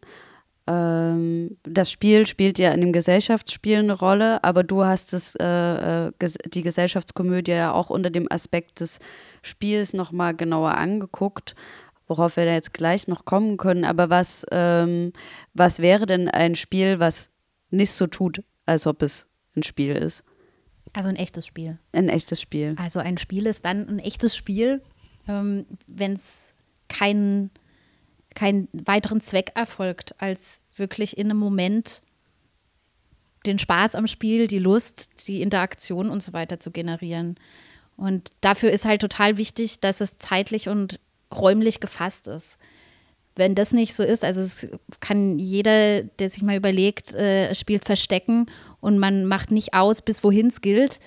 Ähm, 0.65 1.57
das 1.63 1.91
Spiel 1.91 2.25
spielt 2.25 2.57
ja 2.57 2.71
in 2.71 2.81
dem 2.81 2.93
Gesellschaftsspiel 2.93 3.79
eine 3.79 3.93
Rolle, 3.93 4.43
aber 4.43 4.63
du 4.63 4.83
hast 4.83 5.13
es, 5.13 5.35
äh, 5.35 6.07
äh, 6.07 6.11
ges 6.19 6.37
die 6.45 6.61
Gesellschaftskomödie 6.61 7.51
ja 7.51 7.73
auch 7.73 7.89
unter 7.89 8.09
dem 8.09 8.31
Aspekt 8.31 8.79
des 8.79 8.99
Spiels 9.41 9.93
nochmal 9.93 10.35
genauer 10.35 10.75
angeguckt, 10.75 11.55
worauf 12.07 12.37
wir 12.37 12.45
da 12.45 12.53
jetzt 12.53 12.73
gleich 12.73 13.07
noch 13.07 13.25
kommen 13.25 13.57
können. 13.57 13.83
Aber 13.83 14.09
was, 14.09 14.45
ähm, 14.51 15.11
was 15.53 15.79
wäre 15.79 16.05
denn 16.05 16.29
ein 16.29 16.55
Spiel, 16.55 16.99
was 16.99 17.29
nicht 17.69 17.91
so 17.91 18.07
tut, 18.07 18.41
als 18.65 18.87
ob 18.87 19.01
es 19.01 19.27
ein 19.55 19.63
Spiel 19.63 19.95
ist? 19.95 20.23
Also 20.93 21.09
ein 21.09 21.15
echtes 21.15 21.45
Spiel. 21.47 21.79
Ein 21.91 22.09
echtes 22.09 22.39
Spiel. 22.39 22.75
Also 22.77 22.99
ein 22.99 23.17
Spiel 23.17 23.47
ist 23.47 23.65
dann 23.65 23.87
ein 23.89 23.99
echtes 23.99 24.35
Spiel, 24.35 24.81
ähm, 25.27 25.65
wenn 25.87 26.13
es 26.13 26.53
keinen 26.87 27.49
keinen 28.35 28.67
weiteren 28.73 29.21
Zweck 29.21 29.51
erfolgt, 29.55 30.15
als 30.19 30.59
wirklich 30.75 31.17
in 31.17 31.29
einem 31.29 31.39
Moment 31.39 32.01
den 33.45 33.59
Spaß 33.59 33.95
am 33.95 34.07
Spiel, 34.07 34.47
die 34.47 34.59
Lust, 34.59 35.27
die 35.27 35.41
Interaktion 35.41 36.09
und 36.09 36.23
so 36.23 36.33
weiter 36.33 36.59
zu 36.59 36.71
generieren. 36.71 37.35
Und 37.97 38.31
dafür 38.41 38.71
ist 38.71 38.85
halt 38.85 39.01
total 39.01 39.37
wichtig, 39.37 39.79
dass 39.79 40.01
es 40.01 40.17
zeitlich 40.17 40.69
und 40.69 40.99
räumlich 41.33 41.79
gefasst 41.79 42.27
ist. 42.27 42.57
Wenn 43.35 43.55
das 43.55 43.73
nicht 43.73 43.95
so 43.95 44.03
ist, 44.03 44.23
also 44.23 44.39
es 44.39 44.67
kann 44.99 45.39
jeder, 45.39 46.03
der 46.03 46.29
sich 46.29 46.43
mal 46.43 46.55
überlegt, 46.55 47.13
äh, 47.13 47.53
spielt 47.55 47.83
Verstecken 47.83 48.45
und 48.83 48.99
man 48.99 49.25
macht 49.25 49.49
nicht 49.49 49.73
aus, 49.73 50.01
bis 50.01 50.23
wohin 50.25 50.47
es 50.47 50.59
gilt, 50.59 50.99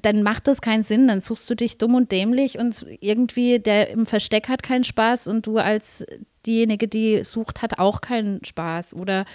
dann 0.00 0.22
macht 0.22 0.48
das 0.48 0.62
keinen 0.62 0.82
Sinn. 0.82 1.08
Dann 1.08 1.20
suchst 1.20 1.48
du 1.50 1.54
dich 1.54 1.76
dumm 1.76 1.94
und 1.94 2.10
dämlich 2.10 2.58
und 2.58 2.86
irgendwie 3.00 3.58
der 3.58 3.90
im 3.90 4.06
Versteck 4.06 4.48
hat 4.48 4.62
keinen 4.62 4.84
Spaß 4.84 5.28
und 5.28 5.46
du 5.46 5.58
als 5.58 6.04
diejenige, 6.46 6.88
die 6.88 7.22
sucht, 7.22 7.60
hat 7.60 7.78
auch 7.78 8.00
keinen 8.00 8.42
Spaß. 8.44 8.94
Oder 8.94 9.26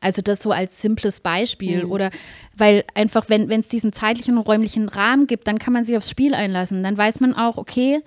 also 0.00 0.22
das 0.22 0.42
so 0.42 0.50
als 0.50 0.80
simples 0.80 1.20
Beispiel. 1.20 1.84
Oder 1.84 2.10
weil 2.56 2.84
einfach, 2.94 3.28
wenn 3.28 3.50
es 3.50 3.68
diesen 3.68 3.92
zeitlichen 3.92 4.38
und 4.38 4.46
räumlichen 4.46 4.88
Rahmen 4.88 5.26
gibt, 5.26 5.46
dann 5.46 5.58
kann 5.58 5.74
man 5.74 5.84
sich 5.84 5.96
aufs 5.98 6.10
Spiel 6.10 6.34
einlassen. 6.34 6.82
Dann 6.82 6.96
weiß 6.96 7.20
man 7.20 7.34
auch, 7.34 7.58
okay, 7.58 8.00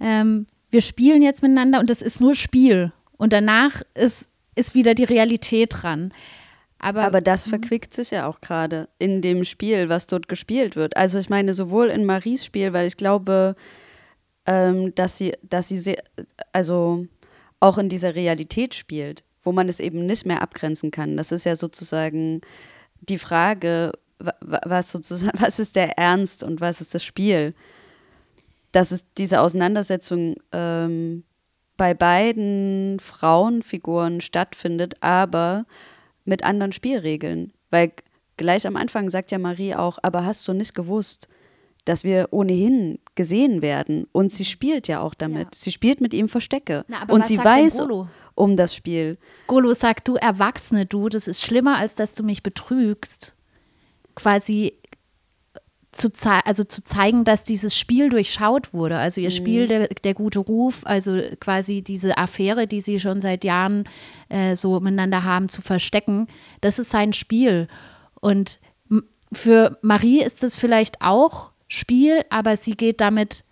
ähm, 0.00 0.46
wir 0.70 0.80
spielen 0.80 1.20
jetzt 1.20 1.42
miteinander 1.42 1.78
und 1.78 1.90
das 1.90 2.00
ist 2.00 2.22
nur 2.22 2.34
Spiel. 2.34 2.90
Und 3.18 3.34
danach 3.34 3.82
ist, 3.94 4.28
ist 4.54 4.74
wieder 4.74 4.94
die 4.94 5.04
Realität 5.04 5.74
dran. 5.82 6.12
Aber, 6.84 7.02
Aber 7.04 7.20
das 7.22 7.46
verquickt 7.48 7.94
sich 7.94 8.10
ja 8.10 8.26
auch 8.28 8.40
gerade 8.42 8.88
in 8.98 9.22
dem 9.22 9.44
Spiel, 9.44 9.88
was 9.88 10.06
dort 10.06 10.28
gespielt 10.28 10.76
wird. 10.76 10.96
Also 10.98 11.18
ich 11.18 11.30
meine, 11.30 11.54
sowohl 11.54 11.86
in 11.88 12.04
Maries 12.04 12.44
Spiel, 12.44 12.72
weil 12.74 12.86
ich 12.86 12.96
glaube, 12.98 13.56
ähm, 14.46 14.94
dass 14.94 15.16
sie, 15.16 15.32
dass 15.42 15.68
sie 15.68 15.78
sehr, 15.78 16.02
also 16.52 17.06
auch 17.60 17.78
in 17.78 17.88
dieser 17.88 18.14
Realität 18.14 18.74
spielt, 18.74 19.24
wo 19.42 19.52
man 19.52 19.68
es 19.68 19.80
eben 19.80 20.04
nicht 20.04 20.26
mehr 20.26 20.42
abgrenzen 20.42 20.90
kann. 20.90 21.16
Das 21.16 21.32
ist 21.32 21.44
ja 21.44 21.56
sozusagen 21.56 22.42
die 23.00 23.18
Frage, 23.18 23.92
wa- 24.18 24.34
wa- 24.40 24.60
was 24.66 24.92
sozusagen, 24.92 25.38
was 25.40 25.58
ist 25.58 25.76
der 25.76 25.96
Ernst 25.96 26.42
und 26.42 26.60
was 26.60 26.82
ist 26.82 26.94
das 26.94 27.02
Spiel? 27.02 27.54
Dass 28.72 28.90
es 28.90 29.04
diese 29.16 29.40
Auseinandersetzung 29.40 30.34
ähm, 30.52 31.24
bei 31.78 31.94
beiden 31.94 32.98
Frauenfiguren 33.00 34.20
stattfindet, 34.20 34.96
aber 35.00 35.64
mit 36.24 36.44
anderen 36.44 36.72
Spielregeln. 36.72 37.52
Weil 37.70 37.92
gleich 38.36 38.66
am 38.66 38.76
Anfang 38.76 39.10
sagt 39.10 39.32
ja 39.32 39.38
Marie 39.38 39.74
auch, 39.74 39.98
aber 40.02 40.24
hast 40.24 40.46
du 40.48 40.52
nicht 40.52 40.74
gewusst, 40.74 41.28
dass 41.84 42.04
wir 42.04 42.28
ohnehin 42.30 42.98
gesehen 43.14 43.62
werden? 43.62 44.06
Und 44.12 44.32
sie 44.32 44.44
spielt 44.44 44.88
ja 44.88 45.00
auch 45.00 45.14
damit. 45.14 45.42
Ja. 45.42 45.50
Sie 45.54 45.72
spielt 45.72 46.00
mit 46.00 46.14
ihm 46.14 46.28
Verstecke. 46.28 46.84
Na, 46.88 47.02
aber 47.02 47.14
Und 47.14 47.26
sie 47.26 47.38
weiß 47.38 47.82
um 48.34 48.56
das 48.56 48.74
Spiel. 48.74 49.18
Golo 49.46 49.72
sagt, 49.74 50.08
du 50.08 50.16
Erwachsene, 50.16 50.86
du, 50.86 51.08
das 51.08 51.28
ist 51.28 51.42
schlimmer, 51.42 51.76
als 51.76 51.94
dass 51.94 52.14
du 52.14 52.22
mich 52.22 52.42
betrügst. 52.42 53.36
Quasi 54.14 54.74
zu, 55.94 56.10
also 56.44 56.64
zu 56.64 56.82
zeigen, 56.84 57.24
dass 57.24 57.44
dieses 57.44 57.76
Spiel 57.78 58.08
durchschaut 58.08 58.72
wurde. 58.72 58.98
Also 58.98 59.20
ihr 59.20 59.30
Spiel, 59.30 59.68
der, 59.68 59.88
der 59.88 60.14
gute 60.14 60.40
Ruf, 60.40 60.82
also 60.84 61.18
quasi 61.40 61.82
diese 61.82 62.18
Affäre, 62.18 62.66
die 62.66 62.80
sie 62.80 63.00
schon 63.00 63.20
seit 63.20 63.44
Jahren 63.44 63.84
äh, 64.28 64.56
so 64.56 64.80
miteinander 64.80 65.24
haben, 65.24 65.48
zu 65.48 65.62
verstecken, 65.62 66.26
das 66.60 66.78
ist 66.78 66.90
sein 66.90 67.12
Spiel. 67.12 67.68
Und 68.20 68.58
für 69.32 69.78
Marie 69.82 70.22
ist 70.22 70.42
das 70.42 70.56
vielleicht 70.56 71.00
auch 71.00 71.50
Spiel, 71.68 72.22
aber 72.30 72.56
sie 72.56 72.76
geht 72.76 73.00
damit 73.00 73.44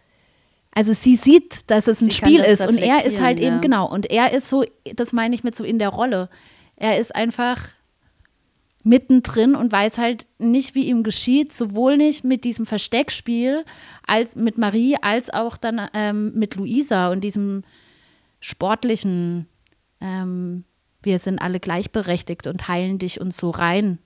also 0.75 0.95
sie 0.95 1.17
sieht, 1.17 1.71
dass 1.71 1.87
es 1.87 2.01
ein 2.01 2.07
Sie 2.09 2.17
Spiel 2.17 2.41
ist 2.41 2.67
und 2.67 2.79
er 2.79 3.05
ist 3.05 3.21
halt 3.21 3.39
reflektieren, 3.39 3.39
eben, 3.39 3.55
ja. 3.57 3.61
genau, 3.61 3.91
und 3.91 4.11
er 4.11 4.33
ist 4.33 4.49
so, 4.49 4.65
das 4.97 5.13
meine 5.13 5.35
ich 5.35 5.45
mit 5.45 5.55
so 5.55 5.65
in 5.65 5.79
der 5.79 5.91
Rolle. 5.91 6.31
Er 6.77 6.99
ist 6.99 7.15
einfach 7.15 7.69
mittendrin 8.85 9.55
und 9.55 9.73
weiß 9.73 9.99
halt 9.99 10.27
nicht, 10.39 10.75
wie 10.75 10.89
ihm 10.89 11.03
geschieht, 11.03 11.53
sowohl 11.53 11.97
nicht 11.97 12.25
mit 12.25 12.45
diesem 12.45 12.67
Versteckspiel 12.67 13.65
als 14.07 14.35
mit 14.35 14.59
Marie, 14.59 14.97
als 15.01 15.31
auch 15.31 15.57
dann 15.57 15.89
ähm, 15.95 16.33
mit 16.35 16.57
Luisa 16.57 17.11
und 17.11 17.23
diesem 17.23 17.63
sportlichen, 18.41 19.47
ähm, 20.01 20.65
wir 21.03 21.19
sind 21.19 21.39
alle 21.39 21.61
gleichberechtigt 21.61 22.47
und 22.47 22.61
teilen 22.61 22.99
dich 22.99 23.21
uns 23.21 23.37
so 23.37 23.51
rein. 23.51 23.99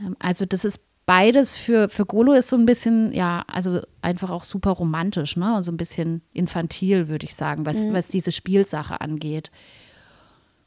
Ähm, 0.00 0.16
also 0.18 0.44
das 0.44 0.64
ist 0.64 0.80
beides 1.06 1.56
für, 1.56 1.88
für 1.88 2.06
Golo 2.06 2.32
ist 2.32 2.48
so 2.48 2.56
ein 2.56 2.66
bisschen, 2.66 3.12
ja, 3.12 3.44
also 3.46 3.80
einfach 4.02 4.30
auch 4.30 4.44
super 4.44 4.70
romantisch, 4.70 5.36
ne? 5.36 5.54
Und 5.56 5.62
so 5.62 5.72
ein 5.72 5.76
bisschen 5.76 6.22
infantil, 6.32 7.08
würde 7.08 7.26
ich 7.26 7.34
sagen, 7.34 7.66
was, 7.66 7.92
was 7.92 8.08
diese 8.08 8.32
Spielsache 8.32 9.00
angeht. 9.00 9.50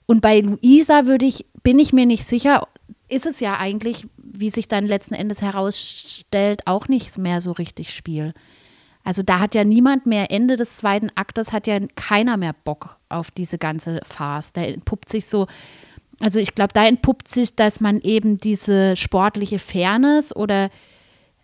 Und 0.06 0.22
bei 0.22 0.40
Luisa 0.40 1.06
würde 1.06 1.26
ich, 1.26 1.46
bin 1.64 1.80
ich 1.80 1.92
mir 1.92 2.06
nicht 2.06 2.26
sicher, 2.26 2.68
ist 3.10 3.26
es 3.26 3.40
ja 3.40 3.58
eigentlich, 3.58 4.08
wie 4.18 4.50
sich 4.50 4.68
dann 4.68 4.86
letzten 4.86 5.14
Endes 5.14 5.42
herausstellt, 5.42 6.62
auch 6.66 6.88
nicht 6.88 7.18
mehr 7.18 7.42
so 7.42 7.52
richtig 7.54 7.94
Spiel. 7.94 8.34
Also 9.04 9.24
da 9.24 9.40
hat 9.40 9.56
ja 9.56 9.64
niemand 9.64 10.06
mehr, 10.06 10.32
Ende 10.32 10.58
des 10.58 10.76
zweiten 10.76 11.10
Aktes 11.16 11.54
hat 11.54 11.66
ja 11.66 11.80
keiner 11.96 12.36
mehr 12.36 12.54
Bock 12.54 13.00
auf 13.08 13.32
diese 13.32 13.58
ganze 13.58 14.02
Farce. 14.04 14.52
Da 14.52 14.64
entpuppt 14.64 15.08
sich 15.08 15.28
so, 15.28 15.48
also 16.20 16.40
ich 16.40 16.56
glaube, 16.56 16.74
da 16.74 16.86
entpuppt 16.86 17.30
sich, 17.30 17.56
dass 17.56 17.80
man 17.80 18.02
eben 18.02 18.38
diese 18.38 18.98
sportliche 18.98 19.60
Fairness 19.60 20.36
oder 20.36 20.70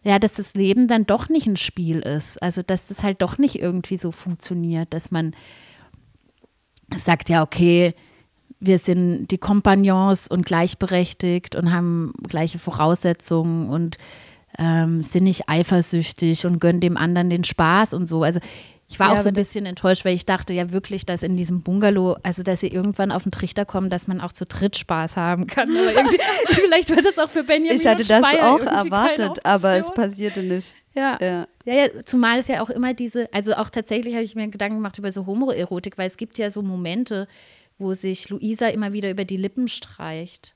ja, 0.04 0.20
dass 0.20 0.34
das 0.34 0.54
Leben 0.56 0.90
dann 0.90 1.06
doch 1.06 1.30
nicht 1.30 1.48
ein 1.48 1.56
Spiel 1.56 2.00
ist. 2.00 2.42
Also 2.44 2.62
dass 2.62 2.88
das 2.88 3.04
halt 3.04 3.22
doch 3.22 3.38
nicht 3.38 3.56
irgendwie 3.56 3.98
so 3.98 4.12
funktioniert, 4.12 4.94
dass 4.94 5.12
man 5.12 5.34
sagt, 6.98 7.30
ja, 7.30 7.42
okay, 7.44 7.96
wir 8.66 8.80
sind 8.80 9.28
die 9.28 9.38
Kompagnons 9.38 10.28
und 10.28 10.46
gleichberechtigt 10.46 11.56
und 11.56 11.74
haben 11.74 12.14
gleiche 12.28 12.60
Voraussetzungen 12.60 13.70
und 13.70 13.98
ähm, 14.58 15.04
sind 15.04 15.24
nicht 15.24 15.50
eifersüchtig 15.50 16.46
und 16.46 16.60
gönnen 16.60 16.80
dem 16.80 16.96
anderen 16.96 17.30
den 17.30 17.44
Spaß 17.44 17.94
und 17.94 18.08
so. 18.08 18.24
Also 18.24 18.40
ich 18.90 19.00
war 19.00 19.08
Ja, 19.08 19.14
auch 19.18 19.22
so 19.22 19.30
ein 19.30 19.36
bisschen 19.36 19.66
enttäuscht, 19.66 20.06
weil 20.06 20.14
ich 20.14 20.26
dachte 20.26 20.54
ja 20.54 20.72
wirklich, 20.72 21.06
dass 21.06 21.24
in 21.24 21.36
diesem 21.36 21.62
Bungalow, 21.64 22.18
also 22.22 22.44
dass 22.44 22.60
sie 22.60 22.68
irgendwann 22.68 23.12
auf 23.12 23.24
den 23.24 23.32
Trichter 23.32 23.66
kommen, 23.66 23.90
dass 23.90 24.08
man 24.08 24.22
auch 24.22 24.32
zu 24.32 24.46
dritt 24.46 24.78
Spaß 24.78 25.18
haben 25.18 25.48
kann. 25.48 25.70
Vielleicht 26.50 26.90
wird 26.90 27.06
das 27.06 27.18
auch 27.18 27.30
für 27.30 27.44
Benjamin 27.44 27.80
Ich 27.80 27.88
hatte 27.88 28.04
das 28.06 28.24
auch 28.24 28.60
erwartet, 28.60 29.44
aber 29.46 29.78
es 29.78 29.92
passierte 29.92 30.44
nicht. 30.44 30.76
Ja. 30.94 31.18
Ja. 31.20 31.48
Ja, 31.66 31.74
ja, 31.74 31.88
zumal 32.06 32.40
es 32.40 32.48
ja 32.48 32.62
auch 32.62 32.70
immer 32.70 32.94
diese, 32.94 33.34
also 33.34 33.56
auch 33.56 33.70
tatsächlich 33.70 34.14
habe 34.14 34.24
ich 34.26 34.36
mir 34.36 34.48
Gedanken 34.50 34.76
gemacht 34.76 35.00
über 35.00 35.12
so 35.12 35.26
Homoerotik, 35.26 35.98
weil 35.98 36.08
es 36.08 36.18
gibt 36.18 36.38
ja 36.38 36.52
so 36.52 36.62
Momente, 36.62 37.28
wo 37.78 37.94
sich 37.94 38.30
Luisa 38.30 38.68
immer 38.70 38.94
wieder 38.94 39.10
über 39.10 39.26
die 39.26 39.38
Lippen 39.38 39.68
streicht. 39.68 40.56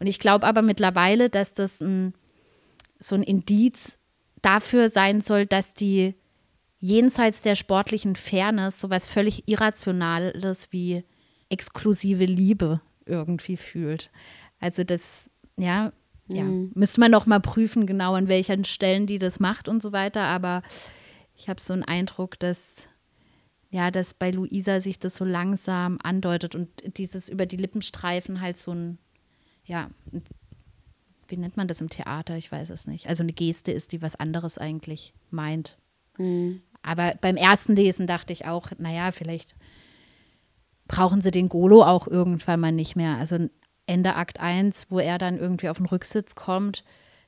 Und 0.00 0.06
ich 0.06 0.18
glaube 0.18 0.46
aber 0.46 0.62
mittlerweile, 0.62 1.30
dass 1.30 1.54
das 1.54 1.80
ein, 1.80 2.14
so 2.98 3.14
ein 3.14 3.22
Indiz 3.22 3.98
dafür 4.42 4.88
sein 4.88 5.20
soll, 5.20 5.46
dass 5.46 5.74
die 5.74 6.14
jenseits 6.78 7.42
der 7.42 7.54
sportlichen 7.56 8.16
Fairness 8.16 8.80
sowas 8.80 9.06
völlig 9.06 9.48
Irrationales 9.48 10.72
wie 10.72 11.04
exklusive 11.48 12.24
Liebe 12.24 12.80
irgendwie 13.06 13.56
fühlt. 13.56 14.10
Also 14.60 14.84
das, 14.84 15.30
ja, 15.56 15.92
ja, 16.28 16.42
Mhm. 16.44 16.72
müsste 16.74 17.00
man 17.00 17.10
noch 17.12 17.26
mal 17.26 17.40
prüfen, 17.40 17.86
genau 17.86 18.14
an 18.14 18.28
welchen 18.28 18.64
Stellen 18.64 19.06
die 19.06 19.18
das 19.18 19.38
macht 19.40 19.68
und 19.68 19.80
so 19.82 19.92
weiter. 19.92 20.22
Aber 20.22 20.62
ich 21.36 21.48
habe 21.48 21.60
so 21.60 21.72
einen 21.72 21.84
Eindruck, 21.84 22.38
dass 22.38 22.88
ja, 23.70 23.90
dass 23.90 24.14
bei 24.14 24.30
Luisa 24.30 24.80
sich 24.80 24.98
das 24.98 25.16
so 25.16 25.24
langsam 25.24 25.98
andeutet 26.02 26.54
und 26.54 26.68
dieses 26.98 27.28
über 27.28 27.46
die 27.46 27.56
Lippenstreifen 27.56 28.40
halt 28.40 28.58
so 28.58 28.72
ein, 28.72 28.98
ja, 29.64 29.90
wie 31.28 31.36
nennt 31.36 31.56
man 31.56 31.68
das 31.68 31.80
im 31.80 31.90
Theater? 31.90 32.36
Ich 32.36 32.50
weiß 32.52 32.70
es 32.70 32.86
nicht. 32.86 33.08
Also 33.08 33.22
eine 33.22 33.32
Geste 33.32 33.72
ist, 33.72 33.92
die 33.92 34.02
was 34.02 34.14
anderes 34.14 34.58
eigentlich 34.58 35.12
meint. 35.30 35.78
Mhm. 36.18 36.62
Aber 36.82 37.14
beim 37.20 37.36
ersten 37.36 37.74
Lesen 37.74 38.06
dachte 38.06 38.32
ich 38.32 38.46
auch, 38.46 38.70
naja, 38.78 39.10
vielleicht 39.10 39.56
brauchen 40.86 41.20
sie 41.20 41.32
den 41.32 41.48
Golo 41.48 41.82
auch 41.82 42.06
irgendwann 42.06 42.60
mal 42.60 42.70
nicht 42.70 42.94
mehr. 42.94 43.16
Also 43.16 43.48
Ende 43.86 44.14
Akt 44.14 44.38
1, 44.38 44.90
wo 44.90 45.00
er 45.00 45.18
dann 45.18 45.36
irgendwie 45.36 45.68
auf 45.68 45.78
den 45.78 45.86
Rücksitz 45.86 46.36
kommt, 46.36 46.84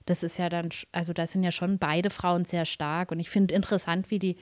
das 0.06 0.22
ist 0.22 0.38
ja 0.38 0.48
dann, 0.48 0.70
also 0.92 1.12
da 1.12 1.26
sind 1.26 1.42
ja 1.42 1.52
schon 1.52 1.78
beide 1.78 2.10
Frauen 2.10 2.44
sehr 2.44 2.64
stark. 2.64 3.10
Und 3.10 3.20
ich 3.20 3.30
finde 3.30 3.54
interessant, 3.54 4.10
wie 4.10 4.18
die 4.18 4.36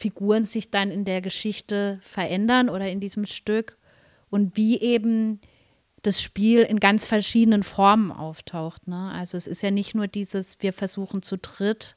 Figuren 0.00 0.46
sich 0.46 0.70
dann 0.70 0.90
in 0.90 1.04
der 1.04 1.20
Geschichte 1.20 1.98
verändern 2.00 2.70
oder 2.70 2.90
in 2.90 3.00
diesem 3.00 3.26
Stück 3.26 3.76
und 4.30 4.56
wie 4.56 4.80
eben 4.80 5.40
das 6.00 6.22
Spiel 6.22 6.60
in 6.60 6.80
ganz 6.80 7.04
verschiedenen 7.04 7.62
Formen 7.62 8.10
auftaucht. 8.10 8.88
Ne? 8.88 9.10
Also 9.12 9.36
es 9.36 9.46
ist 9.46 9.62
ja 9.62 9.70
nicht 9.70 9.94
nur 9.94 10.08
dieses, 10.08 10.56
wir 10.62 10.72
versuchen 10.72 11.20
zu 11.20 11.36
dritt 11.36 11.96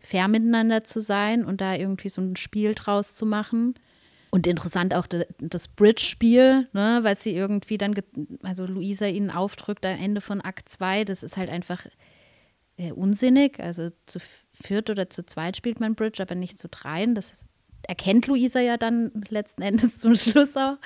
fair 0.00 0.28
miteinander 0.28 0.84
zu 0.84 1.00
sein 1.00 1.42
und 1.42 1.62
da 1.62 1.74
irgendwie 1.74 2.10
so 2.10 2.20
ein 2.20 2.36
Spiel 2.36 2.74
draus 2.74 3.14
zu 3.14 3.24
machen. 3.24 3.74
Und 4.30 4.46
interessant 4.46 4.94
auch 4.94 5.06
das 5.06 5.68
Bridge-Spiel, 5.68 6.68
ne, 6.74 7.00
was 7.02 7.22
sie 7.22 7.34
irgendwie 7.34 7.78
dann, 7.78 7.94
also 8.42 8.66
Luisa 8.66 9.06
ihnen 9.06 9.30
aufdrückt 9.30 9.84
am 9.86 9.98
Ende 9.98 10.20
von 10.20 10.42
Akt 10.42 10.68
2, 10.68 11.04
das 11.04 11.22
ist 11.22 11.36
halt 11.36 11.50
einfach 11.50 11.86
äh, 12.76 12.92
unsinnig. 12.92 13.60
Also 13.60 13.90
zu 14.06 14.20
viert 14.62 14.90
oder 14.90 15.10
zu 15.10 15.24
zweit 15.24 15.56
spielt 15.56 15.80
man 15.80 15.94
Bridge, 15.94 16.22
aber 16.22 16.34
nicht 16.34 16.58
zu 16.58 16.68
dreien. 16.68 17.14
Das 17.14 17.44
erkennt 17.82 18.26
Luisa 18.26 18.60
ja 18.60 18.76
dann 18.76 19.10
letzten 19.28 19.62
Endes 19.62 19.98
zum 19.98 20.14
Schluss 20.14 20.56
auch. 20.56 20.76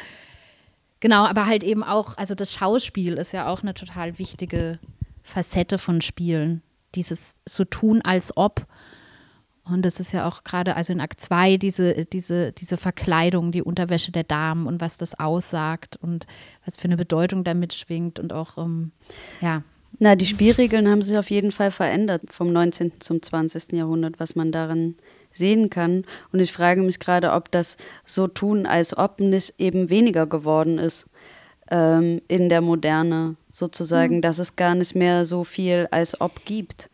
Genau, 1.01 1.27
aber 1.27 1.47
halt 1.47 1.65
eben 1.65 1.85
auch, 1.85 2.17
also 2.17 2.35
das 2.35 2.53
Schauspiel 2.53 3.15
ist 3.15 3.33
ja 3.33 3.49
auch 3.49 3.63
eine 3.63 3.75
total 3.75 4.19
wichtige 4.19 4.79
Facette 5.23 5.79
von 5.79 6.01
Spielen. 6.01 6.63
Dieses 6.95 7.37
so 7.45 7.65
tun 7.65 8.01
als 8.03 8.37
ob. 8.37 8.67
Und 9.65 9.83
das 9.83 9.99
ist 9.99 10.13
ja 10.13 10.29
auch 10.29 10.45
gerade, 10.45 10.77
also 10.77 10.93
in 10.93 11.01
Akt 11.01 11.21
2, 11.21 11.57
diese, 11.57 12.05
diese, 12.05 12.53
diese 12.53 12.77
Verkleidung, 12.77 13.51
die 13.51 13.63
Unterwäsche 13.63 14.13
der 14.13 14.25
Damen 14.25 14.67
und 14.67 14.81
was 14.81 14.99
das 14.99 15.19
aussagt 15.19 15.97
und 15.97 16.27
was 16.65 16.77
für 16.77 16.85
eine 16.85 16.97
Bedeutung 16.97 17.45
damit 17.45 17.73
schwingt 17.73 18.19
und 18.19 18.33
auch, 18.33 18.59
ähm, 18.59 18.93
ja, 19.41 19.63
Na, 19.99 20.17
die 20.17 20.27
Spielregeln 20.27 20.89
haben 20.89 21.03
sich 21.03 21.17
auf 21.17 21.31
jeden 21.31 21.53
Fall 21.53 21.71
verändert 21.71 22.23
vom 22.31 22.53
19. 22.53 23.01
zum 23.01 23.23
20. 23.23 23.73
Jahrhundert, 23.73 24.19
was 24.19 24.35
man 24.35 24.51
darin 24.51 24.97
sehen 25.33 25.71
kann. 25.71 26.05
Und 26.33 26.41
ich 26.41 26.53
frage 26.53 26.83
mich 26.83 26.99
gerade, 26.99 27.33
ob 27.33 27.51
das 27.51 27.77
so 28.05 28.27
tun, 28.27 28.67
als 28.67 28.97
ob 28.97 29.21
nicht 29.21 29.55
eben 29.59 29.91
weniger 29.91 30.27
geworden 30.27 30.79
ist 30.79 31.07
ähm, 31.71 32.21
in 32.29 32.49
der 32.49 32.61
Moderne 32.61 33.37
sozusagen, 33.51 34.21
dass 34.21 34.39
es 34.39 34.57
gar 34.57 34.75
nicht 34.75 34.95
mehr 34.95 35.25
so 35.25 35.45
viel 35.45 35.89
als 35.91 36.21
ob 36.21 36.45
gibt. 36.45 36.91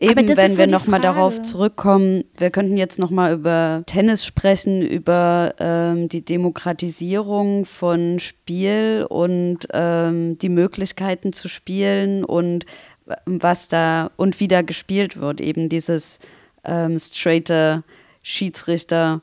Eben, 0.00 0.36
wenn 0.36 0.52
so 0.52 0.58
wir 0.58 0.66
nochmal 0.66 1.00
darauf 1.00 1.42
zurückkommen, 1.42 2.24
wir 2.36 2.50
könnten 2.50 2.76
jetzt 2.76 2.98
nochmal 2.98 3.32
über 3.32 3.82
Tennis 3.86 4.24
sprechen, 4.24 4.82
über 4.82 5.54
ähm, 5.58 6.08
die 6.08 6.24
Demokratisierung 6.24 7.64
von 7.64 8.20
Spiel 8.20 9.06
und 9.08 9.60
ähm, 9.72 10.38
die 10.38 10.50
Möglichkeiten 10.50 11.32
zu 11.32 11.48
spielen 11.48 12.24
und 12.24 12.66
w- 13.06 13.14
was 13.24 13.68
da 13.68 14.10
und 14.16 14.38
wie 14.38 14.48
da 14.48 14.62
gespielt 14.62 15.18
wird. 15.18 15.40
Eben 15.40 15.68
dieses 15.70 16.18
ähm, 16.64 16.98
straighte 16.98 17.82
Schiedsrichter 18.22 19.22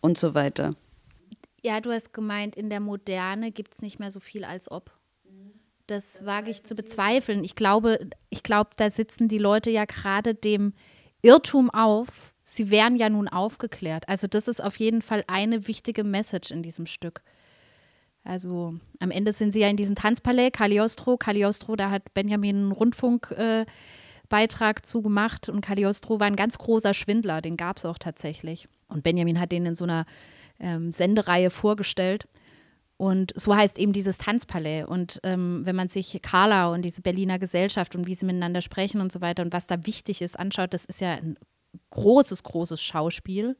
und 0.00 0.16
so 0.16 0.34
weiter. 0.34 0.74
Ja, 1.64 1.80
du 1.80 1.90
hast 1.90 2.12
gemeint, 2.12 2.54
in 2.56 2.70
der 2.70 2.80
Moderne 2.80 3.50
gibt 3.50 3.74
es 3.74 3.82
nicht 3.82 3.98
mehr 3.98 4.10
so 4.10 4.20
viel 4.20 4.44
als 4.44 4.70
ob. 4.70 4.90
Das 5.86 6.24
wage 6.24 6.50
ich 6.50 6.64
zu 6.64 6.74
bezweifeln. 6.74 7.44
Ich 7.44 7.56
glaube, 7.56 8.08
ich 8.30 8.42
glaube, 8.42 8.70
da 8.76 8.88
sitzen 8.88 9.28
die 9.28 9.38
Leute 9.38 9.70
ja 9.70 9.84
gerade 9.84 10.34
dem 10.34 10.72
Irrtum 11.20 11.70
auf. 11.70 12.34
Sie 12.42 12.70
wären 12.70 12.96
ja 12.96 13.08
nun 13.08 13.28
aufgeklärt. 13.28 14.08
Also 14.08 14.26
das 14.26 14.48
ist 14.48 14.62
auf 14.62 14.76
jeden 14.76 15.02
Fall 15.02 15.24
eine 15.26 15.66
wichtige 15.66 16.04
Message 16.04 16.50
in 16.50 16.62
diesem 16.62 16.86
Stück. 16.86 17.22
Also 18.22 18.74
am 19.00 19.10
Ende 19.10 19.32
sind 19.32 19.52
sie 19.52 19.60
ja 19.60 19.68
in 19.68 19.76
diesem 19.76 19.94
Tanzpalais, 19.94 20.50
Cagliostro. 20.50 21.18
Cagliostro, 21.18 21.76
da 21.76 21.90
hat 21.90 22.14
Benjamin 22.14 22.56
einen 22.56 22.72
Rundfunkbeitrag 22.72 23.66
äh, 23.66 23.66
Beitrag 24.30 24.86
zu 24.86 25.02
gemacht 25.02 25.50
und 25.50 25.60
Cagliostro 25.60 26.18
war 26.18 26.26
ein 26.26 26.36
ganz 26.36 26.56
großer 26.56 26.94
Schwindler, 26.94 27.42
den 27.42 27.58
gab 27.58 27.76
es 27.76 27.84
auch 27.84 27.98
tatsächlich. 27.98 28.68
Und 28.88 29.02
Benjamin 29.02 29.38
hat 29.38 29.52
den 29.52 29.66
in 29.66 29.76
so 29.76 29.84
einer 29.84 30.06
ähm, 30.58 30.92
Sendereihe 30.92 31.50
vorgestellt. 31.50 32.26
Und 32.96 33.32
so 33.34 33.54
heißt 33.54 33.78
eben 33.78 33.92
dieses 33.92 34.18
Tanzpalais. 34.18 34.84
Und 34.84 35.20
ähm, 35.24 35.62
wenn 35.64 35.76
man 35.76 35.88
sich 35.88 36.20
Carla 36.22 36.72
und 36.72 36.82
diese 36.82 37.02
Berliner 37.02 37.38
Gesellschaft 37.38 37.96
und 37.96 38.06
wie 38.06 38.14
sie 38.14 38.26
miteinander 38.26 38.60
sprechen 38.60 39.00
und 39.00 39.10
so 39.10 39.20
weiter 39.20 39.42
und 39.42 39.52
was 39.52 39.66
da 39.66 39.84
wichtig 39.84 40.22
ist, 40.22 40.38
anschaut, 40.38 40.72
das 40.72 40.84
ist 40.84 41.00
ja 41.00 41.14
ein 41.14 41.36
großes, 41.90 42.44
großes 42.44 42.80
Schauspiel, 42.80 43.56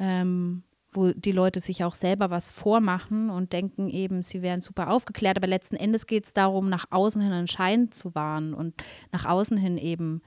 ähm, 0.00 0.64
wo 0.92 1.12
die 1.12 1.32
Leute 1.32 1.60
sich 1.60 1.84
auch 1.84 1.94
selber 1.94 2.30
was 2.30 2.48
vormachen 2.48 3.30
und 3.30 3.52
denken 3.52 3.90
eben, 3.90 4.22
sie 4.22 4.42
wären 4.42 4.60
super 4.60 4.90
aufgeklärt. 4.90 5.36
Aber 5.36 5.46
letzten 5.46 5.76
Endes 5.76 6.06
geht 6.06 6.26
es 6.26 6.32
darum, 6.32 6.68
nach 6.68 6.86
außen 6.90 7.22
hin 7.22 7.32
einen 7.32 7.48
Schein 7.48 7.92
zu 7.92 8.14
wahren 8.14 8.54
und 8.54 8.74
nach 9.12 9.24
außen 9.24 9.56
hin 9.56 9.78
eben 9.78 10.22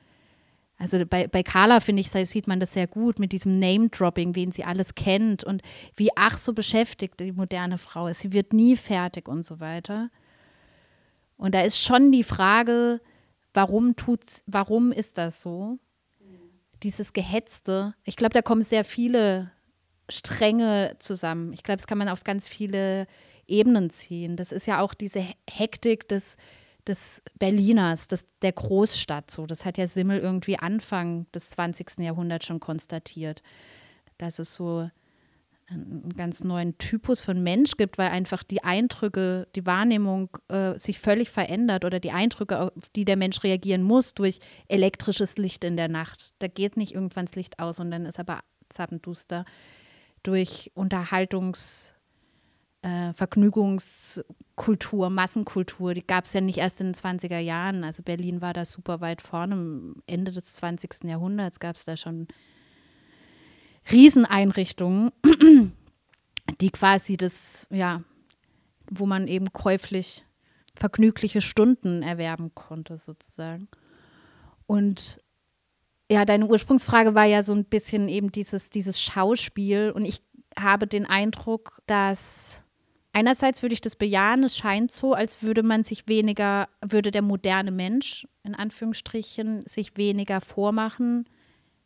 also 0.80 1.06
bei, 1.06 1.28
bei 1.28 1.44
Carla, 1.44 1.82
finde 1.82 2.00
ich, 2.00 2.10
sieht 2.10 2.48
man 2.48 2.62
das 2.62 2.72
sehr 2.72 2.88
gut 2.88 3.20
mit 3.20 3.34
diesem 3.34 3.60
Name-Dropping, 3.60 4.34
wen 4.36 4.52
sie 4.52 4.64
alles 4.64 4.96
kennt 4.96 5.44
und 5.44 5.62
wie 5.98 6.10
ach 6.16 6.38
so 6.38 6.54
beschäftigt 6.54 7.20
die 7.20 7.34
moderne 7.34 7.78
Frau 7.78 8.08
ist. 8.08 8.22
Sie 8.22 8.32
wird 8.32 8.54
nie 8.54 8.78
fertig 8.78 9.28
und 9.28 9.46
so 9.46 9.60
weiter. 9.60 10.10
Und 11.36 11.54
da 11.54 11.62
ist 11.62 11.84
schon 11.84 12.14
die 12.14 12.24
Frage, 12.24 13.02
warum 13.54 13.98
tut's, 13.98 14.42
warum 14.48 14.94
ist 14.94 15.18
das 15.18 15.42
so? 15.42 15.80
Dieses 16.82 17.12
Gehetzte. 17.12 17.94
Ich 18.06 18.16
glaube, 18.16 18.34
da 18.34 18.42
kommen 18.42 18.64
sehr 18.64 18.86
viele 18.86 19.52
Stränge 20.08 20.96
zusammen. 21.00 21.52
Ich 21.52 21.64
glaube, 21.64 21.78
das 21.78 21.88
kann 21.88 21.98
man 21.98 22.08
auf 22.08 22.24
ganz 22.24 22.48
viele 22.48 23.06
Ebenen 23.48 23.90
ziehen. 23.90 24.38
Das 24.38 24.54
ist 24.54 24.66
ja 24.66 24.80
auch 24.80 24.94
diese 24.94 25.26
Hektik 25.50 26.08
des 26.08 26.38
des 26.88 27.22
Berliners, 27.38 28.08
des, 28.08 28.28
der 28.42 28.52
Großstadt. 28.52 29.30
So, 29.32 29.46
das 29.46 29.66
hat 29.66 29.78
ja 29.78 29.88
Simmel 29.88 30.20
irgendwie 30.20 30.58
Anfang 30.58 31.28
des 31.34 31.50
20. 31.50 32.00
Jahrhunderts 32.00 32.46
schon 32.46 32.60
konstatiert, 32.60 33.44
dass 34.18 34.40
es 34.40 34.56
so 34.56 34.90
einen 35.68 36.14
ganz 36.16 36.44
neuen 36.44 36.78
Typus 36.80 37.22
von 37.22 37.44
Mensch 37.44 37.74
gibt, 37.78 37.98
weil 38.00 38.10
einfach 38.10 38.42
die 38.44 38.64
Eindrücke, 38.64 39.48
die 39.56 39.66
Wahrnehmung 39.66 40.30
äh, 40.48 40.80
sich 40.80 41.00
völlig 41.00 41.30
verändert 41.30 41.86
oder 41.86 42.00
die 42.00 42.12
Eindrücke, 42.12 42.60
auf 42.60 42.90
die 42.96 43.06
der 43.06 43.18
Mensch 43.18 43.44
reagieren 43.44 43.84
muss 43.84 44.16
durch 44.16 44.40
elektrisches 44.68 45.38
Licht 45.38 45.64
in 45.64 45.78
der 45.78 45.88
Nacht. 45.88 46.34
Da 46.40 46.48
geht 46.48 46.76
nicht 46.76 46.96
irgendwann 46.96 47.26
das 47.26 47.36
Licht 47.36 47.60
aus 47.60 47.80
und 47.80 47.92
dann 47.92 48.06
ist 48.06 48.20
aber 48.20 48.40
zappenduster 48.70 49.46
durch 50.24 50.72
Unterhaltungs- 50.76 51.94
äh, 52.82 53.14
Vergnügungskultur, 53.14 55.10
Massenkultur, 55.10 55.94
die 55.94 56.06
gab 56.06 56.26
es 56.26 56.34
ja 56.34 56.42
nicht 56.42 56.58
erst 56.60 56.82
in 56.82 56.88
den 56.88 56.96
20er 56.96 57.40
Jahren. 57.40 57.84
Also 57.84 58.04
Berlin 58.04 58.42
war 58.42 58.54
da 58.54 58.66
super 58.66 59.02
weit 59.02 59.22
vorne. 59.22 59.56
Am 59.56 59.96
Ende 60.08 60.32
des 60.32 60.56
20. 60.56 61.04
Jahrhunderts 61.04 61.60
gab 61.60 61.76
es 61.76 61.86
da 61.86 61.98
schon 61.98 62.28
Rieseneinrichtungen, 63.92 65.12
die 66.62 66.70
quasi 66.70 67.18
das, 67.18 67.68
ja, 67.72 68.04
wo 68.90 69.06
man 69.06 69.28
eben 69.28 69.52
käuflich 69.52 70.24
vergnügliche 70.76 71.42
Stunden 71.42 72.02
erwerben 72.02 72.56
konnte, 72.56 72.98
sozusagen. 72.98 73.68
Und 74.66 75.22
ja, 76.10 76.26
deine 76.26 76.48
Ursprungsfrage 76.48 77.14
war 77.14 77.26
ja 77.26 77.44
so 77.44 77.54
ein 77.54 77.66
bisschen 77.66 78.08
eben 78.08 78.32
dieses, 78.32 78.70
dieses 78.70 79.02
Schauspiel. 79.02 79.92
Und 79.92 80.06
ich 80.06 80.22
habe 80.58 80.88
den 80.88 81.06
Eindruck, 81.06 81.82
dass 81.86 82.64
einerseits 83.14 83.62
würde 83.62 83.74
ich 83.74 83.82
das 83.82 83.96
bejahen, 83.96 84.44
es 84.44 84.58
scheint 84.58 84.92
so, 84.92 85.14
als 85.14 85.44
würde 85.44 85.64
man 85.64 85.84
sich 85.84 86.08
weniger, 86.08 86.70
würde 86.82 87.12
der 87.12 87.22
moderne 87.22 87.72
Mensch 87.72 88.28
in 88.44 88.56
Anführungsstrichen 88.56 89.64
sich 89.66 89.98
weniger 89.98 90.42
vormachen. 90.42 91.28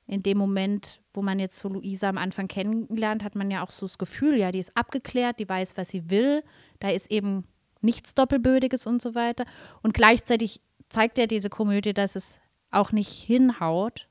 In 0.05 0.21
dem 0.21 0.38
Moment, 0.38 1.01
wo 1.13 1.21
man 1.21 1.39
jetzt 1.39 1.57
so 1.57 1.69
Luisa 1.69 2.09
am 2.09 2.17
Anfang 2.17 2.47
kennenlernt, 2.47 3.24
hat 3.24 3.36
man 3.36 3.49
ja 3.49 3.63
auch 3.63 3.71
so 3.71 3.86
das 3.86 3.97
Gefühl, 3.97 4.36
ja, 4.38 4.51
die 4.51 4.59
ist 4.59 4.76
abgeklärt, 4.76 5.39
die 5.39 5.47
weiß, 5.47 5.78
was 5.78 5.89
sie 5.89 6.09
will, 6.09 6.43
da 6.80 6.89
ist 6.89 7.09
eben 7.09 7.45
nichts 7.82 8.15
Doppelbödiges 8.15 8.86
und 8.86 9.01
so 9.01 9.15
weiter. 9.15 9.45
Und 9.82 9.93
gleichzeitig 9.93 10.61
zeigt 10.89 11.17
ja 11.17 11.28
diese 11.28 11.49
Komödie, 11.49 11.93
dass 11.93 12.15
es 12.15 12.38
auch 12.71 12.91
nicht 12.91 13.11
hinhaut. 13.11 14.07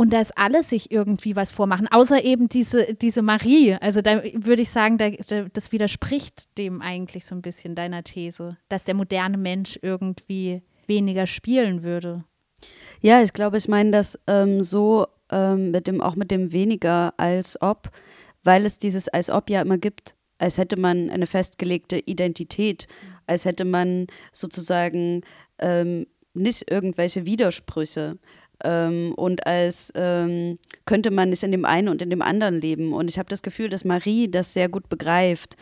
Und 0.00 0.14
dass 0.14 0.30
alle 0.30 0.62
sich 0.62 0.90
irgendwie 0.90 1.36
was 1.36 1.52
vormachen, 1.52 1.86
außer 1.86 2.24
eben 2.24 2.48
diese, 2.48 2.94
diese 2.94 3.20
Marie. 3.20 3.74
Also 3.82 4.00
da 4.00 4.22
würde 4.32 4.62
ich 4.62 4.70
sagen, 4.70 4.96
da, 4.96 5.10
da, 5.10 5.44
das 5.52 5.72
widerspricht 5.72 6.56
dem 6.56 6.80
eigentlich 6.80 7.26
so 7.26 7.34
ein 7.34 7.42
bisschen 7.42 7.74
deiner 7.74 8.02
These, 8.02 8.56
dass 8.70 8.84
der 8.84 8.94
moderne 8.94 9.36
Mensch 9.36 9.78
irgendwie 9.82 10.62
weniger 10.86 11.26
spielen 11.26 11.82
würde. 11.82 12.24
Ja, 13.02 13.20
ich 13.20 13.34
glaube, 13.34 13.58
ich 13.58 13.68
meine 13.68 13.90
das 13.90 14.18
ähm, 14.26 14.62
so 14.62 15.06
ähm, 15.30 15.70
mit 15.70 15.86
dem, 15.86 16.00
auch 16.00 16.16
mit 16.16 16.30
dem 16.30 16.50
weniger 16.50 17.12
als 17.18 17.60
ob, 17.60 17.90
weil 18.42 18.64
es 18.64 18.78
dieses 18.78 19.06
als 19.06 19.28
ob 19.28 19.50
ja 19.50 19.60
immer 19.60 19.76
gibt, 19.76 20.16
als 20.38 20.56
hätte 20.56 20.80
man 20.80 21.10
eine 21.10 21.26
festgelegte 21.26 21.98
Identität, 21.98 22.88
als 23.26 23.44
hätte 23.44 23.66
man 23.66 24.06
sozusagen 24.32 25.20
ähm, 25.58 26.06
nicht 26.32 26.70
irgendwelche 26.70 27.26
Widersprüche 27.26 28.18
ähm, 28.64 29.12
und 29.16 29.46
als 29.46 29.92
ähm, 29.94 30.58
könnte 30.86 31.10
man 31.10 31.30
nicht 31.30 31.42
in 31.42 31.52
dem 31.52 31.64
einen 31.64 31.88
und 31.88 32.02
in 32.02 32.10
dem 32.10 32.22
anderen 32.22 32.60
leben. 32.60 32.92
Und 32.92 33.10
ich 33.10 33.18
habe 33.18 33.28
das 33.28 33.42
Gefühl, 33.42 33.68
dass 33.68 33.84
Marie 33.84 34.28
das 34.28 34.52
sehr 34.52 34.68
gut 34.68 34.88
begreift. 34.88 35.56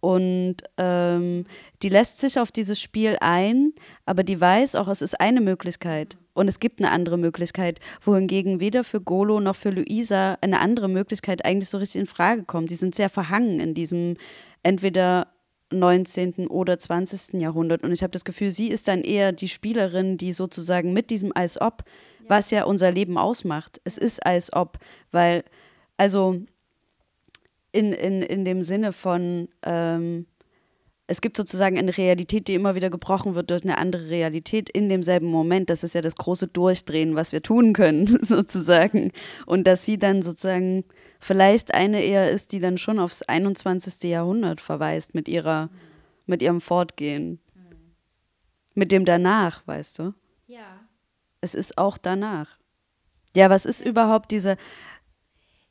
Und 0.00 0.56
ähm, 0.76 1.44
die 1.82 1.88
lässt 1.88 2.20
sich 2.20 2.38
auf 2.38 2.52
dieses 2.52 2.80
Spiel 2.80 3.16
ein, 3.20 3.72
aber 4.06 4.22
die 4.22 4.40
weiß 4.40 4.76
auch, 4.76 4.86
es 4.86 5.02
ist 5.02 5.20
eine 5.20 5.40
Möglichkeit. 5.40 6.16
Und 6.34 6.46
es 6.46 6.60
gibt 6.60 6.78
eine 6.78 6.92
andere 6.92 7.18
Möglichkeit, 7.18 7.80
wohingegen 8.00 8.60
weder 8.60 8.84
für 8.84 9.00
Golo 9.00 9.40
noch 9.40 9.56
für 9.56 9.70
Luisa 9.70 10.38
eine 10.40 10.60
andere 10.60 10.88
Möglichkeit 10.88 11.44
eigentlich 11.44 11.68
so 11.68 11.78
richtig 11.78 12.00
in 12.00 12.06
Frage 12.06 12.44
kommt. 12.44 12.70
Die 12.70 12.76
sind 12.76 12.94
sehr 12.94 13.08
verhangen 13.08 13.58
in 13.58 13.74
diesem 13.74 14.16
entweder 14.62 15.26
19. 15.70 16.46
oder 16.48 16.78
20. 16.78 17.40
Jahrhundert. 17.40 17.82
Und 17.82 17.92
ich 17.92 18.02
habe 18.02 18.10
das 18.10 18.24
Gefühl, 18.24 18.50
sie 18.50 18.68
ist 18.68 18.88
dann 18.88 19.02
eher 19.02 19.32
die 19.32 19.48
Spielerin, 19.48 20.16
die 20.16 20.32
sozusagen 20.32 20.92
mit 20.92 21.10
diesem 21.10 21.32
als 21.34 21.60
ob, 21.60 21.84
ja. 22.20 22.30
was 22.30 22.50
ja 22.50 22.64
unser 22.64 22.90
Leben 22.90 23.18
ausmacht. 23.18 23.80
Es 23.84 23.98
ist 23.98 24.24
als 24.24 24.52
ob, 24.52 24.78
weil, 25.10 25.44
also 25.96 26.40
in, 27.72 27.92
in, 27.92 28.22
in 28.22 28.44
dem 28.44 28.62
Sinne 28.62 28.92
von, 28.92 29.48
ähm, 29.62 30.26
es 31.10 31.22
gibt 31.22 31.38
sozusagen 31.38 31.78
eine 31.78 31.96
Realität, 31.96 32.48
die 32.48 32.54
immer 32.54 32.74
wieder 32.74 32.90
gebrochen 32.90 33.34
wird 33.34 33.50
durch 33.50 33.62
eine 33.62 33.78
andere 33.78 34.10
Realität 34.10 34.68
in 34.68 34.90
demselben 34.90 35.28
Moment. 35.28 35.70
Das 35.70 35.82
ist 35.82 35.94
ja 35.94 36.02
das 36.02 36.16
große 36.16 36.48
Durchdrehen, 36.48 37.14
was 37.14 37.32
wir 37.32 37.42
tun 37.42 37.72
können, 37.72 38.06
sozusagen. 38.22 39.12
Und 39.46 39.66
dass 39.66 39.86
sie 39.86 39.98
dann 39.98 40.20
sozusagen 40.20 40.84
vielleicht 41.18 41.72
eine 41.72 42.02
eher 42.02 42.30
ist, 42.30 42.52
die 42.52 42.60
dann 42.60 42.76
schon 42.76 42.98
aufs 42.98 43.22
21. 43.22 44.02
Jahrhundert 44.02 44.60
verweist 44.60 45.14
mit 45.14 45.28
ihrer, 45.28 45.70
mit 46.26 46.42
ihrem 46.42 46.60
Fortgehen. 46.60 47.40
Mit 48.74 48.92
dem 48.92 49.06
danach, 49.06 49.66
weißt 49.66 49.98
du? 50.00 50.14
Ja. 50.46 50.86
Es 51.40 51.54
ist 51.54 51.78
auch 51.78 51.96
danach. 51.96 52.58
Ja, 53.34 53.48
was 53.48 53.64
ist 53.64 53.80
überhaupt 53.80 54.30
diese. 54.30 54.58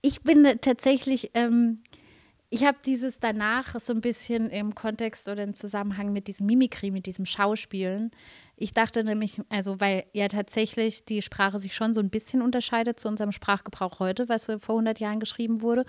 Ich 0.01 0.23
bin 0.23 0.45
tatsächlich 0.61 1.29
ähm, 1.35 1.83
ich 2.49 2.63
habe 2.63 2.77
dieses 2.85 3.19
danach 3.19 3.77
so 3.79 3.91
ein 3.91 3.99
bisschen 3.99 4.49
im 4.49 4.73
Kontext 4.73 5.27
oder 5.27 5.43
im 5.43 5.55
Zusammenhang 5.55 6.13
mit 6.13 6.27
diesem 6.27 6.45
Mimikry, 6.45 6.91
mit 6.91 7.05
diesem 7.05 7.25
Schauspielen. 7.25 8.11
Ich 8.55 8.71
dachte 8.71 9.03
nämlich, 9.03 9.41
also 9.49 9.81
weil 9.81 10.05
ja 10.13 10.29
tatsächlich 10.29 11.03
die 11.03 11.21
Sprache 11.21 11.59
sich 11.59 11.75
schon 11.75 11.93
so 11.93 11.99
ein 11.99 12.09
bisschen 12.09 12.41
unterscheidet 12.41 13.01
zu 13.01 13.09
unserem 13.09 13.33
Sprachgebrauch 13.33 13.99
heute, 13.99 14.29
was 14.29 14.45
vor 14.45 14.75
100 14.75 14.99
Jahren 14.99 15.19
geschrieben 15.19 15.61
wurde. 15.61 15.85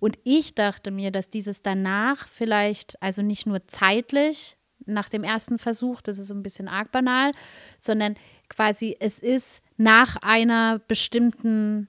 Und 0.00 0.18
ich 0.24 0.54
dachte 0.54 0.90
mir, 0.90 1.10
dass 1.10 1.28
dieses 1.28 1.62
danach 1.62 2.26
vielleicht, 2.26 3.00
also 3.02 3.20
nicht 3.20 3.46
nur 3.46 3.68
zeitlich 3.68 4.56
nach 4.86 5.10
dem 5.10 5.24
ersten 5.24 5.58
Versuch, 5.58 6.00
das 6.00 6.16
ist 6.16 6.30
ein 6.30 6.42
bisschen 6.42 6.68
arg 6.68 6.90
banal, 6.90 7.32
sondern 7.78 8.14
quasi 8.48 8.96
es 8.98 9.18
ist 9.18 9.62
nach 9.76 10.16
einer 10.22 10.78
bestimmten, 10.78 11.88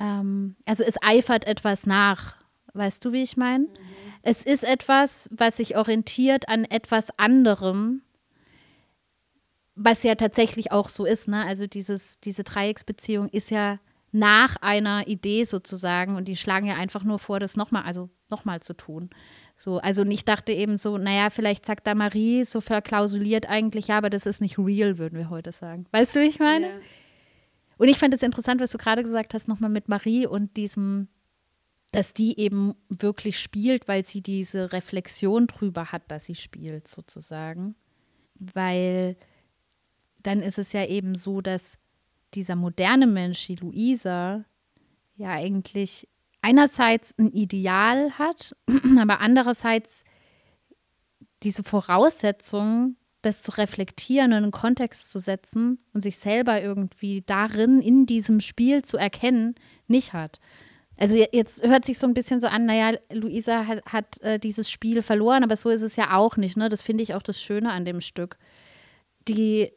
ähm, 0.00 0.56
also 0.64 0.82
es 0.82 0.96
eifert 1.02 1.46
etwas 1.46 1.86
nach 1.86 2.43
Weißt 2.74 3.04
du, 3.04 3.12
wie 3.12 3.22
ich 3.22 3.36
meine? 3.36 3.64
Mhm. 3.64 3.68
Es 4.22 4.42
ist 4.42 4.64
etwas, 4.64 5.28
was 5.32 5.56
sich 5.56 5.76
orientiert 5.76 6.48
an 6.48 6.64
etwas 6.64 7.16
anderem, 7.18 8.02
was 9.74 10.02
ja 10.02 10.14
tatsächlich 10.14 10.72
auch 10.72 10.88
so 10.88 11.04
ist. 11.04 11.28
Ne? 11.28 11.44
Also 11.44 11.66
dieses, 11.66 12.20
diese 12.20 12.44
Dreiecksbeziehung 12.44 13.28
ist 13.28 13.50
ja 13.50 13.78
nach 14.12 14.56
einer 14.60 15.08
Idee 15.08 15.42
sozusagen 15.42 16.14
und 16.14 16.28
die 16.28 16.36
schlagen 16.36 16.66
ja 16.66 16.74
einfach 16.74 17.02
nur 17.02 17.18
vor, 17.18 17.40
das 17.40 17.56
nochmal, 17.56 17.82
also 17.82 18.10
nochmal 18.30 18.60
zu 18.60 18.74
tun. 18.74 19.10
So, 19.56 19.78
also 19.78 20.04
ich 20.04 20.24
dachte 20.24 20.52
eben 20.52 20.76
so, 20.76 20.98
naja, 20.98 21.30
vielleicht 21.30 21.66
sagt 21.66 21.86
da 21.86 21.96
Marie 21.96 22.44
so 22.44 22.60
verklausuliert 22.60 23.48
eigentlich, 23.48 23.88
ja, 23.88 23.98
aber 23.98 24.10
das 24.10 24.26
ist 24.26 24.40
nicht 24.40 24.56
real, 24.56 24.98
würden 24.98 25.18
wir 25.18 25.30
heute 25.30 25.50
sagen. 25.50 25.86
Weißt 25.90 26.14
du, 26.14 26.20
wie 26.20 26.26
ich 26.26 26.38
meine? 26.38 26.68
Ja. 26.68 26.74
Und 27.76 27.88
ich 27.88 27.98
fand 27.98 28.14
es 28.14 28.22
interessant, 28.22 28.60
was 28.60 28.70
du 28.70 28.78
gerade 28.78 29.02
gesagt 29.02 29.34
hast, 29.34 29.48
nochmal 29.48 29.70
mit 29.70 29.88
Marie 29.88 30.28
und 30.28 30.56
diesem, 30.56 31.08
dass 31.94 32.12
die 32.12 32.38
eben 32.40 32.74
wirklich 32.88 33.38
spielt, 33.38 33.86
weil 33.86 34.04
sie 34.04 34.20
diese 34.20 34.72
Reflexion 34.72 35.46
drüber 35.46 35.92
hat, 35.92 36.02
dass 36.10 36.24
sie 36.24 36.34
spielt, 36.34 36.88
sozusagen. 36.88 37.76
Weil 38.34 39.16
dann 40.24 40.42
ist 40.42 40.58
es 40.58 40.72
ja 40.72 40.84
eben 40.86 41.14
so, 41.14 41.40
dass 41.40 41.78
dieser 42.34 42.56
moderne 42.56 43.06
Mensch, 43.06 43.46
die 43.46 43.54
Luisa, 43.54 44.44
ja 45.16 45.30
eigentlich 45.30 46.08
einerseits 46.42 47.14
ein 47.16 47.28
Ideal 47.28 48.18
hat, 48.18 48.56
aber 48.98 49.20
andererseits 49.20 50.02
diese 51.44 51.62
Voraussetzung, 51.62 52.96
das 53.22 53.42
zu 53.42 53.52
reflektieren 53.52 54.32
und 54.32 54.44
in 54.44 54.50
Kontext 54.50 55.12
zu 55.12 55.20
setzen 55.20 55.78
und 55.92 56.02
sich 56.02 56.18
selber 56.18 56.60
irgendwie 56.60 57.22
darin, 57.22 57.80
in 57.80 58.04
diesem 58.06 58.40
Spiel 58.40 58.82
zu 58.82 58.96
erkennen, 58.96 59.54
nicht 59.86 60.12
hat. 60.12 60.40
Also 60.96 61.18
jetzt 61.32 61.66
hört 61.66 61.84
sich 61.84 61.98
so 61.98 62.06
ein 62.06 62.14
bisschen 62.14 62.40
so 62.40 62.46
an, 62.46 62.66
naja, 62.66 62.96
Luisa 63.12 63.66
hat, 63.66 63.84
hat 63.86 64.22
äh, 64.22 64.38
dieses 64.38 64.70
Spiel 64.70 65.02
verloren, 65.02 65.42
aber 65.42 65.56
so 65.56 65.70
ist 65.70 65.82
es 65.82 65.96
ja 65.96 66.16
auch 66.16 66.36
nicht. 66.36 66.56
Ne? 66.56 66.68
Das 66.68 66.82
finde 66.82 67.02
ich 67.02 67.14
auch 67.14 67.22
das 67.22 67.42
Schöne 67.42 67.72
an 67.72 67.84
dem 67.84 68.00
Stück. 68.00 68.38
Die 69.26 69.72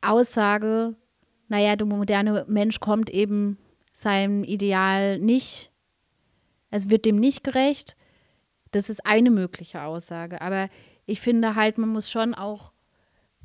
Aussage, 0.00 0.96
naja, 1.48 1.76
der 1.76 1.86
moderne 1.86 2.44
Mensch 2.48 2.80
kommt 2.80 3.10
eben 3.10 3.58
seinem 3.92 4.44
Ideal 4.44 5.18
nicht, 5.18 5.70
es 6.70 6.88
wird 6.90 7.04
dem 7.04 7.16
nicht 7.16 7.44
gerecht. 7.44 7.96
Das 8.70 8.88
ist 8.88 9.04
eine 9.04 9.30
mögliche 9.30 9.82
Aussage. 9.82 10.40
Aber 10.40 10.68
ich 11.06 11.20
finde 11.20 11.56
halt, 11.56 11.78
man 11.78 11.88
muss 11.88 12.10
schon 12.10 12.34
auch 12.34 12.72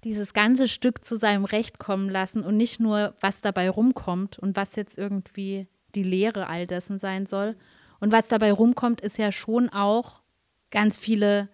dieses 0.03 0.33
ganze 0.33 0.67
Stück 0.67 1.03
zu 1.03 1.17
seinem 1.17 1.45
Recht 1.45 1.79
kommen 1.79 2.09
lassen 2.09 2.43
und 2.43 2.57
nicht 2.57 2.79
nur, 2.79 3.15
was 3.19 3.41
dabei 3.41 3.69
rumkommt 3.69 4.37
und 4.37 4.55
was 4.55 4.75
jetzt 4.75 4.97
irgendwie 4.99 5.67
die 5.95 6.03
Lehre 6.03 6.47
all 6.47 6.67
dessen 6.67 6.99
sein 6.99 7.25
soll. 7.25 7.55
Und 7.99 8.11
was 8.11 8.27
dabei 8.27 8.51
rumkommt, 8.51 9.01
ist 9.01 9.17
ja 9.17 9.31
schon 9.31 9.69
auch 9.69 10.21
ganz 10.69 10.97
viele 10.97 11.49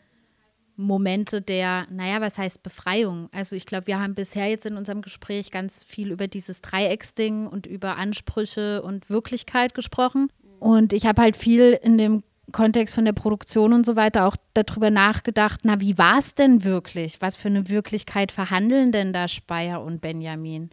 Momente 0.75 1.41
der, 1.41 1.87
naja, 1.91 2.21
was 2.21 2.37
heißt 2.37 2.63
Befreiung? 2.63 3.29
Also 3.31 3.55
ich 3.55 3.65
glaube, 3.65 3.87
wir 3.87 3.99
haben 3.99 4.15
bisher 4.15 4.47
jetzt 4.47 4.65
in 4.65 4.77
unserem 4.77 5.01
Gespräch 5.01 5.51
ganz 5.51 5.83
viel 5.83 6.11
über 6.11 6.27
dieses 6.27 6.61
Dreiecksding 6.61 7.47
und 7.47 7.67
über 7.67 7.97
Ansprüche 7.97 8.81
und 8.81 9.09
Wirklichkeit 9.09 9.73
gesprochen. 9.73 10.31
Und 10.59 10.93
ich 10.93 11.05
habe 11.05 11.21
halt 11.21 11.35
viel 11.35 11.79
in 11.81 11.97
dem 11.97 12.23
Kontext 12.51 12.95
von 12.95 13.05
der 13.05 13.13
Produktion 13.13 13.73
und 13.73 13.85
so 13.85 13.95
weiter 13.95 14.25
auch 14.25 14.35
darüber 14.53 14.89
nachgedacht, 14.89 15.61
na, 15.63 15.79
wie 15.79 15.97
war 15.97 16.19
es 16.19 16.35
denn 16.35 16.63
wirklich? 16.63 17.21
Was 17.21 17.37
für 17.37 17.47
eine 17.47 17.69
Wirklichkeit 17.69 18.31
verhandeln 18.31 18.91
denn 18.91 19.13
da 19.13 19.27
Speyer 19.27 19.81
und 19.81 20.01
Benjamin? 20.01 20.69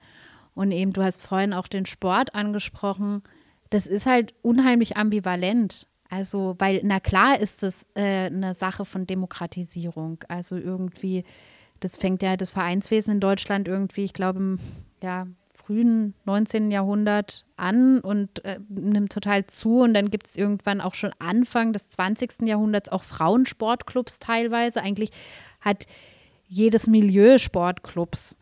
Und 0.54 0.72
eben, 0.72 0.92
du 0.92 1.02
hast 1.02 1.22
vorhin 1.22 1.52
auch 1.52 1.68
den 1.68 1.86
Sport 1.86 2.34
angesprochen 2.34 3.22
das 3.70 3.86
ist 3.86 4.06
halt 4.06 4.34
unheimlich 4.42 4.96
ambivalent. 4.96 5.86
Also, 6.10 6.54
weil, 6.58 6.80
na 6.84 7.00
klar 7.00 7.38
ist 7.38 7.62
das 7.62 7.86
äh, 7.94 8.26
eine 8.26 8.54
Sache 8.54 8.84
von 8.84 9.06
Demokratisierung. 9.06 10.24
Also 10.28 10.56
irgendwie, 10.56 11.24
das 11.80 11.98
fängt 11.98 12.22
ja 12.22 12.36
das 12.36 12.50
Vereinswesen 12.50 13.14
in 13.14 13.20
Deutschland 13.20 13.68
irgendwie, 13.68 14.04
ich 14.04 14.14
glaube, 14.14 14.38
im 14.38 14.58
ja, 15.02 15.26
frühen 15.52 16.14
19. 16.24 16.70
Jahrhundert 16.70 17.44
an 17.56 18.00
und 18.00 18.42
äh, 18.44 18.58
nimmt 18.70 19.12
total 19.12 19.46
zu. 19.46 19.80
Und 19.80 19.92
dann 19.92 20.10
gibt 20.10 20.28
es 20.28 20.36
irgendwann 20.36 20.80
auch 20.80 20.94
schon 20.94 21.12
Anfang 21.18 21.74
des 21.74 21.90
20. 21.90 22.42
Jahrhunderts 22.42 22.88
auch 22.88 23.04
Frauensportclubs 23.04 24.18
teilweise. 24.18 24.80
Eigentlich 24.80 25.10
hat 25.60 25.84
jedes 26.46 26.86
Milieu 26.86 27.36
Sportclubs. 27.36 28.34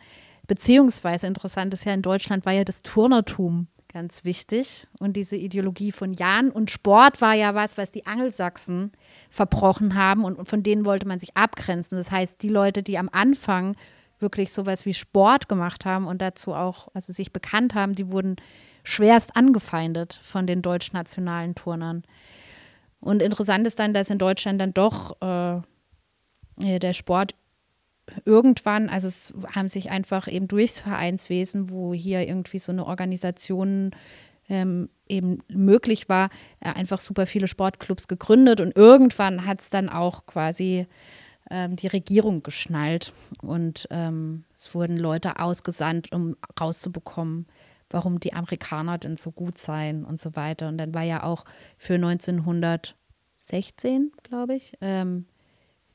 Beziehungsweise 0.46 1.26
interessant 1.26 1.74
ist 1.74 1.84
ja, 1.84 1.94
in 1.94 2.02
Deutschland 2.02 2.46
war 2.46 2.52
ja 2.52 2.64
das 2.64 2.82
Turnertum 2.82 3.66
ganz 3.96 4.26
wichtig. 4.26 4.86
Und 5.00 5.14
diese 5.14 5.36
Ideologie 5.36 5.90
von 5.90 6.12
Jan 6.12 6.50
und 6.50 6.70
Sport 6.70 7.22
war 7.22 7.32
ja 7.32 7.54
was, 7.54 7.78
was 7.78 7.92
die 7.92 8.04
Angelsachsen 8.04 8.92
verbrochen 9.30 9.94
haben 9.94 10.22
und 10.22 10.46
von 10.46 10.62
denen 10.62 10.84
wollte 10.84 11.08
man 11.08 11.18
sich 11.18 11.34
abgrenzen. 11.34 11.96
Das 11.96 12.10
heißt, 12.10 12.42
die 12.42 12.50
Leute, 12.50 12.82
die 12.82 12.98
am 12.98 13.08
Anfang 13.10 13.74
wirklich 14.18 14.52
sowas 14.52 14.84
wie 14.84 14.92
Sport 14.92 15.48
gemacht 15.48 15.86
haben 15.86 16.06
und 16.06 16.20
dazu 16.20 16.52
auch, 16.52 16.88
also 16.92 17.10
sich 17.10 17.32
bekannt 17.32 17.74
haben, 17.74 17.94
die 17.94 18.12
wurden 18.12 18.36
schwerst 18.84 19.34
angefeindet 19.34 20.20
von 20.22 20.46
den 20.46 20.60
deutschnationalen 20.60 21.54
Turnern. 21.54 22.02
Und 23.00 23.22
interessant 23.22 23.66
ist 23.66 23.78
dann, 23.78 23.94
dass 23.94 24.10
in 24.10 24.18
Deutschland 24.18 24.60
dann 24.60 24.74
doch 24.74 25.16
äh, 25.22 25.62
der 26.58 26.92
Sport 26.92 27.34
irgendwann, 28.24 28.88
also 28.88 29.08
es 29.08 29.34
haben 29.54 29.68
sich 29.68 29.90
einfach 29.90 30.28
eben 30.28 30.48
durchs 30.48 30.80
Vereinswesen, 30.80 31.70
wo 31.70 31.92
hier 31.92 32.26
irgendwie 32.26 32.58
so 32.58 32.72
eine 32.72 32.86
Organisation 32.86 33.90
ähm, 34.48 34.88
eben 35.08 35.42
möglich 35.48 36.08
war, 36.08 36.30
äh, 36.60 36.72
einfach 36.72 37.00
super 37.00 37.26
viele 37.26 37.48
Sportclubs 37.48 38.08
gegründet 38.08 38.60
und 38.60 38.76
irgendwann 38.76 39.46
hat 39.46 39.60
es 39.60 39.70
dann 39.70 39.88
auch 39.88 40.26
quasi 40.26 40.86
ähm, 41.50 41.76
die 41.76 41.88
Regierung 41.88 42.42
geschnallt 42.42 43.12
und 43.42 43.86
ähm, 43.90 44.44
es 44.56 44.74
wurden 44.74 44.96
Leute 44.96 45.38
ausgesandt, 45.38 46.10
um 46.12 46.36
rauszubekommen, 46.60 47.46
warum 47.90 48.18
die 48.20 48.32
Amerikaner 48.32 48.98
denn 48.98 49.16
so 49.16 49.30
gut 49.30 49.58
seien 49.58 50.04
und 50.04 50.20
so 50.20 50.34
weiter. 50.34 50.66
Und 50.68 50.78
dann 50.78 50.92
war 50.94 51.04
ja 51.04 51.22
auch 51.22 51.44
für 51.78 51.94
1916, 51.94 54.10
glaube 54.24 54.56
ich, 54.56 54.72
ähm, 54.80 55.26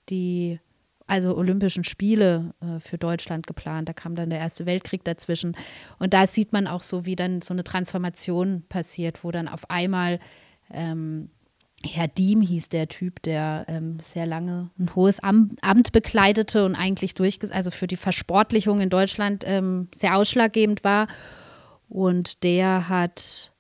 die 0.09 0.61
also 1.07 1.35
Olympischen 1.35 1.83
Spiele 1.83 2.53
äh, 2.61 2.79
für 2.79 2.97
Deutschland 2.97 3.47
geplant. 3.47 3.89
Da 3.89 3.93
kam 3.93 4.15
dann 4.15 4.29
der 4.29 4.39
Erste 4.39 4.65
Weltkrieg 4.65 5.03
dazwischen. 5.03 5.55
Und 5.99 6.13
da 6.13 6.27
sieht 6.27 6.53
man 6.53 6.67
auch 6.67 6.81
so, 6.81 7.05
wie 7.05 7.15
dann 7.15 7.41
so 7.41 7.53
eine 7.53 7.63
Transformation 7.63 8.63
passiert, 8.69 9.23
wo 9.23 9.31
dann 9.31 9.47
auf 9.47 9.69
einmal 9.69 10.19
ähm, 10.71 11.29
Herr 11.83 12.07
Diem 12.07 12.41
hieß 12.41 12.69
der 12.69 12.87
Typ, 12.87 13.21
der 13.23 13.65
ähm, 13.67 13.99
sehr 13.99 14.25
lange 14.25 14.69
ein 14.79 14.93
hohes 14.95 15.19
Amt, 15.19 15.63
Amt 15.63 15.91
bekleidete 15.91 16.63
und 16.65 16.75
eigentlich 16.75 17.15
durch, 17.15 17.39
also 17.51 17.71
für 17.71 17.87
die 17.87 17.95
Versportlichung 17.95 18.81
in 18.81 18.89
Deutschland 18.89 19.43
ähm, 19.47 19.87
sehr 19.93 20.15
ausschlaggebend 20.15 20.83
war. 20.83 21.07
Und 21.89 22.43
der 22.43 22.87
hat 22.87 23.50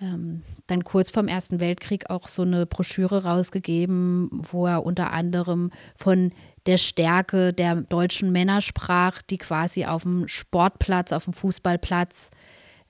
ähm, 0.00 0.42
dann 0.66 0.84
kurz 0.84 1.10
vorm 1.10 1.28
Ersten 1.28 1.60
Weltkrieg 1.60 2.08
auch 2.08 2.26
so 2.28 2.42
eine 2.42 2.66
Broschüre 2.66 3.24
rausgegeben, 3.24 4.30
wo 4.32 4.66
er 4.66 4.84
unter 4.84 5.12
anderem 5.12 5.70
von 5.96 6.32
der 6.66 6.78
Stärke 6.78 7.52
der 7.52 7.76
deutschen 7.76 8.32
Männer 8.32 8.60
sprach, 8.62 9.22
die 9.22 9.38
quasi 9.38 9.84
auf 9.84 10.02
dem 10.02 10.26
Sportplatz, 10.28 11.12
auf 11.12 11.24
dem 11.24 11.32
Fußballplatz 11.32 12.30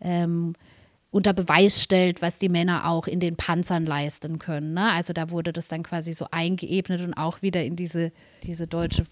ähm, 0.00 0.54
unter 1.10 1.32
Beweis 1.32 1.82
stellt, 1.82 2.22
was 2.22 2.38
die 2.38 2.48
Männer 2.48 2.88
auch 2.88 3.08
in 3.08 3.18
den 3.18 3.36
Panzern 3.36 3.84
leisten 3.84 4.38
können. 4.38 4.74
Ne? 4.74 4.92
Also 4.92 5.12
da 5.12 5.30
wurde 5.30 5.52
das 5.52 5.66
dann 5.66 5.82
quasi 5.82 6.12
so 6.12 6.26
eingeebnet 6.30 7.00
und 7.00 7.14
auch 7.14 7.42
wieder 7.42 7.64
in 7.64 7.74
diese, 7.74 8.12
diese 8.44 8.68
deutsche 8.68 9.04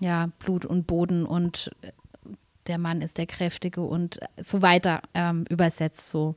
ja, 0.00 0.30
Blut 0.38 0.64
und 0.64 0.86
Boden 0.86 1.26
und 1.26 1.70
der 2.66 2.78
Mann 2.78 3.02
ist 3.02 3.18
der 3.18 3.26
Kräftige 3.26 3.82
und 3.82 4.20
so 4.38 4.62
weiter 4.62 5.02
ähm, 5.12 5.44
übersetzt 5.50 6.10
so. 6.10 6.36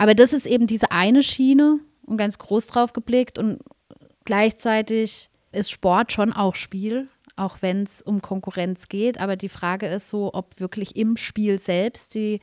Aber 0.00 0.14
das 0.14 0.32
ist 0.32 0.46
eben 0.46 0.66
diese 0.66 0.92
eine 0.92 1.22
Schiene 1.22 1.78
und 2.06 2.16
ganz 2.16 2.38
groß 2.38 2.68
drauf 2.68 2.94
geblickt 2.94 3.38
und 3.38 3.58
gleichzeitig 4.24 5.28
ist 5.52 5.70
Sport 5.70 6.10
schon 6.10 6.32
auch 6.32 6.54
Spiel, 6.54 7.08
auch 7.36 7.58
wenn 7.60 7.82
es 7.82 8.00
um 8.00 8.22
Konkurrenz 8.22 8.88
geht. 8.88 9.20
Aber 9.20 9.36
die 9.36 9.50
Frage 9.50 9.88
ist 9.88 10.08
so, 10.08 10.32
ob 10.32 10.58
wirklich 10.58 10.96
im 10.96 11.18
Spiel 11.18 11.58
selbst 11.58 12.14
die, 12.14 12.40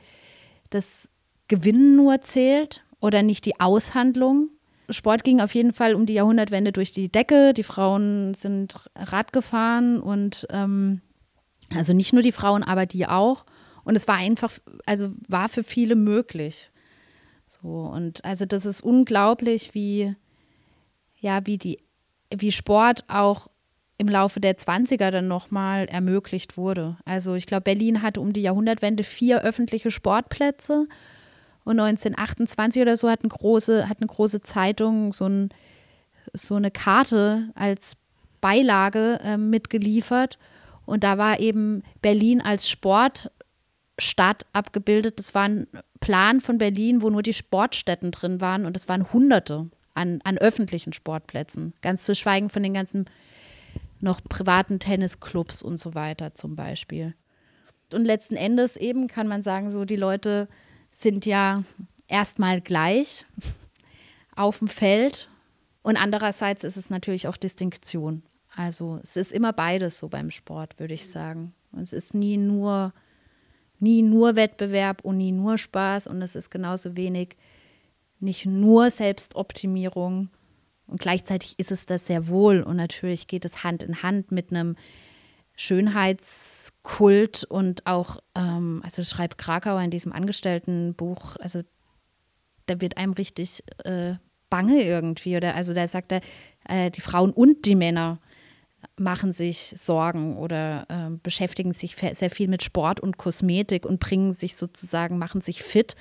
das 0.70 1.08
Gewinnen 1.48 1.96
nur 1.96 2.20
zählt 2.20 2.84
oder 3.00 3.24
nicht 3.24 3.44
die 3.44 3.58
Aushandlung. 3.58 4.50
Sport 4.88 5.24
ging 5.24 5.40
auf 5.40 5.52
jeden 5.52 5.72
Fall 5.72 5.96
um 5.96 6.06
die 6.06 6.14
Jahrhundertwende 6.14 6.70
durch 6.70 6.92
die 6.92 7.10
Decke. 7.10 7.54
Die 7.54 7.64
Frauen 7.64 8.34
sind 8.34 8.88
Rad 8.94 9.32
gefahren 9.32 9.98
und 9.98 10.46
ähm, 10.50 11.00
also 11.74 11.92
nicht 11.92 12.12
nur 12.12 12.22
die 12.22 12.30
Frauen, 12.30 12.62
aber 12.62 12.86
die 12.86 13.08
auch. 13.08 13.44
Und 13.82 13.96
es 13.96 14.06
war 14.06 14.14
einfach, 14.14 14.52
also 14.86 15.10
war 15.26 15.48
für 15.48 15.64
viele 15.64 15.96
möglich. 15.96 16.70
So, 17.48 17.68
und 17.68 18.24
also 18.24 18.44
das 18.46 18.66
ist 18.66 18.82
unglaublich, 18.82 19.74
wie, 19.74 20.14
ja, 21.18 21.44
wie 21.46 21.58
die 21.58 21.78
wie 22.30 22.52
Sport 22.52 23.04
auch 23.08 23.48
im 23.96 24.08
Laufe 24.08 24.40
der 24.40 24.56
20er 24.56 25.10
dann 25.10 25.28
nochmal 25.28 25.86
ermöglicht 25.86 26.56
wurde. 26.56 26.96
Also 27.04 27.34
ich 27.34 27.46
glaube, 27.46 27.62
Berlin 27.62 28.02
hatte 28.02 28.20
um 28.20 28.32
die 28.32 28.42
Jahrhundertwende 28.42 29.02
vier 29.02 29.42
öffentliche 29.42 29.90
Sportplätze 29.90 30.86
und 31.64 31.80
1928 31.80 32.80
oder 32.82 32.96
so 32.96 33.10
hat 33.10 33.20
eine 33.22 33.30
große, 33.30 33.88
hat 33.88 33.98
eine 34.00 34.06
große 34.06 34.40
Zeitung 34.40 35.12
so, 35.12 35.26
ein, 35.26 35.48
so 36.32 36.54
eine 36.54 36.70
Karte 36.70 37.50
als 37.54 37.96
Beilage 38.40 39.18
äh, 39.22 39.36
mitgeliefert 39.36 40.38
und 40.86 41.02
da 41.02 41.18
war 41.18 41.40
eben 41.40 41.82
Berlin 42.00 42.40
als 42.40 42.70
Sportstadt 42.70 44.46
abgebildet. 44.52 45.18
Das 45.18 45.34
war 45.34 45.42
ein 45.42 45.66
Plan 46.00 46.40
von 46.40 46.58
Berlin, 46.58 47.02
wo 47.02 47.10
nur 47.10 47.22
die 47.22 47.32
Sportstätten 47.32 48.10
drin 48.10 48.40
waren 48.40 48.66
und 48.66 48.76
es 48.76 48.88
waren 48.88 49.12
Hunderte 49.12 49.68
an, 49.94 50.20
an 50.24 50.38
öffentlichen 50.38 50.92
Sportplätzen. 50.92 51.74
Ganz 51.82 52.04
zu 52.04 52.14
schweigen 52.14 52.50
von 52.50 52.62
den 52.62 52.74
ganzen 52.74 53.06
noch 54.00 54.22
privaten 54.22 54.78
Tennisclubs 54.78 55.62
und 55.62 55.78
so 55.78 55.94
weiter 55.94 56.34
zum 56.34 56.54
Beispiel. 56.54 57.14
Und 57.92 58.04
letzten 58.04 58.36
Endes 58.36 58.76
eben 58.76 59.08
kann 59.08 59.28
man 59.28 59.42
sagen, 59.42 59.70
so 59.70 59.84
die 59.84 59.96
Leute 59.96 60.48
sind 60.92 61.26
ja 61.26 61.64
erstmal 62.06 62.60
gleich 62.60 63.24
auf 64.36 64.58
dem 64.58 64.68
Feld 64.68 65.28
und 65.82 65.96
andererseits 65.96 66.64
ist 66.64 66.76
es 66.76 66.90
natürlich 66.90 67.28
auch 67.28 67.36
Distinktion. 67.36 68.22
Also 68.54 69.00
es 69.02 69.16
ist 69.16 69.32
immer 69.32 69.52
beides 69.52 69.98
so 69.98 70.08
beim 70.08 70.30
Sport, 70.30 70.78
würde 70.78 70.94
ich 70.94 71.08
sagen. 71.08 71.54
Und 71.72 71.82
es 71.82 71.92
ist 71.92 72.14
nie 72.14 72.36
nur, 72.36 72.92
nie 73.80 74.02
nur 74.02 74.36
Wettbewerb 74.36 75.04
und 75.04 75.18
nie 75.18 75.32
nur 75.32 75.58
Spaß. 75.58 76.06
Und 76.06 76.22
es 76.22 76.34
ist 76.34 76.50
genauso 76.50 76.96
wenig 76.96 77.36
nicht 78.20 78.46
nur 78.46 78.90
Selbstoptimierung. 78.90 80.28
Und 80.86 81.00
gleichzeitig 81.00 81.58
ist 81.58 81.70
es 81.70 81.86
das 81.86 82.06
sehr 82.06 82.28
wohl. 82.28 82.62
Und 82.62 82.76
natürlich 82.76 83.26
geht 83.26 83.44
es 83.44 83.62
Hand 83.64 83.82
in 83.82 84.02
Hand 84.02 84.32
mit 84.32 84.50
einem 84.50 84.76
Schönheitskult 85.56 87.44
und 87.44 87.84
auch, 87.86 88.18
ähm, 88.34 88.80
also 88.84 89.02
schreibt 89.02 89.38
Krakauer 89.38 89.80
in 89.82 89.90
diesem 89.90 90.12
Angestelltenbuch, 90.12 91.36
also 91.40 91.62
da 92.66 92.80
wird 92.80 92.96
einem 92.96 93.12
richtig 93.12 93.64
äh, 93.84 94.14
bange 94.50 94.82
irgendwie. 94.82 95.36
Oder 95.36 95.54
also 95.54 95.74
da 95.74 95.86
sagt 95.88 96.12
er, 96.12 96.20
äh, 96.68 96.90
die 96.90 97.00
Frauen 97.00 97.32
und 97.32 97.64
die 97.64 97.74
Männer 97.74 98.20
machen 98.96 99.32
sich 99.32 99.74
Sorgen 99.76 100.36
oder 100.36 100.86
äh, 100.88 101.16
beschäftigen 101.22 101.72
sich 101.72 101.96
sehr 101.96 102.30
viel 102.30 102.48
mit 102.48 102.62
Sport 102.62 103.00
und 103.00 103.16
Kosmetik 103.16 103.86
und 103.86 104.00
bringen 104.00 104.32
sich 104.32 104.56
sozusagen, 104.56 105.18
machen 105.18 105.40
sich 105.40 105.62
fit 105.62 105.96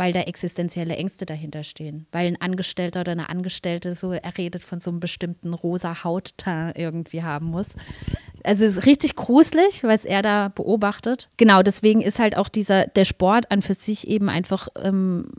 weil 0.00 0.14
da 0.14 0.20
existenzielle 0.20 0.96
Ängste 0.96 1.26
dahinter 1.26 1.62
stehen. 1.62 2.06
Weil 2.10 2.26
ein 2.26 2.40
Angestellter 2.40 3.02
oder 3.02 3.12
eine 3.12 3.28
Angestellte 3.28 3.94
so, 3.94 4.12
er 4.12 4.38
redet 4.38 4.64
von 4.64 4.80
so 4.80 4.90
einem 4.90 4.98
bestimmten 4.98 5.52
rosa 5.52 6.02
Hautteint 6.04 6.78
irgendwie 6.78 7.22
haben 7.22 7.46
muss. 7.48 7.74
Also 8.42 8.64
es 8.64 8.78
ist 8.78 8.86
richtig 8.86 9.14
gruselig, 9.14 9.84
was 9.84 10.06
er 10.06 10.22
da 10.22 10.48
beobachtet. 10.48 11.28
Genau, 11.36 11.62
deswegen 11.62 12.00
ist 12.00 12.18
halt 12.18 12.34
auch 12.38 12.48
dieser, 12.48 12.86
der 12.86 13.04
Sport 13.04 13.50
an 13.50 13.60
für 13.60 13.74
sich 13.74 14.08
eben 14.08 14.30
einfach, 14.30 14.68
ähm, 14.82 15.32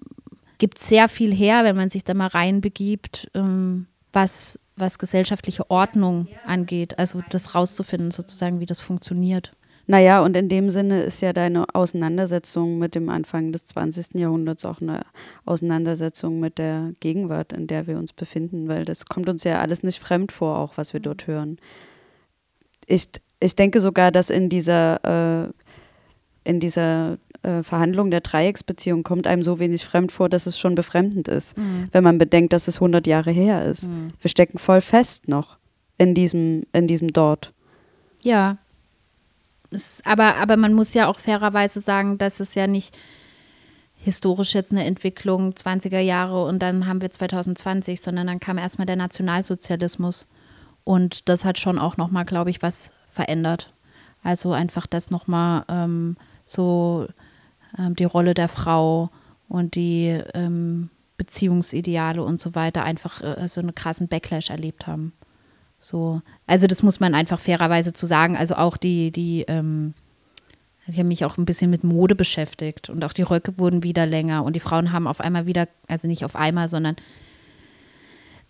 gibt 0.59 0.77
sehr 0.77 1.09
viel 1.09 1.33
her, 1.33 1.63
wenn 1.63 1.75
man 1.75 1.89
sich 1.89 2.03
da 2.03 2.13
mal 2.13 2.27
reinbegibt, 2.27 3.31
ähm, 3.33 3.87
was, 4.13 4.59
was 4.75 4.99
gesellschaftliche 4.99 5.69
Ordnung 5.69 6.27
angeht. 6.45 6.97
Also 6.99 7.21
das 7.29 7.55
rauszufinden 7.55 8.11
sozusagen, 8.11 8.59
wie 8.59 8.65
das 8.65 8.79
funktioniert. 8.79 9.53
Naja, 9.87 10.23
und 10.23 10.37
in 10.37 10.47
dem 10.47 10.69
Sinne 10.69 11.03
ist 11.03 11.21
ja 11.21 11.33
deine 11.33 11.65
Auseinandersetzung 11.73 12.79
mit 12.79 12.95
dem 12.95 13.09
Anfang 13.09 13.51
des 13.51 13.65
20. 13.65 14.15
Jahrhunderts 14.15 14.63
auch 14.63 14.79
eine 14.79 15.01
Auseinandersetzung 15.45 16.39
mit 16.39 16.59
der 16.59 16.93
Gegenwart, 16.99 17.51
in 17.51 17.67
der 17.67 17.87
wir 17.87 17.97
uns 17.97 18.13
befinden, 18.13 18.67
weil 18.67 18.85
das 18.85 19.05
kommt 19.05 19.27
uns 19.27 19.43
ja 19.43 19.59
alles 19.59 19.83
nicht 19.83 19.99
fremd 19.99 20.31
vor, 20.31 20.59
auch 20.59 20.77
was 20.77 20.93
wir 20.93 20.99
dort 20.99 21.27
hören. 21.27 21.57
Ich, 22.85 23.09
ich 23.39 23.55
denke 23.55 23.81
sogar, 23.81 24.11
dass 24.11 24.29
in 24.29 24.49
dieser, 24.49 25.45
äh, 25.45 26.49
in 26.49 26.59
dieser 26.59 27.17
äh, 27.43 27.63
Verhandlung 27.63 28.11
der 28.11 28.21
Dreiecksbeziehung 28.21 29.03
kommt 29.03 29.27
einem 29.27 29.43
so 29.43 29.59
wenig 29.59 29.85
fremd 29.85 30.11
vor, 30.11 30.29
dass 30.29 30.45
es 30.45 30.59
schon 30.59 30.75
befremdend 30.75 31.27
ist, 31.27 31.57
mhm. 31.57 31.89
wenn 31.91 32.03
man 32.03 32.17
bedenkt, 32.17 32.53
dass 32.53 32.67
es 32.67 32.77
100 32.77 33.07
Jahre 33.07 33.31
her 33.31 33.65
ist. 33.65 33.87
Mhm. 33.87 34.13
Wir 34.19 34.29
stecken 34.29 34.57
voll 34.57 34.81
fest 34.81 35.27
noch 35.27 35.57
in 35.97 36.13
diesem, 36.13 36.63
in 36.73 36.87
diesem 36.87 37.13
Dort. 37.13 37.53
Ja, 38.21 38.57
es, 39.71 40.01
aber, 40.05 40.35
aber 40.37 40.57
man 40.57 40.73
muss 40.73 40.93
ja 40.93 41.07
auch 41.07 41.19
fairerweise 41.19 41.81
sagen, 41.81 42.17
dass 42.17 42.39
es 42.39 42.55
ja 42.55 42.67
nicht 42.67 42.97
historisch 43.95 44.53
jetzt 44.53 44.71
eine 44.71 44.85
Entwicklung 44.85 45.51
20er 45.51 45.99
Jahre 45.99 46.45
und 46.45 46.59
dann 46.59 46.87
haben 46.87 47.01
wir 47.01 47.09
2020, 47.09 48.01
sondern 48.01 48.27
dann 48.27 48.39
kam 48.39 48.57
erstmal 48.57 48.87
der 48.87 48.95
Nationalsozialismus 48.95 50.27
und 50.83 51.29
das 51.29 51.45
hat 51.45 51.59
schon 51.59 51.77
auch 51.77 51.97
nochmal, 51.97 52.25
glaube 52.25 52.49
ich, 52.49 52.61
was 52.61 52.91
verändert. 53.09 53.73
Also 54.23 54.51
einfach 54.53 54.87
das 54.87 55.11
nochmal 55.11 55.65
ähm, 55.69 56.17
so 56.45 57.07
ähm, 57.77 57.95
die 57.95 58.05
Rolle 58.05 58.33
der 58.33 58.47
Frau 58.47 59.09
und 59.47 59.75
die 59.75 60.21
ähm, 60.33 60.89
Beziehungsideale 61.17 62.23
und 62.23 62.39
so 62.39 62.55
weiter 62.55 62.83
einfach 62.83 63.21
äh, 63.21 63.47
so 63.47 63.61
einen 63.61 63.75
krassen 63.75 64.07
Backlash 64.07 64.49
erlebt 64.49 64.87
haben. 64.87 65.13
So, 65.79 66.21
also 66.47 66.67
das 66.67 66.83
muss 66.83 66.99
man 66.99 67.15
einfach 67.15 67.39
fairerweise 67.39 67.93
zu 67.93 68.05
sagen. 68.05 68.37
Also 68.37 68.55
auch 68.55 68.77
die, 68.77 69.11
die, 69.11 69.45
ähm, 69.47 69.93
ich 70.87 70.97
habe 70.97 71.07
mich 71.07 71.25
auch 71.25 71.37
ein 71.37 71.45
bisschen 71.45 71.69
mit 71.69 71.83
Mode 71.83 72.15
beschäftigt 72.15 72.89
und 72.89 73.03
auch 73.03 73.13
die 73.13 73.23
Röcke 73.23 73.59
wurden 73.59 73.83
wieder 73.83 74.05
länger 74.05 74.43
und 74.43 74.55
die 74.55 74.59
Frauen 74.59 74.91
haben 74.91 75.07
auf 75.07 75.19
einmal 75.19 75.45
wieder, 75.45 75.67
also 75.87 76.07
nicht 76.07 76.23
auf 76.23 76.35
einmal, 76.35 76.67
sondern 76.67 76.95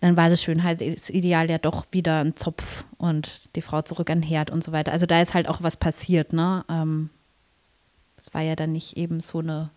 dann 0.00 0.16
war 0.16 0.28
das 0.28 0.42
Schönheitsideal 0.42 1.48
ja 1.48 1.58
doch 1.58 1.86
wieder 1.92 2.20
ein 2.20 2.36
Zopf 2.36 2.84
und 2.98 3.48
die 3.54 3.62
Frau 3.62 3.82
zurück 3.82 4.10
an 4.10 4.20
den 4.20 4.28
Herd 4.28 4.50
und 4.50 4.62
so 4.64 4.72
weiter. 4.72 4.92
Also 4.92 5.06
da 5.06 5.20
ist 5.20 5.32
halt 5.32 5.48
auch 5.48 5.62
was 5.62 5.76
passiert, 5.76 6.32
ne? 6.32 6.64
Ähm, 6.68 7.10
es 8.22 8.32
war 8.34 8.40
ja 8.42 8.54
dann 8.56 8.70
nicht 8.72 8.96
eben 8.96 9.18
so 9.20 9.40
eine, 9.40 9.70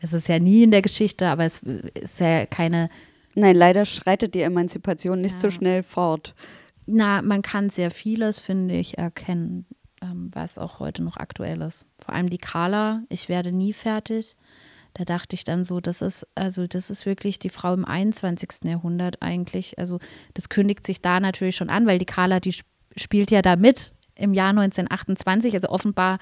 es 0.00 0.12
ist 0.12 0.26
ja 0.28 0.38
nie 0.40 0.64
in 0.64 0.72
der 0.72 0.82
Geschichte, 0.82 1.28
aber 1.28 1.44
es 1.44 1.58
ist 1.94 2.18
ja 2.20 2.44
keine, 2.46 2.88
Nein, 3.34 3.56
leider 3.56 3.86
schreitet 3.86 4.34
die 4.34 4.42
Emanzipation 4.42 5.20
nicht 5.22 5.40
so 5.40 5.46
Ja. 5.46 5.50
schnell 5.52 5.82
fort. 5.82 6.34
na, 6.84 7.22
man 7.22 7.40
kann 7.42 7.70
sehr 7.70 7.90
vieles, 7.92 8.40
finde 8.40 8.74
ich, 8.74 8.98
erkennen, 8.98 9.64
ähm, 10.02 10.30
was 10.34 10.58
auch 10.58 10.80
heute 10.80 11.02
noch 11.04 11.16
aktuell 11.16 11.62
ist. 11.62 11.86
Vor 12.00 12.12
allem 12.14 12.28
die 12.28 12.38
Carla, 12.38 13.02
ich 13.08 13.28
werde 13.28 13.52
nie 13.52 13.72
fertig. 13.72 14.36
Da 14.94 15.04
dachte 15.04 15.34
ich 15.34 15.44
dann 15.44 15.62
so, 15.64 15.80
das 15.80 16.02
ist, 16.02 16.26
also 16.34 16.66
das 16.66 16.90
ist 16.90 17.06
wirklich 17.06 17.38
die 17.38 17.48
Frau 17.50 17.72
im 17.72 17.84
21. 17.84 18.64
Jahrhundert 18.64 19.22
eigentlich. 19.22 19.78
Also 19.78 20.00
das 20.34 20.48
kündigt 20.48 20.84
sich 20.84 21.00
da 21.00 21.20
natürlich 21.20 21.54
schon 21.56 21.70
an, 21.70 21.86
weil 21.86 21.98
die 22.00 22.04
Carla, 22.04 22.40
die 22.40 22.50
sp- 22.52 22.66
spielt 22.96 23.30
ja 23.30 23.40
da 23.40 23.54
mit 23.56 23.92
im 24.16 24.34
Jahr 24.34 24.50
1928. 24.50 25.54
Also 25.54 25.68
offenbar 25.68 26.18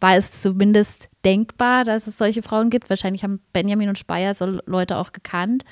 war 0.00 0.16
es 0.16 0.40
zumindest 0.40 1.08
denkbar, 1.24 1.84
dass 1.84 2.06
es 2.06 2.18
solche 2.18 2.42
Frauen 2.42 2.70
gibt. 2.70 2.88
Wahrscheinlich 2.88 3.24
haben 3.24 3.40
Benjamin 3.52 3.88
und 3.88 3.98
Speyer 3.98 4.34
so 4.34 4.60
Leute 4.66 4.96
auch 4.96 5.12
gekannt. 5.12 5.64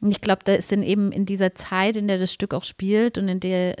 Und 0.00 0.10
ich 0.10 0.20
glaube, 0.20 0.40
da 0.44 0.52
ist 0.52 0.72
eben 0.72 1.12
in 1.12 1.26
dieser 1.26 1.54
Zeit, 1.54 1.96
in 1.96 2.08
der 2.08 2.18
das 2.18 2.32
Stück 2.32 2.54
auch 2.54 2.64
spielt 2.64 3.18
und 3.18 3.28
in 3.28 3.40
der 3.40 3.76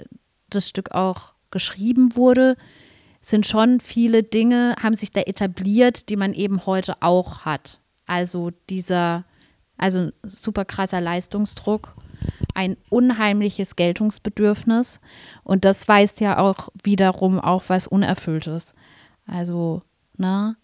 das 0.48 0.68
Stück 0.68 0.92
auch 0.92 1.34
geschrieben 1.50 2.16
wurde, 2.16 2.56
sind 3.20 3.46
schon 3.46 3.80
viele 3.80 4.22
Dinge, 4.22 4.76
haben 4.82 4.94
sich 4.94 5.12
da 5.12 5.20
etabliert, 5.20 6.08
die 6.08 6.16
man 6.16 6.32
eben 6.32 6.66
heute 6.66 7.02
auch 7.02 7.40
hat. 7.40 7.80
Also 8.06 8.50
dieser, 8.68 9.24
also 9.76 10.10
super 10.22 10.64
krasser 10.64 11.00
Leistungsdruck, 11.00 11.94
ein 12.54 12.76
unheimliches 12.88 13.76
Geltungsbedürfnis 13.76 15.00
und 15.44 15.64
das 15.64 15.86
weist 15.86 16.20
ja 16.20 16.38
auch 16.38 16.70
wiederum 16.82 17.38
auf 17.38 17.68
was 17.68 17.86
Unerfülltes. 17.86 18.74
Also, 19.30 19.82
ne, 20.16 20.56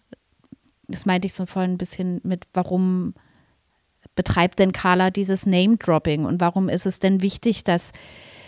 das 0.87 1.05
meinte 1.05 1.25
ich 1.25 1.33
so 1.33 1.45
vorhin 1.45 1.71
ein 1.71 1.77
bisschen 1.77 2.19
mit, 2.23 2.45
warum 2.53 3.13
betreibt 4.15 4.59
denn 4.59 4.73
Carla 4.73 5.09
dieses 5.09 5.45
Name-Dropping 5.45 6.25
und 6.25 6.41
warum 6.41 6.69
ist 6.69 6.85
es 6.85 6.99
denn 6.99 7.21
wichtig, 7.21 7.63
dass 7.63 7.93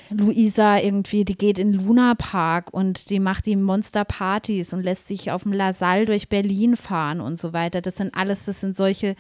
Luisa 0.09 0.79
irgendwie, 0.79 1.23
die 1.23 1.37
geht 1.37 1.59
in 1.59 1.73
Luna 1.73 2.15
Park 2.15 2.73
und 2.73 3.09
die 3.09 3.19
macht 3.19 3.45
die 3.45 3.55
Monster-Partys 3.55 4.73
und 4.73 4.81
lässt 4.81 5.07
sich 5.07 5.31
auf 5.31 5.43
dem 5.43 5.53
LaSalle 5.53 6.05
durch 6.05 6.29
Berlin 6.29 6.75
fahren 6.75 7.21
und 7.21 7.39
so 7.39 7.53
weiter. 7.53 7.81
Das 7.81 7.97
sind 7.97 8.15
alles, 8.15 8.45
das 8.45 8.59
sind 8.59 8.75
solche, 8.75 9.15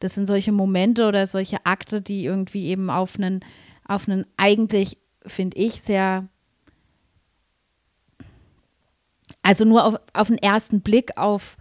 das 0.00 0.14
sind 0.14 0.26
solche 0.26 0.50
Momente 0.50 1.06
oder 1.06 1.26
solche 1.26 1.64
Akte, 1.64 2.02
die 2.02 2.24
irgendwie 2.24 2.66
eben 2.66 2.90
auf 2.90 3.16
einen, 3.16 3.40
auf 3.86 4.08
einen 4.08 4.26
eigentlich, 4.36 4.98
finde 5.24 5.56
ich, 5.56 5.80
sehr, 5.80 6.28
also 9.44 9.66
nur 9.66 9.84
auf, 9.84 9.96
auf 10.14 10.28
den 10.28 10.38
ersten 10.38 10.80
Blick 10.80 11.18
auf 11.18 11.56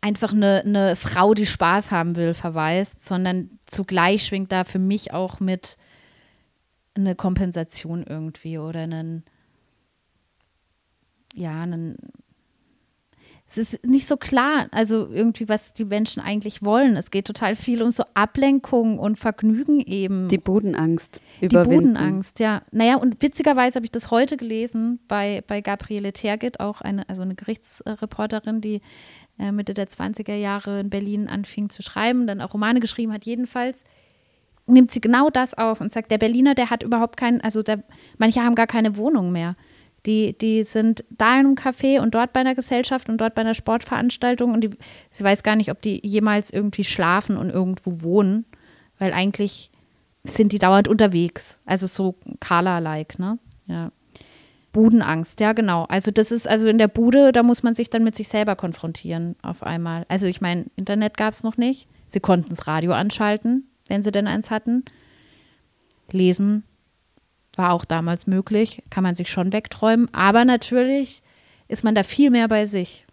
einfach 0.00 0.32
eine, 0.32 0.62
eine 0.64 0.96
Frau, 0.96 1.34
die 1.34 1.46
Spaß 1.46 1.90
haben 1.90 2.16
will, 2.16 2.32
verweist, 2.32 3.04
sondern 3.06 3.58
zugleich 3.66 4.24
schwingt 4.24 4.50
da 4.50 4.64
für 4.64 4.78
mich 4.78 5.12
auch 5.12 5.40
mit 5.40 5.76
eine 6.94 7.14
Kompensation 7.14 8.02
irgendwie 8.02 8.58
oder 8.58 8.80
einen, 8.80 9.24
ja, 11.34 11.60
einen, 11.60 11.96
es 13.56 13.74
ist 13.74 13.86
nicht 13.86 14.06
so 14.06 14.16
klar, 14.16 14.68
also 14.70 15.08
irgendwie, 15.10 15.48
was 15.48 15.74
die 15.74 15.84
Menschen 15.84 16.20
eigentlich 16.20 16.62
wollen. 16.62 16.96
Es 16.96 17.10
geht 17.10 17.26
total 17.26 17.56
viel 17.56 17.82
um 17.82 17.90
so 17.90 18.04
Ablenkung 18.14 18.98
und 18.98 19.16
Vergnügen 19.16 19.80
eben. 19.80 20.28
Die 20.28 20.38
Bodenangst 20.38 21.20
Die 21.40 21.46
überwinden. 21.46 21.94
Bodenangst, 21.94 22.40
ja. 22.40 22.62
Naja, 22.72 22.96
und 22.96 23.22
witzigerweise 23.22 23.76
habe 23.76 23.86
ich 23.86 23.92
das 23.92 24.10
heute 24.10 24.36
gelesen 24.36 25.00
bei, 25.08 25.42
bei 25.46 25.60
Gabriele 25.60 26.12
Tergit, 26.12 26.60
auch 26.60 26.80
eine, 26.80 27.08
also 27.08 27.22
eine 27.22 27.34
Gerichtsreporterin, 27.34 28.60
die 28.60 28.80
äh, 29.38 29.52
Mitte 29.52 29.74
der 29.74 29.88
20er 29.88 30.34
Jahre 30.34 30.80
in 30.80 30.90
Berlin 30.90 31.28
anfing 31.28 31.70
zu 31.70 31.82
schreiben, 31.82 32.26
dann 32.26 32.40
auch 32.40 32.54
Romane 32.54 32.80
geschrieben 32.80 33.12
hat, 33.12 33.24
jedenfalls 33.24 33.84
nimmt 34.66 34.90
sie 34.90 35.00
genau 35.00 35.30
das 35.30 35.54
auf 35.54 35.80
und 35.80 35.90
sagt, 35.90 36.10
der 36.10 36.18
Berliner, 36.18 36.54
der 36.54 36.70
hat 36.70 36.82
überhaupt 36.82 37.16
keinen, 37.16 37.40
also 37.40 37.62
der, 37.62 37.84
manche 38.18 38.42
haben 38.42 38.54
gar 38.54 38.66
keine 38.66 38.96
Wohnung 38.96 39.32
mehr. 39.32 39.56
Die, 40.06 40.36
die 40.36 40.62
sind 40.64 41.04
da 41.10 41.34
in 41.34 41.46
einem 41.46 41.54
Café 41.54 42.00
und 42.00 42.14
dort 42.14 42.32
bei 42.32 42.40
einer 42.40 42.54
Gesellschaft 42.54 43.08
und 43.08 43.18
dort 43.18 43.34
bei 43.34 43.40
einer 43.40 43.54
Sportveranstaltung 43.54 44.52
und 44.52 44.60
die, 44.62 44.70
sie 45.10 45.24
weiß 45.24 45.42
gar 45.42 45.56
nicht, 45.56 45.70
ob 45.70 45.80
die 45.80 46.06
jemals 46.06 46.50
irgendwie 46.50 46.84
schlafen 46.84 47.38
und 47.38 47.48
irgendwo 47.48 48.02
wohnen, 48.02 48.44
weil 48.98 49.12
eigentlich 49.12 49.70
sind 50.22 50.52
die 50.52 50.58
dauernd 50.58 50.88
unterwegs. 50.88 51.58
Also 51.64 51.86
so 51.86 52.16
Carla-like, 52.40 53.18
ne? 53.18 53.38
Ja. 53.66 53.92
Budenangst, 54.72 55.40
ja, 55.40 55.52
genau. 55.52 55.84
Also 55.84 56.10
das 56.10 56.32
ist, 56.32 56.48
also 56.48 56.68
in 56.68 56.78
der 56.78 56.88
Bude, 56.88 57.32
da 57.32 57.42
muss 57.42 57.62
man 57.62 57.74
sich 57.74 57.90
dann 57.90 58.04
mit 58.04 58.16
sich 58.16 58.28
selber 58.28 58.56
konfrontieren 58.56 59.36
auf 59.40 59.62
einmal. 59.62 60.04
Also 60.08 60.26
ich 60.26 60.40
meine, 60.40 60.66
Internet 60.76 61.16
gab 61.16 61.32
es 61.32 61.44
noch 61.44 61.56
nicht. 61.56 61.88
Sie 62.06 62.20
konnten 62.20 62.50
das 62.50 62.66
Radio 62.66 62.92
anschalten, 62.92 63.68
wenn 63.88 64.02
sie 64.02 64.10
denn 64.10 64.26
eins 64.26 64.50
hatten. 64.50 64.84
Lesen 66.10 66.64
war 67.58 67.72
auch 67.72 67.84
damals 67.84 68.26
möglich, 68.26 68.82
kann 68.90 69.02
man 69.02 69.14
sich 69.14 69.30
schon 69.30 69.52
wegträumen. 69.52 70.08
Aber 70.12 70.44
natürlich 70.44 71.22
ist 71.68 71.84
man 71.84 71.94
da 71.94 72.02
viel 72.02 72.30
mehr 72.30 72.48
bei 72.48 72.66
sich 72.66 73.06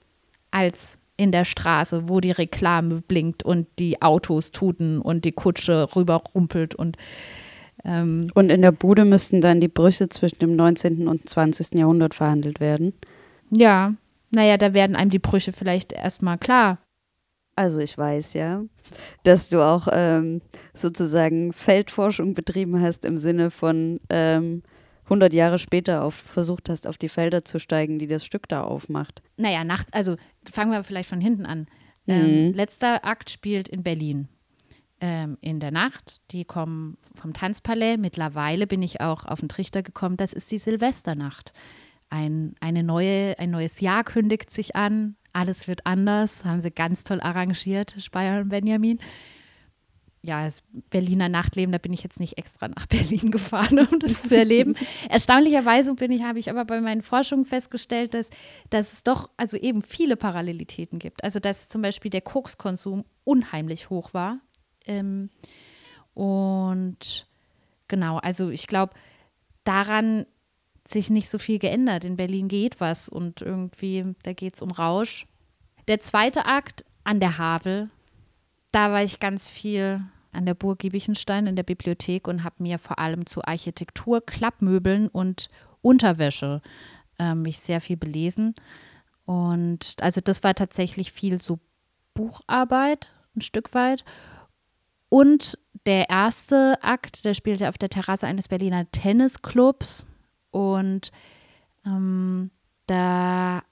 als 0.51 0.99
in 1.17 1.31
der 1.31 1.45
Straße, 1.45 2.09
wo 2.09 2.19
die 2.19 2.31
Reklame 2.31 3.01
blinkt 3.01 3.43
und 3.43 3.67
die 3.79 4.01
Autos 4.01 4.51
tuten 4.51 4.99
und 4.99 5.23
die 5.23 5.31
Kutsche 5.31 5.87
rüberrumpelt 5.95 6.73
und 6.75 6.97
ähm, 7.83 8.27
Und 8.33 8.51
in 8.51 8.61
der 8.61 8.71
Bude 8.71 9.05
müssten 9.05 9.41
dann 9.41 9.59
die 9.59 9.67
Brüche 9.67 10.09
zwischen 10.09 10.39
dem 10.39 10.55
19. 10.55 11.07
und 11.07 11.27
20. 11.27 11.79
Jahrhundert 11.79 12.13
verhandelt 12.13 12.59
werden. 12.59 12.93
ja, 13.49 13.93
naja, 14.33 14.57
da 14.57 14.73
werden 14.73 14.95
einem 14.95 15.11
die 15.11 15.19
Brüche 15.19 15.51
vielleicht 15.51 15.91
erstmal 15.91 16.37
klar. 16.37 16.77
Also 17.55 17.79
ich 17.79 17.97
weiß 17.97 18.33
ja, 18.33 18.63
dass 19.23 19.49
du 19.49 19.61
auch 19.61 19.87
ähm, 19.91 20.41
sozusagen 20.73 21.53
Feldforschung 21.53 22.33
betrieben 22.33 22.81
hast 22.81 23.05
im 23.05 23.17
Sinne 23.17 23.51
von 23.51 23.99
ähm, 24.09 24.63
100 25.05 25.33
Jahre 25.33 25.59
später 25.59 26.03
auf, 26.03 26.15
versucht 26.15 26.69
hast, 26.69 26.87
auf 26.87 26.97
die 26.97 27.09
Felder 27.09 27.43
zu 27.43 27.59
steigen, 27.59 27.99
die 27.99 28.07
das 28.07 28.25
Stück 28.25 28.47
da 28.47 28.63
aufmacht. 28.63 29.21
Naja, 29.35 29.63
Nacht, 29.63 29.87
also 29.91 30.15
fangen 30.49 30.71
wir 30.71 30.83
vielleicht 30.83 31.09
von 31.09 31.19
hinten 31.19 31.45
an. 31.45 31.67
Ähm, 32.07 32.53
letzter 32.53 33.05
Akt 33.05 33.29
spielt 33.29 33.67
in 33.67 33.83
Berlin. 33.83 34.27
Ähm, 34.99 35.37
in 35.41 35.59
der 35.59 35.71
Nacht, 35.71 36.21
die 36.31 36.45
kommen 36.45 36.97
vom 37.15 37.33
Tanzpalais. 37.33 37.97
Mittlerweile 37.97 38.67
bin 38.67 38.81
ich 38.81 39.01
auch 39.01 39.25
auf 39.25 39.39
den 39.39 39.49
Trichter 39.49 39.83
gekommen, 39.83 40.17
das 40.17 40.33
ist 40.33 40.51
die 40.51 40.57
Silvesternacht. 40.57 41.53
Ein, 42.09 42.55
eine 42.59 42.83
neue, 42.83 43.37
ein 43.39 43.51
neues 43.51 43.79
Jahr 43.79 44.03
kündigt 44.03 44.49
sich 44.49 44.75
an. 44.75 45.15
Alles 45.33 45.67
wird 45.67 45.85
anders, 45.85 46.43
haben 46.43 46.61
sie 46.61 46.71
ganz 46.71 47.03
toll 47.03 47.21
arrangiert, 47.21 47.95
Speyer 47.99 48.41
und 48.41 48.49
Benjamin. 48.49 48.99
Ja, 50.23 50.43
das 50.43 50.61
Berliner 50.91 51.29
Nachtleben, 51.29 51.71
da 51.71 51.79
bin 51.79 51.93
ich 51.93 52.03
jetzt 52.03 52.19
nicht 52.19 52.37
extra 52.37 52.67
nach 52.67 52.85
Berlin 52.87 53.31
gefahren, 53.31 53.79
um 53.79 53.99
das 53.99 54.23
zu 54.23 54.37
erleben. 54.37 54.75
Erstaunlicherweise 55.09 55.95
bin 55.95 56.11
ich, 56.11 56.21
habe 56.21 56.37
ich 56.37 56.49
aber 56.49 56.63
bei 56.65 56.79
meinen 56.79 57.01
Forschungen 57.01 57.45
festgestellt, 57.45 58.13
dass, 58.13 58.29
dass 58.69 58.93
es 58.93 59.03
doch 59.03 59.29
also 59.37 59.57
eben 59.57 59.81
viele 59.81 60.17
Parallelitäten 60.17 60.99
gibt. 60.99 61.23
Also 61.23 61.39
dass 61.39 61.69
zum 61.69 61.81
Beispiel 61.81 62.11
der 62.11 62.21
Kokskonsum 62.21 63.03
unheimlich 63.23 63.89
hoch 63.89 64.13
war. 64.13 64.39
Ähm, 64.85 65.29
und 66.13 67.27
genau, 67.87 68.17
also 68.17 68.49
ich 68.49 68.67
glaube, 68.67 68.93
daran 69.63 70.25
sich 70.91 71.09
nicht 71.09 71.29
so 71.29 71.37
viel 71.37 71.59
geändert. 71.59 72.05
In 72.05 72.17
Berlin 72.17 72.47
geht 72.47 72.79
was 72.79 73.09
und 73.09 73.41
irgendwie, 73.41 74.15
da 74.23 74.33
geht 74.33 74.55
es 74.55 74.61
um 74.61 74.71
Rausch. 74.71 75.27
Der 75.87 75.99
zweite 75.99 76.45
Akt 76.45 76.85
an 77.03 77.19
der 77.19 77.37
Havel, 77.37 77.89
da 78.71 78.91
war 78.91 79.03
ich 79.03 79.19
ganz 79.19 79.49
viel 79.49 80.01
an 80.31 80.45
der 80.45 80.53
Burg 80.53 80.79
Giebichenstein 80.79 81.47
in 81.47 81.55
der 81.55 81.63
Bibliothek 81.63 82.27
und 82.27 82.43
habe 82.43 82.55
mir 82.59 82.79
vor 82.79 82.99
allem 82.99 83.25
zu 83.25 83.43
Architektur, 83.43 84.25
Klappmöbeln 84.25 85.07
und 85.07 85.49
Unterwäsche 85.81 86.61
äh, 87.19 87.35
mich 87.35 87.59
sehr 87.59 87.81
viel 87.81 87.97
belesen. 87.97 88.55
Und 89.25 89.95
also 90.01 90.21
das 90.21 90.43
war 90.43 90.55
tatsächlich 90.55 91.11
viel 91.11 91.41
so 91.41 91.59
Bucharbeit, 92.13 93.13
ein 93.35 93.41
Stück 93.41 93.73
weit. 93.73 94.03
Und 95.09 95.57
der 95.85 96.09
erste 96.09 96.81
Akt, 96.81 97.25
der 97.25 97.33
spielte 97.33 97.67
auf 97.69 97.77
der 97.77 97.89
Terrasse 97.89 98.27
eines 98.27 98.47
Berliner 98.47 98.89
Tennisclubs. 98.91 100.05
Und 100.51 101.11
ähm, 101.85 102.51
da 102.87 103.63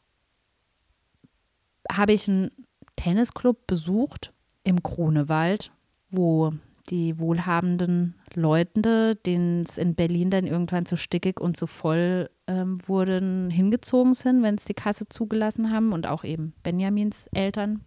habe 1.92 2.14
ich 2.14 2.28
einen 2.28 2.52
Tennisclub 2.96 3.68
besucht 3.68 4.34
im 4.64 4.82
Grunewald, 4.82 5.72
wo 6.10 6.54
die 6.90 7.20
wohlhabenden 7.20 8.16
Leute, 8.34 9.16
denen 9.16 9.62
es 9.62 9.78
in 9.78 9.96
Berlin 9.96 10.30
dann 10.32 10.46
irgendwann 10.46 10.86
zu 10.86 10.98
stickig 10.98 11.40
und 11.40 11.56
zu 11.56 11.68
voll 11.68 12.30
ähm, 12.48 12.80
wurden, 12.88 13.50
hingezogen 13.52 14.14
sind, 14.14 14.42
wenn 14.42 14.56
es 14.56 14.66
die 14.66 14.74
Kasse 14.74 15.08
zugelassen 15.08 15.72
haben 15.72 15.94
und 15.94 16.08
auch 16.08 16.24
eben 16.24 16.54
Benjamins 16.64 17.28
Eltern. 17.28 17.82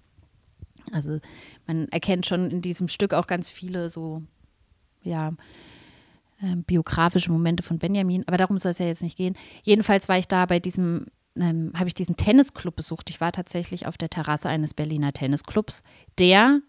Also 0.92 1.20
man 1.66 1.88
erkennt 1.88 2.26
schon 2.26 2.50
in 2.50 2.62
diesem 2.62 2.88
Stück 2.88 3.14
auch 3.14 3.26
ganz 3.26 3.48
viele 3.48 3.88
so 3.88 4.22
ja, 5.02 5.32
ähm, 6.42 6.64
biografische 6.64 7.30
Momente 7.30 7.62
von 7.62 7.78
Benjamin, 7.78 8.24
aber 8.26 8.36
darum 8.36 8.58
soll 8.58 8.72
es 8.72 8.78
ja 8.78 8.86
jetzt 8.86 9.02
nicht 9.02 9.16
gehen. 9.16 9.36
Jedenfalls 9.62 10.08
war 10.08 10.18
ich 10.18 10.28
da 10.28 10.46
bei 10.46 10.60
diesem, 10.60 11.06
ähm, 11.36 11.72
habe 11.74 11.88
ich 11.88 11.94
diesen 11.94 12.16
Tennisclub 12.16 12.74
besucht. 12.74 13.10
Ich 13.10 13.20
war 13.20 13.32
tatsächlich 13.32 13.86
auf 13.86 13.96
der 13.96 14.10
Terrasse 14.10 14.48
eines 14.48 14.74
Berliner 14.74 15.12
Tennisclubs, 15.12 15.82
der 16.18 16.60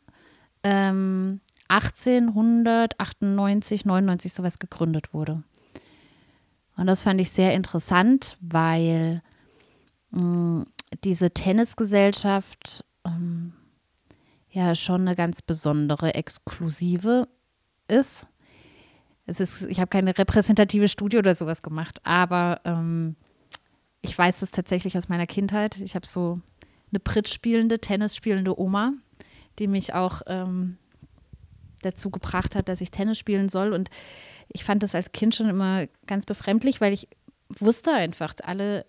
ähm, 0.63 1.41
1898, 1.69 3.85
99 3.85 4.33
sowas 4.33 4.59
gegründet 4.59 5.13
wurde. 5.13 5.43
Und 6.75 6.87
das 6.87 7.01
fand 7.01 7.21
ich 7.21 7.31
sehr 7.31 7.53
interessant, 7.53 8.37
weil 8.41 9.21
mh, 10.11 10.65
diese 11.03 11.31
Tennisgesellschaft 11.31 12.85
ähm, 13.05 13.53
ja 14.49 14.75
schon 14.75 15.01
eine 15.01 15.15
ganz 15.15 15.41
besondere, 15.41 16.13
exklusive 16.13 17.27
ist. 17.87 18.27
Es 19.25 19.39
ist 19.39 19.63
ich 19.63 19.79
habe 19.79 19.87
keine 19.87 20.17
repräsentative 20.17 20.87
Studie 20.87 21.17
oder 21.17 21.33
sowas 21.33 21.61
gemacht, 21.61 21.99
aber 22.03 22.61
ähm, 22.65 23.15
ich 24.01 24.17
weiß 24.17 24.41
das 24.41 24.51
tatsächlich 24.51 24.97
aus 24.97 25.09
meiner 25.09 25.27
Kindheit. 25.27 25.79
Ich 25.79 25.95
habe 25.95 26.05
so 26.05 26.41
eine 26.91 26.99
Pritt 26.99 27.29
spielende, 27.29 27.79
Tennis 27.79 28.15
spielende 28.15 28.59
Oma, 28.59 28.93
die 29.59 29.67
mich 29.67 29.93
auch 29.93 30.21
ähm, 30.27 30.77
dazu 31.81 32.09
gebracht 32.09 32.55
hat, 32.55 32.69
dass 32.69 32.81
ich 32.81 32.91
Tennis 32.91 33.17
spielen 33.17 33.49
soll. 33.49 33.73
Und 33.73 33.89
ich 34.49 34.63
fand 34.63 34.83
das 34.83 34.95
als 34.95 35.11
Kind 35.11 35.35
schon 35.35 35.49
immer 35.49 35.87
ganz 36.05 36.25
befremdlich, 36.25 36.81
weil 36.81 36.93
ich 36.93 37.07
wusste 37.49 37.91
einfach, 37.91 38.33
alle 38.43 38.85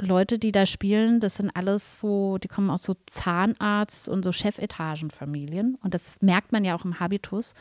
Leute, 0.00 0.38
die 0.38 0.52
da 0.52 0.66
spielen, 0.66 1.20
das 1.20 1.36
sind 1.36 1.50
alles 1.54 2.00
so, 2.00 2.38
die 2.38 2.48
kommen 2.48 2.70
aus 2.70 2.82
so 2.82 2.94
Zahnarzt- 3.06 4.08
und 4.08 4.24
so 4.24 4.32
Chefetagenfamilien. 4.32 5.76
Und 5.76 5.94
das 5.94 6.20
merkt 6.22 6.52
man 6.52 6.64
ja 6.64 6.74
auch 6.74 6.84
im 6.84 6.98
Habitus. 6.98 7.54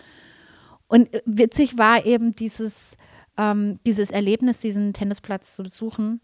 Und 0.91 1.07
witzig 1.23 1.77
war 1.77 2.05
eben 2.05 2.35
dieses, 2.35 2.97
ähm, 3.37 3.79
dieses 3.85 4.11
Erlebnis, 4.11 4.59
diesen 4.59 4.91
Tennisplatz 4.91 5.55
zu 5.55 5.63
besuchen. 5.63 6.19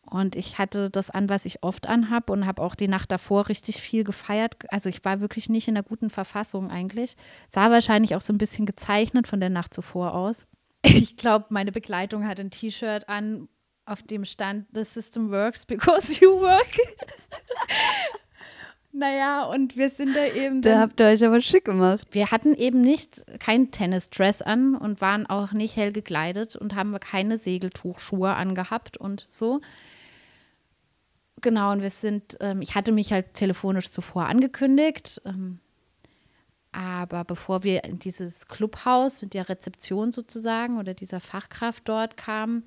Und 0.00 0.34
ich 0.34 0.56
hatte 0.56 0.88
das 0.88 1.10
an, 1.10 1.28
was 1.28 1.44
ich 1.44 1.62
oft 1.62 1.86
anhab 1.86 2.30
und 2.30 2.46
habe 2.46 2.62
auch 2.62 2.74
die 2.74 2.88
Nacht 2.88 3.12
davor 3.12 3.50
richtig 3.50 3.82
viel 3.82 4.04
gefeiert. 4.04 4.56
Also 4.70 4.88
ich 4.88 5.04
war 5.04 5.20
wirklich 5.20 5.50
nicht 5.50 5.68
in 5.68 5.76
einer 5.76 5.84
guten 5.84 6.08
Verfassung 6.08 6.70
eigentlich. 6.70 7.16
Sah 7.50 7.70
wahrscheinlich 7.70 8.16
auch 8.16 8.22
so 8.22 8.32
ein 8.32 8.38
bisschen 8.38 8.64
gezeichnet 8.64 9.28
von 9.28 9.40
der 9.40 9.50
Nacht 9.50 9.74
zuvor 9.74 10.14
aus. 10.14 10.46
Ich 10.84 11.16
glaube, 11.16 11.46
meine 11.50 11.72
Begleitung 11.72 12.26
hat 12.26 12.40
ein 12.40 12.50
T-Shirt 12.50 13.08
an, 13.10 13.48
auf 13.84 14.02
dem 14.04 14.24
stand 14.24 14.68
The 14.72 14.84
System 14.84 15.30
works 15.30 15.66
because 15.66 16.18
you 16.18 16.40
work. 16.40 16.70
naja, 18.98 19.44
und 19.44 19.76
wir 19.76 19.88
sind 19.88 20.14
da 20.14 20.26
eben. 20.26 20.62
Da 20.62 20.80
habt 20.80 21.00
ihr 21.00 21.06
euch 21.06 21.24
aber 21.24 21.40
schick 21.40 21.64
gemacht. 21.64 22.06
wir 22.10 22.30
hatten 22.30 22.54
eben 22.54 22.80
nicht 22.80 23.24
kein 23.38 23.70
Tennisdress 23.70 24.42
an 24.42 24.74
und 24.74 25.00
waren 25.00 25.26
auch 25.26 25.52
nicht 25.52 25.76
hell 25.76 25.92
gekleidet 25.92 26.56
und 26.56 26.74
haben 26.74 26.98
keine 27.00 27.38
Segeltuchschuhe 27.38 28.34
angehabt 28.34 28.96
und 28.96 29.26
so. 29.28 29.60
Genau, 31.40 31.72
und 31.72 31.82
wir 31.82 31.90
sind, 31.90 32.36
ähm, 32.40 32.60
ich 32.62 32.74
hatte 32.74 32.92
mich 32.92 33.12
halt 33.12 33.34
telefonisch 33.34 33.90
zuvor 33.90 34.26
angekündigt, 34.26 35.22
ähm, 35.24 35.60
aber 36.72 37.24
bevor 37.24 37.62
wir 37.62 37.84
in 37.84 37.98
dieses 37.98 38.48
Clubhaus 38.48 39.22
und 39.22 39.34
der 39.34 39.48
Rezeption 39.48 40.12
sozusagen 40.12 40.78
oder 40.78 40.94
dieser 40.94 41.20
Fachkraft 41.20 41.88
dort 41.88 42.16
kamen, 42.16 42.64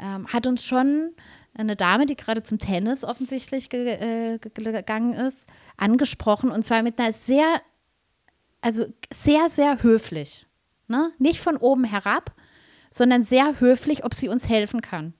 ähm, 0.00 0.26
hat 0.26 0.46
uns 0.46 0.64
schon 0.64 1.12
eine 1.54 1.76
Dame, 1.76 2.06
die 2.06 2.16
gerade 2.16 2.42
zum 2.42 2.58
Tennis 2.58 3.04
offensichtlich 3.04 3.70
ge 3.70 3.86
äh, 3.86 4.38
ge- 4.38 4.72
gegangen 4.72 5.12
ist, 5.12 5.46
angesprochen 5.76 6.50
und 6.50 6.64
zwar 6.64 6.82
mit 6.82 6.98
einer 6.98 7.12
sehr 7.12 7.60
also 8.62 8.86
sehr, 9.12 9.48
sehr 9.48 9.82
höflich. 9.82 10.46
Ne? 10.86 11.12
Nicht 11.18 11.40
von 11.40 11.56
oben 11.56 11.84
herab, 11.84 12.34
sondern 12.90 13.22
sehr 13.22 13.58
höflich, 13.60 14.04
ob 14.04 14.12
sie 14.12 14.28
uns 14.28 14.48
helfen 14.48 14.82
kann. 14.82 15.14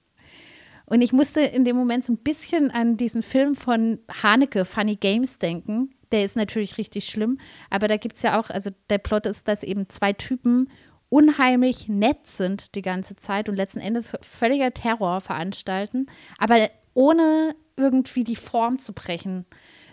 Und 0.85 1.01
ich 1.01 1.13
musste 1.13 1.41
in 1.41 1.65
dem 1.65 1.77
Moment 1.77 2.05
so 2.05 2.13
ein 2.13 2.19
bisschen 2.19 2.71
an 2.71 2.97
diesen 2.97 3.23
Film 3.23 3.55
von 3.55 4.01
Haneke, 4.23 4.65
Funny 4.65 4.97
Games, 4.97 5.39
denken. 5.39 5.95
Der 6.13 6.25
ist 6.25 6.37
natürlich 6.37 6.77
richtig 6.77 7.05
schlimm, 7.05 7.39
aber 7.71 7.87
da 7.87 7.97
gibt 7.97 8.17
es 8.17 8.23
ja 8.23 8.39
auch, 8.39 8.51
also 8.51 8.71
der 8.91 8.99
Plot 8.99 9.27
ist, 9.27 9.47
dass 9.47 9.63
eben 9.63 9.89
zwei 9.89 10.13
Typen 10.13 10.69
unheimlich 11.11 11.89
nett 11.89 12.27
sind 12.27 12.75
die 12.75 12.83
ganze 12.83 13.17
Zeit 13.17 13.49
und 13.49 13.57
letzten 13.57 13.81
Endes 13.81 14.17
völliger 14.23 14.73
Terror 14.73 15.21
veranstalten, 15.21 16.07
aber 16.39 16.71
ohne 16.95 17.55
irgendwie 17.77 18.25
die 18.25 18.37
Form 18.37 18.79
zu 18.79 18.95
brechen. 18.95 19.45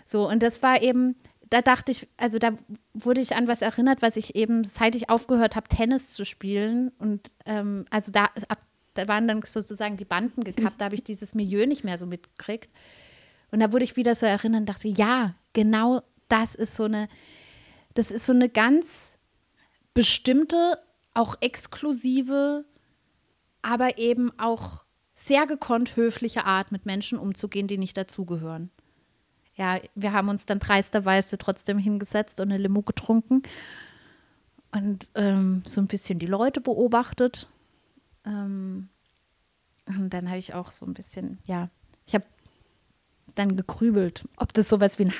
So, 0.04 0.26
und 0.28 0.42
das 0.42 0.62
war 0.62 0.80
eben, 0.80 1.16
da 1.50 1.60
dachte 1.60 1.92
ich, 1.92 2.08
also 2.16 2.38
da 2.38 2.52
wurde 2.94 3.20
ich 3.20 3.34
an 3.36 3.48
was 3.48 3.62
erinnert, 3.62 4.00
was 4.00 4.16
ich 4.16 4.36
eben, 4.36 4.64
seit 4.64 4.94
ich 4.94 5.10
aufgehört 5.10 5.56
habe, 5.56 5.68
Tennis 5.68 6.12
zu 6.12 6.24
spielen. 6.24 6.90
Und 6.98 7.30
ähm, 7.44 7.84
also 7.90 8.12
da, 8.12 8.30
ab, 8.48 8.60
da 8.94 9.08
waren 9.08 9.28
dann 9.28 9.42
sozusagen 9.42 9.96
die 9.96 10.04
Banden 10.04 10.44
gekappt, 10.44 10.80
da 10.80 10.86
habe 10.86 10.94
ich 10.94 11.04
dieses 11.04 11.34
Milieu 11.34 11.66
nicht 11.66 11.84
mehr 11.84 11.98
so 11.98 12.06
mitgekriegt. 12.06 12.70
Und 13.50 13.60
da 13.60 13.72
wurde 13.72 13.84
ich 13.84 13.96
wieder 13.96 14.14
so 14.14 14.26
erinnert 14.26 14.60
und 14.60 14.68
dachte, 14.68 14.88
ja, 14.88 15.34
genau 15.52 16.02
das 16.28 16.54
ist 16.54 16.74
so 16.74 16.84
eine, 16.84 17.08
das 17.94 18.10
ist 18.10 18.26
so 18.26 18.32
eine 18.32 18.48
ganz 18.48 19.16
bestimmte, 19.94 20.78
auch 21.14 21.36
exklusive, 21.40 22.64
aber 23.62 23.98
eben 23.98 24.30
auch 24.38 24.84
sehr 25.14 25.46
gekonnt 25.46 25.96
höfliche 25.96 26.44
Art, 26.44 26.70
mit 26.70 26.86
Menschen 26.86 27.18
umzugehen, 27.18 27.66
die 27.66 27.78
nicht 27.78 27.96
dazugehören. 27.96 28.70
Ja, 29.56 29.80
wir 29.96 30.12
haben 30.12 30.28
uns 30.28 30.46
dann 30.46 30.60
dreisterweise 30.60 31.36
trotzdem 31.36 31.78
hingesetzt 31.78 32.40
und 32.40 32.52
eine 32.52 32.62
Limo 32.62 32.82
getrunken 32.82 33.42
und 34.70 35.10
ähm, 35.16 35.62
so 35.66 35.80
ein 35.80 35.88
bisschen 35.88 36.20
die 36.20 36.26
Leute 36.26 36.60
beobachtet. 36.60 37.48
Ähm, 38.24 38.88
und 39.86 40.10
dann 40.10 40.28
habe 40.28 40.38
ich 40.38 40.54
auch 40.54 40.70
so 40.70 40.86
ein 40.86 40.94
bisschen, 40.94 41.38
ja, 41.44 41.70
ich 42.06 42.14
habe 42.14 42.26
dann 43.34 43.56
gegrübelt, 43.56 44.28
ob 44.36 44.52
das 44.52 44.68
sowas 44.68 44.98
wie 45.00 45.04
ein 45.04 45.18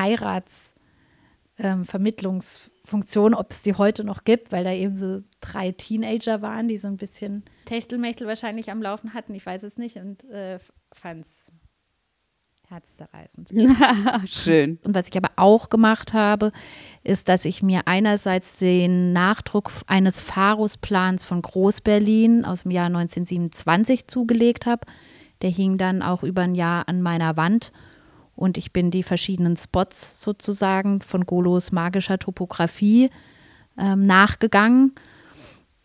Heiratsvermittlungsfunktion, 1.59 3.35
ob 3.35 3.51
es 3.51 3.63
die 3.63 3.75
heute 3.75 4.05
noch 4.05 4.25
gibt, 4.25 4.53
weil 4.53 4.65
da 4.65 4.73
eben 4.73 4.97
so 4.97 5.23
drei 5.41 5.73
Teenager 5.73 6.43
waren, 6.43 6.69
die 6.69 6.79
so 6.79 6.89
ein 6.89 6.97
bisschen 6.97 7.45
Techtelmechtel 7.65 8.27
wahrscheinlich 8.27 8.71
am 8.71 8.83
Laufen 8.83 9.15
hatten. 9.15 9.35
Ich 9.35 9.45
weiß 9.45 9.63
es 9.63 9.77
nicht 9.79 9.97
und 9.97 10.25
äh, 10.31 10.59
fand 10.93 11.25
es 11.25 11.53
herzzerreißend. 12.69 13.51
Schön. 14.27 14.79
Und 14.85 14.95
was 14.95 15.09
ich 15.09 15.17
aber 15.17 15.31
auch 15.37 15.71
gemacht 15.71 16.13
habe, 16.13 16.53
ist, 17.03 17.29
dass 17.29 17.47
ich 17.47 17.63
mir 17.63 17.83
einerseits 17.87 18.59
den 18.59 19.13
Nachdruck 19.13 19.71
eines 19.87 20.21
Pharusplans 20.21 21.25
von 21.25 21.41
Groß-Berlin 21.41 22.45
aus 22.45 22.63
dem 22.63 22.71
Jahr 22.71 22.87
1927 22.87 24.07
zugelegt 24.07 24.67
habe. 24.67 24.87
Der 25.41 25.51
hing 25.51 25.79
dann 25.79 26.03
auch 26.03 26.23
über 26.23 26.43
ein 26.43 26.55
Jahr 26.55 26.89
an 26.89 27.01
meiner 27.01 27.37
Wand. 27.37 27.73
Und 28.39 28.57
ich 28.57 28.73
bin 28.73 28.93
die 28.93 29.03
verschiedenen 29.03 29.57
Spots 29.57 30.23
sozusagen 30.23 31.01
von 31.01 31.27
Golos 31.27 31.73
magischer 31.73 32.21
Topografie 32.21 33.11
ähm, 33.77 34.07
nachgegangen. 34.07 34.95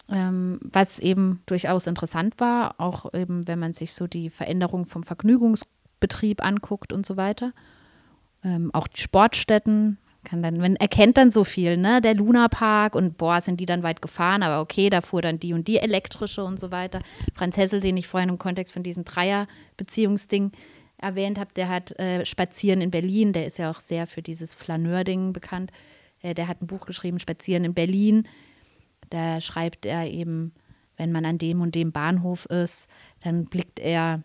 Ähm, 0.08 0.60
was 0.62 1.00
eben 1.00 1.42
durchaus 1.48 1.88
interessant 1.88 2.40
war, 2.40 2.76
auch 2.78 3.12
eben, 3.16 3.48
wenn 3.48 3.58
man 3.58 3.74
sich 3.74 3.94
so 3.94 4.06
die 4.06 4.30
Veränderung 4.30 4.86
vom 4.86 5.02
Vergnügungsbetrieb 5.02 6.46
anguckt 6.46 6.94
und 6.94 7.08
so 7.08 7.18
weiter. 7.18 7.54
Ähm, 8.44 8.70
auch 8.72 8.88
die 8.88 9.02
Sportstätten, 9.02 9.98
kann 10.24 10.44
dann, 10.44 10.58
man 10.58 10.76
erkennt 10.76 11.18
dann 11.18 11.32
so 11.32 11.44
viel, 11.44 11.76
ne? 11.78 12.02
Der 12.02 12.14
Lunapark 12.14 12.94
und 12.94 13.18
boah, 13.18 13.42
sind 13.42 13.60
die 13.60 13.66
dann 13.66 13.82
weit 13.82 14.02
gefahren, 14.02 14.44
aber 14.44 14.62
okay, 14.62 14.92
da 14.92 15.02
fuhr 15.02 15.24
dann 15.24 15.40
die 15.40 15.54
und 15.54 15.68
die 15.68 15.80
elektrische 15.80 16.44
und 16.44 16.60
so 16.60 16.70
weiter. 16.72 17.02
Franz 17.34 17.58
Hessel, 17.58 17.80
den 17.80 17.98
ich 17.98 18.08
vorhin 18.08 18.30
im 18.30 18.38
Kontext 18.38 18.74
von 18.74 18.84
diesem 18.84 19.06
Dreier-Beziehungsding 19.06 20.52
erwähnt 21.04 21.40
habe, 21.40 21.52
der 21.56 21.70
hat 21.70 21.98
äh, 22.00 22.26
Spazieren 22.26 22.82
in 22.82 22.92
Berlin, 22.92 23.34
der 23.34 23.46
ist 23.46 23.58
ja 23.58 23.70
auch 23.70 23.80
sehr 23.80 24.08
für 24.08 24.22
dieses 24.22 24.54
Flaneur-Ding 24.54 25.34
bekannt. 25.34 25.72
Äh, 26.22 26.34
der 26.34 26.48
hat 26.48 26.62
ein 26.62 26.68
Buch 26.68 26.86
geschrieben, 26.86 27.20
Spazieren 27.20 27.66
in 27.66 27.74
Berlin. 27.74 28.28
Da 29.10 29.42
schreibt 29.42 29.86
er 29.86 30.10
eben, 30.10 30.54
wenn 30.98 31.12
man 31.12 31.26
an 31.26 31.38
dem 31.38 31.62
und 31.62 31.76
dem 31.76 31.92
Bahnhof 31.92 32.46
ist, 32.46 32.88
dann 33.24 33.46
blickt 33.46 33.80
er 33.80 34.24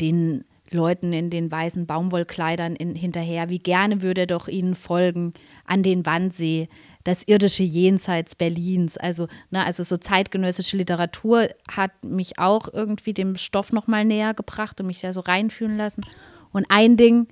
den 0.00 0.44
Leuten 0.70 1.12
in 1.12 1.30
den 1.30 1.50
weißen 1.50 1.86
Baumwollkleidern 1.86 2.74
in, 2.74 2.94
hinterher, 2.94 3.48
wie 3.48 3.58
gerne 3.58 4.02
würde 4.02 4.22
er 4.22 4.26
doch 4.26 4.48
ihnen 4.48 4.74
folgen 4.74 5.34
an 5.64 5.82
den 5.82 6.06
Wannsee, 6.06 6.68
das 7.04 7.22
irdische 7.26 7.62
Jenseits 7.62 8.34
Berlins. 8.34 8.96
Also, 8.96 9.28
ne, 9.50 9.64
also 9.64 9.82
so 9.82 9.96
zeitgenössische 9.98 10.76
Literatur 10.76 11.48
hat 11.70 11.92
mich 12.02 12.38
auch 12.38 12.68
irgendwie 12.72 13.12
dem 13.12 13.36
Stoff 13.36 13.72
nochmal 13.72 14.04
näher 14.04 14.34
gebracht 14.34 14.80
und 14.80 14.86
mich 14.86 15.00
da 15.00 15.12
so 15.12 15.20
reinfühlen 15.20 15.76
lassen. 15.76 16.04
Und 16.52 16.66
ein 16.70 16.96
Ding, 16.96 17.28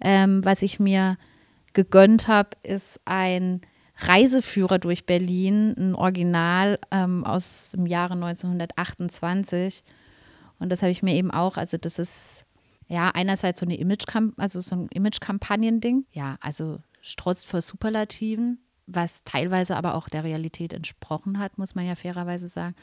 ähm, 0.00 0.44
was 0.44 0.62
ich 0.62 0.78
mir 0.78 1.16
gegönnt 1.72 2.28
habe, 2.28 2.50
ist 2.62 3.00
ein 3.04 3.62
Reiseführer 3.98 4.78
durch 4.78 5.06
Berlin, 5.06 5.74
ein 5.78 5.94
Original 5.94 6.78
ähm, 6.90 7.24
aus 7.24 7.70
dem 7.70 7.86
Jahre 7.86 8.14
1928. 8.14 9.82
Und 10.58 10.70
das 10.70 10.82
habe 10.82 10.92
ich 10.92 11.02
mir 11.02 11.14
eben 11.14 11.30
auch, 11.30 11.56
also 11.56 11.78
das 11.78 11.98
ist 11.98 12.44
ja 12.88 13.10
einerseits 13.14 13.60
so 13.60 13.66
eine 13.66 13.76
Image, 13.76 14.04
also 14.36 14.60
so 14.60 14.74
ein 14.76 14.88
Image-Kampagnen-Ding. 14.88 16.04
Ja, 16.12 16.36
also 16.40 16.78
strotzt 17.00 17.46
vor 17.46 17.62
Superlativen. 17.62 18.58
Was 18.86 19.24
teilweise 19.24 19.76
aber 19.76 19.94
auch 19.94 20.08
der 20.08 20.24
Realität 20.24 20.72
entsprochen 20.72 21.38
hat, 21.38 21.58
muss 21.58 21.74
man 21.74 21.86
ja 21.86 21.94
fairerweise 21.94 22.48
sagen. 22.48 22.74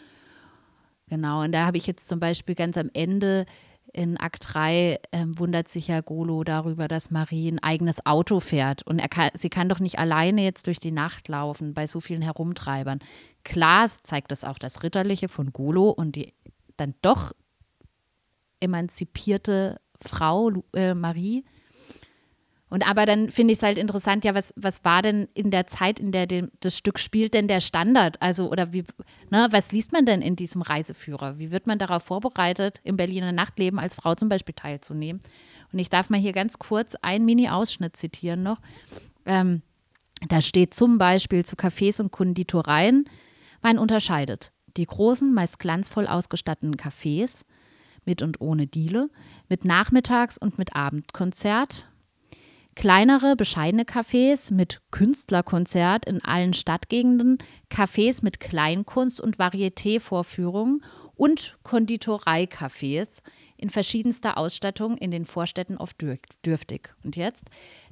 Genau, 1.07 1.41
und 1.41 1.51
da 1.51 1.65
habe 1.65 1.77
ich 1.77 1.87
jetzt 1.87 2.07
zum 2.07 2.19
Beispiel 2.19 2.55
ganz 2.55 2.77
am 2.77 2.89
Ende 2.93 3.45
in 3.91 4.17
Akt 4.17 4.53
3 4.53 4.99
ähm, 5.11 5.37
wundert 5.37 5.69
sich 5.69 5.87
ja 5.87 6.01
Golo 6.01 6.43
darüber, 6.43 6.87
dass 6.87 7.11
Marie 7.11 7.51
ein 7.51 7.59
eigenes 7.59 8.05
Auto 8.05 8.39
fährt. 8.39 8.81
Und 8.83 8.97
kann, 9.11 9.29
sie 9.35 9.49
kann 9.49 9.69
doch 9.69 9.79
nicht 9.79 9.99
alleine 9.99 10.43
jetzt 10.43 10.67
durch 10.67 10.79
die 10.79 10.91
Nacht 10.91 11.27
laufen 11.27 11.73
bei 11.73 11.85
so 11.85 11.99
vielen 11.99 12.21
Herumtreibern. 12.21 12.99
Klar 13.43 13.87
zeigt 14.03 14.31
das 14.31 14.43
auch 14.43 14.57
das 14.57 14.81
Ritterliche 14.83 15.27
von 15.27 15.53
Golo 15.53 15.89
und 15.89 16.15
die 16.15 16.33
dann 16.77 16.95
doch 17.01 17.33
emanzipierte 18.59 19.79
Frau 20.01 20.51
äh, 20.73 20.95
Marie. 20.95 21.43
Und 22.73 22.89
aber 22.89 23.05
dann 23.05 23.29
finde 23.29 23.51
ich 23.51 23.59
es 23.59 23.63
halt 23.63 23.77
interessant, 23.77 24.25
ja, 24.25 24.33
was, 24.33 24.51
was 24.57 24.83
war 24.83 25.03
denn 25.03 25.27
in 25.35 25.51
der 25.51 25.67
Zeit, 25.67 25.99
in 25.99 26.11
der 26.11 26.25
dem, 26.25 26.49
das 26.59 26.75
Stück 26.75 26.97
spielt, 26.97 27.35
denn 27.35 27.47
der 27.47 27.61
Standard? 27.61 28.19
Also, 28.19 28.49
oder 28.49 28.73
wie, 28.73 28.83
ne, 29.29 29.47
was 29.51 29.71
liest 29.71 29.91
man 29.91 30.07
denn 30.07 30.23
in 30.23 30.35
diesem 30.35 30.63
Reiseführer? 30.63 31.37
Wie 31.37 31.51
wird 31.51 31.67
man 31.67 31.77
darauf 31.77 32.01
vorbereitet, 32.01 32.81
im 32.83 32.97
Berliner 32.97 33.31
Nachtleben 33.31 33.77
als 33.77 33.93
Frau 33.93 34.15
zum 34.15 34.27
Beispiel 34.27 34.55
teilzunehmen? 34.55 35.21
Und 35.71 35.77
ich 35.77 35.91
darf 35.91 36.09
mal 36.09 36.19
hier 36.19 36.33
ganz 36.33 36.57
kurz 36.57 36.95
einen 36.95 37.25
Mini-Ausschnitt 37.25 37.95
zitieren 37.95 38.41
noch. 38.41 38.57
Ähm, 39.27 39.61
da 40.27 40.41
steht 40.41 40.73
zum 40.73 40.97
Beispiel 40.97 41.45
zu 41.45 41.55
Cafés 41.55 42.01
und 42.01 42.11
Konditoreien, 42.11 43.07
man 43.61 43.77
unterscheidet 43.77 44.51
die 44.77 44.87
großen, 44.87 45.31
meist 45.31 45.59
glanzvoll 45.59 46.07
ausgestatteten 46.07 46.75
Cafés 46.75 47.43
mit 48.03 48.23
und 48.23 48.41
ohne 48.41 48.65
Diele, 48.65 49.11
mit 49.47 49.63
Nachmittags- 49.63 50.39
und 50.39 50.57
mit 50.57 50.75
Abendkonzert, 50.75 51.91
kleinere, 52.75 53.35
bescheidene 53.35 53.83
Cafés 53.83 54.53
mit 54.53 54.81
Künstlerkonzert 54.91 56.05
in 56.05 56.23
allen 56.23 56.53
Stadtgegenden, 56.53 57.37
Cafés 57.69 58.23
mit 58.23 58.39
Kleinkunst- 58.39 59.21
und 59.21 59.37
Varieté-Vorführungen 59.37 60.83
und 61.15 61.57
Konditoreicafés 61.63 63.21
in 63.57 63.69
verschiedenster 63.69 64.37
Ausstattung 64.37 64.97
in 64.97 65.11
den 65.11 65.25
Vorstädten 65.25 65.77
oft 65.77 66.03
dürftig. 66.45 66.95
Und 67.03 67.15
jetzt? 67.15 67.45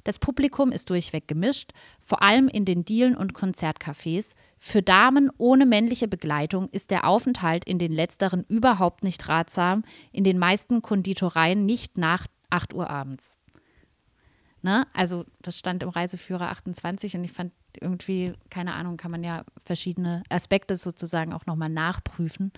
Das 0.04 0.18
Publikum 0.18 0.72
ist 0.72 0.90
durchweg 0.90 1.28
gemischt, 1.28 1.72
vor 2.00 2.22
allem 2.22 2.48
in 2.48 2.64
den 2.64 2.84
Dielen 2.84 3.16
und 3.16 3.32
Konzertcafés. 3.32 4.34
Für 4.58 4.82
Damen 4.82 5.30
ohne 5.38 5.64
männliche 5.64 6.08
Begleitung 6.08 6.68
ist 6.70 6.90
der 6.90 7.06
Aufenthalt 7.06 7.64
in 7.64 7.78
den 7.78 7.92
letzteren 7.92 8.44
überhaupt 8.48 9.02
nicht 9.04 9.28
ratsam, 9.28 9.84
in 10.12 10.24
den 10.24 10.38
meisten 10.38 10.82
Konditoreien 10.82 11.64
nicht 11.64 11.96
nach 11.96 12.26
8 12.50 12.74
Uhr 12.74 12.90
abends. 12.90 13.38
Ne? 14.62 14.86
Also 14.92 15.24
das 15.40 15.58
stand 15.58 15.82
im 15.82 15.88
Reiseführer 15.88 16.50
28 16.50 17.16
und 17.16 17.24
ich 17.24 17.32
fand 17.32 17.52
irgendwie, 17.80 18.32
keine 18.48 18.74
Ahnung, 18.74 18.96
kann 18.96 19.10
man 19.10 19.24
ja 19.24 19.44
verschiedene 19.64 20.22
Aspekte 20.28 20.76
sozusagen 20.76 21.32
auch 21.32 21.46
nochmal 21.46 21.68
nachprüfen. 21.68 22.52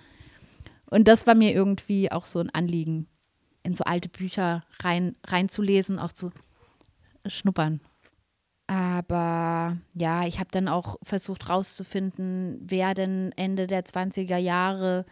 Und 0.90 1.08
das 1.08 1.26
war 1.26 1.34
mir 1.34 1.52
irgendwie 1.52 2.12
auch 2.12 2.26
so 2.26 2.40
ein 2.40 2.50
Anliegen, 2.50 3.08
in 3.62 3.74
so 3.74 3.84
alte 3.84 4.10
Bücher 4.10 4.64
rein, 4.80 5.16
reinzulesen, 5.26 5.98
auch 5.98 6.12
zu 6.12 6.30
schnuppern. 7.26 7.80
Aber 8.66 9.78
ja, 9.94 10.26
ich 10.26 10.38
habe 10.40 10.50
dann 10.50 10.68
auch 10.68 10.96
versucht 11.02 11.48
rauszufinden, 11.48 12.60
wer 12.62 12.92
denn 12.92 13.32
Ende 13.36 13.66
der 13.66 13.84
20er 13.84 14.36
Jahre 14.36 15.06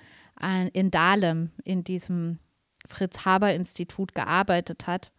in 0.73 0.91
Dahlem 0.91 1.51
in 1.65 1.85
diesem 1.85 2.39
Fritz-Haber-Institut 2.87 4.15
gearbeitet 4.15 4.87
hat 4.87 5.13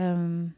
ähm, 0.00 0.54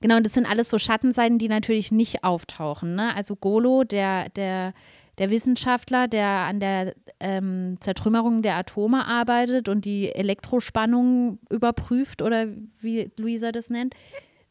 genau, 0.00 0.16
und 0.16 0.26
das 0.26 0.34
sind 0.34 0.46
alles 0.46 0.68
so 0.68 0.78
Schattenseiten, 0.78 1.38
die 1.38 1.48
natürlich 1.48 1.92
nicht 1.92 2.24
auftauchen. 2.24 2.96
Ne? 2.96 3.14
Also 3.14 3.36
Golo, 3.36 3.84
der, 3.84 4.28
der, 4.30 4.74
der 5.18 5.30
Wissenschaftler, 5.30 6.08
der 6.08 6.26
an 6.26 6.58
der 6.58 6.94
ähm, 7.20 7.76
Zertrümmerung 7.80 8.42
der 8.42 8.56
Atome 8.56 9.06
arbeitet 9.06 9.68
und 9.68 9.84
die 9.84 10.12
Elektrospannung 10.12 11.38
überprüft 11.48 12.22
oder 12.22 12.48
wie 12.80 13.10
Luisa 13.16 13.52
das 13.52 13.70
nennt, 13.70 13.94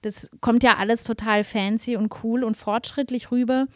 das 0.01 0.31
kommt 0.39 0.63
ja 0.63 0.75
alles 0.77 1.03
total 1.03 1.43
fancy 1.43 1.97
und 1.97 2.23
cool 2.23 2.43
und 2.43 2.55
fortschrittlich 2.55 3.31
rüber. 3.31 3.67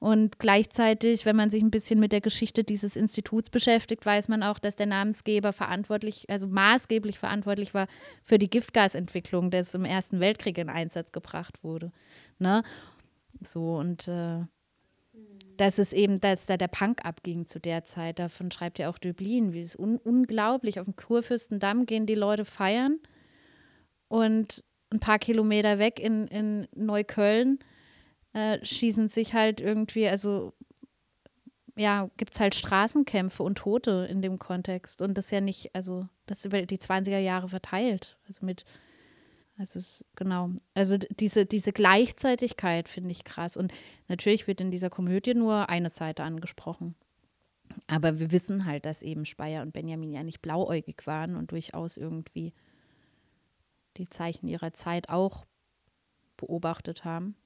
Und 0.00 0.38
gleichzeitig, 0.38 1.26
wenn 1.26 1.34
man 1.34 1.50
sich 1.50 1.62
ein 1.62 1.72
bisschen 1.72 1.98
mit 1.98 2.12
der 2.12 2.20
Geschichte 2.20 2.62
dieses 2.62 2.94
Instituts 2.94 3.50
beschäftigt, 3.50 4.06
weiß 4.06 4.28
man 4.28 4.44
auch, 4.44 4.60
dass 4.60 4.76
der 4.76 4.86
Namensgeber 4.86 5.52
verantwortlich, 5.52 6.30
also 6.30 6.46
maßgeblich 6.46 7.18
verantwortlich 7.18 7.74
war 7.74 7.88
für 8.22 8.38
die 8.38 8.48
Giftgasentwicklung, 8.48 9.50
das 9.50 9.74
im 9.74 9.84
Ersten 9.84 10.20
Weltkrieg 10.20 10.58
in 10.58 10.68
Einsatz 10.68 11.10
gebracht 11.10 11.64
wurde. 11.64 11.90
Ne? 12.38 12.62
So 13.40 13.76
und 13.76 14.06
äh, 14.06 14.44
dass 15.56 15.78
es 15.78 15.92
eben, 15.92 16.20
dass 16.20 16.46
da 16.46 16.56
der 16.56 16.68
Punk 16.68 17.04
abging 17.04 17.46
zu 17.46 17.58
der 17.58 17.84
Zeit. 17.84 18.20
Davon 18.20 18.50
schreibt 18.52 18.78
ja 18.78 18.88
auch 18.88 18.98
Döblin, 18.98 19.52
wie 19.52 19.60
es 19.60 19.76
un 19.76 19.98
unglaublich. 19.98 20.78
Auf 20.78 20.84
dem 20.84 20.94
Kurfürstendamm 20.94 21.84
gehen 21.84 22.06
die 22.06 22.14
Leute 22.14 22.44
feiern 22.44 23.00
und 24.06 24.64
ein 24.90 25.00
paar 25.00 25.18
Kilometer 25.18 25.80
weg 25.80 25.98
in, 25.98 26.28
in 26.28 26.68
Neukölln 26.74 27.58
äh, 28.32 28.64
schießen 28.64 29.08
sich 29.08 29.34
halt 29.34 29.60
irgendwie, 29.60 30.08
also 30.08 30.52
ja, 31.78 32.10
gibt 32.16 32.34
es 32.34 32.40
halt 32.40 32.54
Straßenkämpfe 32.54 33.42
und 33.42 33.58
Tote 33.58 34.06
in 34.10 34.20
dem 34.20 34.38
Kontext. 34.38 35.00
Und 35.00 35.16
das 35.16 35.30
ja 35.30 35.40
nicht, 35.40 35.74
also 35.74 36.08
das 36.26 36.44
über 36.44 36.62
die 36.62 36.78
20er 36.78 37.18
Jahre 37.18 37.48
verteilt. 37.48 38.18
Also 38.26 38.44
mit, 38.44 38.64
also 39.56 39.78
es, 39.78 40.04
genau. 40.16 40.50
Also 40.74 40.98
diese, 40.98 41.46
diese 41.46 41.72
Gleichzeitigkeit 41.72 42.88
finde 42.88 43.12
ich 43.12 43.24
krass. 43.24 43.56
Und 43.56 43.72
natürlich 44.08 44.48
wird 44.48 44.60
in 44.60 44.72
dieser 44.72 44.90
Komödie 44.90 45.34
nur 45.34 45.68
eine 45.68 45.88
Seite 45.88 46.24
angesprochen. 46.24 46.96
Aber 47.86 48.18
wir 48.18 48.32
wissen 48.32 48.66
halt, 48.66 48.84
dass 48.84 49.02
eben 49.02 49.24
Speyer 49.24 49.62
und 49.62 49.72
Benjamin 49.72 50.10
ja 50.10 50.24
nicht 50.24 50.42
blauäugig 50.42 51.06
waren 51.06 51.36
und 51.36 51.52
durchaus 51.52 51.96
irgendwie 51.96 52.54
die 53.98 54.08
Zeichen 54.08 54.48
ihrer 54.48 54.72
Zeit 54.72 55.08
auch 55.10 55.46
beobachtet 56.36 57.04
haben. 57.04 57.36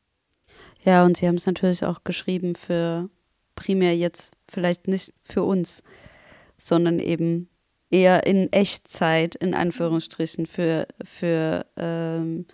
Ja, 0.84 1.04
und 1.04 1.16
sie 1.16 1.26
haben 1.26 1.36
es 1.36 1.46
natürlich 1.46 1.84
auch 1.84 2.04
geschrieben 2.04 2.54
für 2.54 3.08
primär 3.54 3.96
jetzt 3.96 4.34
vielleicht 4.48 4.88
nicht 4.88 5.12
für 5.22 5.42
uns, 5.42 5.82
sondern 6.58 6.98
eben 6.98 7.48
eher 7.90 8.26
in 8.26 8.52
Echtzeit, 8.52 9.34
in 9.34 9.54
Anführungsstrichen, 9.54 10.46
für, 10.46 10.86
für 11.04 11.66
ähm, 11.76 12.46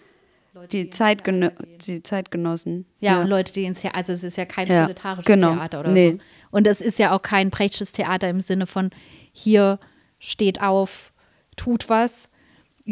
Leute, 0.52 0.68
die, 0.68 0.90
Zeitgeno 0.90 1.50
die 1.86 2.02
Zeitgenossen. 2.02 2.86
Ja, 2.98 3.12
ja, 3.12 3.20
und 3.22 3.28
Leute, 3.28 3.52
die 3.52 3.64
ins 3.64 3.80
Theater, 3.80 3.96
also 3.96 4.12
es 4.12 4.24
ist 4.24 4.36
ja 4.36 4.44
kein 4.44 4.66
ja, 4.66 4.82
proletarisches 4.82 5.26
genau. 5.26 5.54
Theater 5.54 5.80
oder 5.80 5.90
nee. 5.90 6.12
so. 6.12 6.18
Und 6.50 6.66
es 6.66 6.80
ist 6.80 6.98
ja 6.98 7.16
auch 7.16 7.22
kein 7.22 7.50
prechtsches 7.50 7.92
Theater 7.92 8.28
im 8.28 8.40
Sinne 8.40 8.66
von 8.66 8.90
hier 9.32 9.78
steht 10.18 10.60
auf, 10.60 11.12
tut 11.56 11.88
was, 11.88 12.28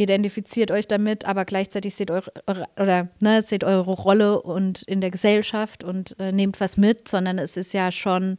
identifiziert 0.02 0.70
euch 0.70 0.86
damit, 0.86 1.24
aber 1.24 1.44
gleichzeitig 1.44 1.94
seht 1.94 2.10
eure, 2.10 2.32
eure 2.46 2.68
oder 2.76 3.08
ne, 3.20 3.42
seht 3.42 3.64
eure 3.64 3.92
Rolle 3.92 4.42
und 4.42 4.82
in 4.82 5.00
der 5.00 5.10
Gesellschaft 5.10 5.84
und 5.84 6.18
äh, 6.18 6.32
nehmt 6.32 6.60
was 6.60 6.76
mit, 6.76 7.08
sondern 7.08 7.38
es 7.38 7.56
ist 7.56 7.72
ja 7.72 7.90
schon 7.90 8.38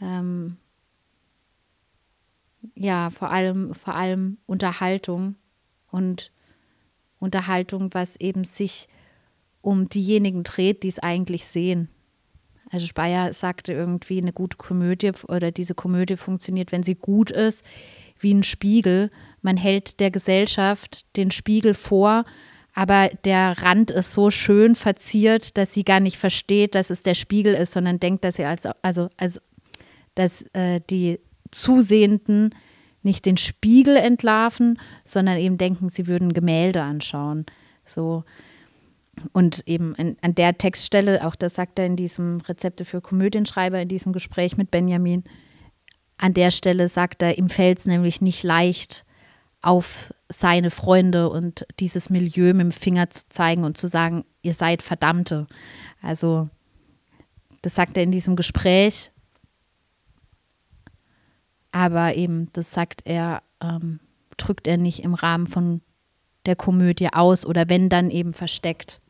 ähm, 0.00 0.58
ja 2.74 3.10
vor 3.10 3.30
allem 3.30 3.72
vor 3.72 3.94
allem 3.94 4.38
Unterhaltung 4.46 5.36
und 5.90 6.30
Unterhaltung, 7.18 7.90
was 7.92 8.16
eben 8.16 8.44
sich 8.44 8.88
um 9.62 9.88
diejenigen 9.88 10.42
dreht, 10.42 10.82
die 10.82 10.88
es 10.88 10.98
eigentlich 10.98 11.46
sehen. 11.46 11.88
Also 12.70 12.86
Speyer 12.86 13.32
sagte 13.32 13.72
irgendwie, 13.72 14.18
eine 14.18 14.32
gute 14.32 14.56
Komödie 14.56 15.12
oder 15.28 15.50
diese 15.50 15.74
Komödie 15.74 16.16
funktioniert, 16.16 16.72
wenn 16.72 16.82
sie 16.82 16.94
gut 16.94 17.30
ist, 17.30 17.64
wie 18.18 18.32
ein 18.32 18.44
Spiegel. 18.44 19.10
Man 19.42 19.56
hält 19.56 19.98
der 19.98 20.10
Gesellschaft 20.10 21.04
den 21.16 21.30
Spiegel 21.30 21.74
vor, 21.74 22.24
aber 22.72 23.10
der 23.24 23.60
Rand 23.60 23.90
ist 23.90 24.14
so 24.14 24.30
schön 24.30 24.76
verziert, 24.76 25.58
dass 25.58 25.74
sie 25.74 25.84
gar 25.84 25.98
nicht 25.98 26.16
versteht, 26.16 26.76
dass 26.76 26.90
es 26.90 27.02
der 27.02 27.14
Spiegel 27.14 27.54
ist, 27.54 27.72
sondern 27.72 27.98
denkt, 27.98 28.24
dass 28.24 28.36
sie 28.36 28.44
als, 28.44 28.66
also, 28.82 29.08
also 29.16 29.40
dass 30.14 30.42
äh, 30.52 30.80
die 30.88 31.18
Zusehenden 31.50 32.54
nicht 33.02 33.26
den 33.26 33.36
Spiegel 33.36 33.96
entlarven, 33.96 34.78
sondern 35.04 35.38
eben 35.38 35.58
denken, 35.58 35.88
sie 35.88 36.06
würden 36.06 36.32
Gemälde 36.32 36.82
anschauen. 36.82 37.46
So. 37.84 38.24
Und 39.32 39.66
eben 39.66 39.94
an, 39.96 40.16
an 40.22 40.34
der 40.34 40.56
Textstelle, 40.56 41.26
auch 41.26 41.34
das 41.34 41.54
sagt 41.54 41.78
er 41.78 41.86
in 41.86 41.96
diesem 41.96 42.40
Rezepte 42.40 42.84
für 42.84 43.00
Komödienschreiber, 43.00 43.80
in 43.80 43.88
diesem 43.88 44.12
Gespräch 44.12 44.56
mit 44.56 44.70
Benjamin, 44.70 45.24
an 46.16 46.34
der 46.34 46.50
Stelle 46.50 46.88
sagt 46.88 47.22
er, 47.22 47.38
ihm 47.38 47.48
fällt 47.48 47.78
es 47.78 47.86
nämlich 47.86 48.20
nicht 48.20 48.42
leicht, 48.42 49.06
auf 49.62 50.14
seine 50.28 50.70
Freunde 50.70 51.28
und 51.28 51.66
dieses 51.80 52.08
Milieu 52.08 52.54
mit 52.54 52.60
dem 52.60 52.72
Finger 52.72 53.10
zu 53.10 53.28
zeigen 53.28 53.64
und 53.64 53.76
zu 53.76 53.88
sagen, 53.88 54.24
ihr 54.42 54.54
seid 54.54 54.82
Verdammte. 54.82 55.46
Also, 56.00 56.48
das 57.62 57.74
sagt 57.74 57.96
er 57.96 58.02
in 58.02 58.12
diesem 58.12 58.36
Gespräch. 58.36 59.12
Aber 61.72 62.14
eben, 62.14 62.48
das 62.52 62.72
sagt 62.72 63.02
er, 63.04 63.42
ähm, 63.60 64.00
drückt 64.36 64.66
er 64.66 64.78
nicht 64.78 65.00
im 65.00 65.14
Rahmen 65.14 65.46
von 65.46 65.82
der 66.46 66.56
Komödie 66.56 67.12
aus 67.12 67.44
oder 67.44 67.68
wenn 67.68 67.90
dann 67.90 68.10
eben 68.10 68.32
versteckt 68.32 69.02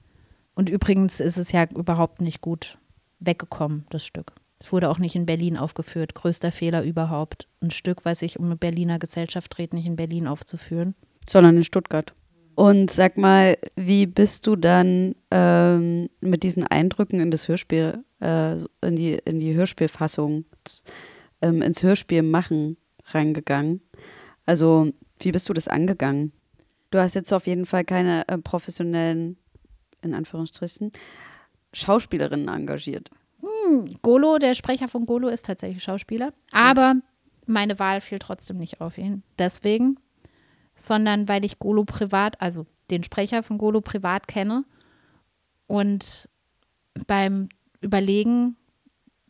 Und 0.60 0.68
übrigens 0.68 1.20
ist 1.20 1.38
es 1.38 1.52
ja 1.52 1.64
überhaupt 1.74 2.20
nicht 2.20 2.42
gut 2.42 2.76
weggekommen, 3.18 3.86
das 3.88 4.04
Stück. 4.04 4.32
Es 4.58 4.70
wurde 4.70 4.90
auch 4.90 4.98
nicht 4.98 5.16
in 5.16 5.24
Berlin 5.24 5.56
aufgeführt. 5.56 6.14
Größter 6.14 6.52
Fehler 6.52 6.84
überhaupt. 6.84 7.48
Ein 7.62 7.70
Stück, 7.70 8.04
was 8.04 8.18
sich 8.18 8.38
um 8.38 8.44
eine 8.44 8.56
Berliner 8.56 8.98
Gesellschaft 8.98 9.56
dreht, 9.56 9.72
nicht 9.72 9.86
in 9.86 9.96
Berlin 9.96 10.26
aufzuführen. 10.26 10.94
Sondern 11.26 11.56
in 11.56 11.64
Stuttgart. 11.64 12.12
Und 12.56 12.90
sag 12.90 13.16
mal, 13.16 13.56
wie 13.74 14.04
bist 14.04 14.46
du 14.46 14.54
dann 14.54 15.14
ähm, 15.30 16.10
mit 16.20 16.42
diesen 16.42 16.66
Eindrücken 16.66 17.20
in 17.20 17.30
das 17.30 17.48
Hörspiel, 17.48 18.04
äh, 18.20 18.56
in, 18.82 18.96
die, 18.96 19.14
in 19.14 19.40
die 19.40 19.54
Hörspielfassung, 19.54 20.44
ähm, 21.40 21.62
ins 21.62 21.82
Hörspiel 21.82 22.20
machen 22.22 22.76
reingegangen? 23.06 23.80
Also, 24.44 24.92
wie 25.20 25.32
bist 25.32 25.48
du 25.48 25.54
das 25.54 25.68
angegangen? 25.68 26.32
Du 26.90 26.98
hast 26.98 27.14
jetzt 27.14 27.32
auf 27.32 27.46
jeden 27.46 27.64
Fall 27.64 27.84
keine 27.84 28.28
äh, 28.28 28.36
professionellen, 28.36 29.38
in 30.02 30.14
Anführungsstrichen, 30.14 30.92
Schauspielerinnen 31.72 32.48
engagiert. 32.48 33.10
Golo, 34.02 34.38
der 34.38 34.54
Sprecher 34.54 34.88
von 34.88 35.06
Golo, 35.06 35.28
ist 35.28 35.46
tatsächlich 35.46 35.82
Schauspieler. 35.82 36.32
Aber 36.52 36.96
meine 37.46 37.78
Wahl 37.78 38.00
fiel 38.00 38.18
trotzdem 38.18 38.58
nicht 38.58 38.80
auf 38.80 38.98
ihn. 38.98 39.22
Deswegen, 39.38 39.98
sondern 40.76 41.28
weil 41.28 41.44
ich 41.44 41.58
Golo 41.58 41.84
privat, 41.84 42.40
also 42.40 42.66
den 42.90 43.04
Sprecher 43.04 43.42
von 43.42 43.58
Golo 43.58 43.80
privat 43.80 44.28
kenne 44.28 44.64
und 45.66 46.28
beim 47.06 47.48
Überlegen, 47.80 48.56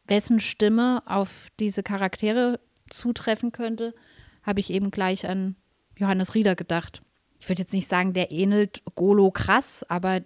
wessen 0.06 0.40
Stimme 0.40 1.02
auf 1.06 1.48
diese 1.60 1.82
Charaktere 1.82 2.58
zutreffen 2.88 3.52
könnte, 3.52 3.94
habe 4.42 4.60
ich 4.60 4.70
eben 4.70 4.90
gleich 4.90 5.28
an 5.28 5.56
Johannes 5.96 6.34
Rieder 6.34 6.56
gedacht. 6.56 7.02
Ich 7.38 7.48
würde 7.48 7.62
jetzt 7.62 7.72
nicht 7.72 7.86
sagen, 7.86 8.12
der 8.12 8.32
ähnelt 8.32 8.82
Golo 8.94 9.30
krass, 9.30 9.84
aber 9.88 10.20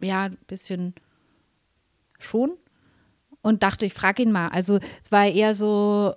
ja, 0.00 0.24
ein 0.24 0.38
bisschen 0.46 0.94
schon. 2.18 2.52
Und 3.42 3.62
dachte, 3.62 3.86
ich 3.86 3.94
frage 3.94 4.22
ihn 4.22 4.32
mal. 4.32 4.48
Also 4.48 4.80
es 5.02 5.12
war 5.12 5.26
eher 5.26 5.54
so 5.54 6.14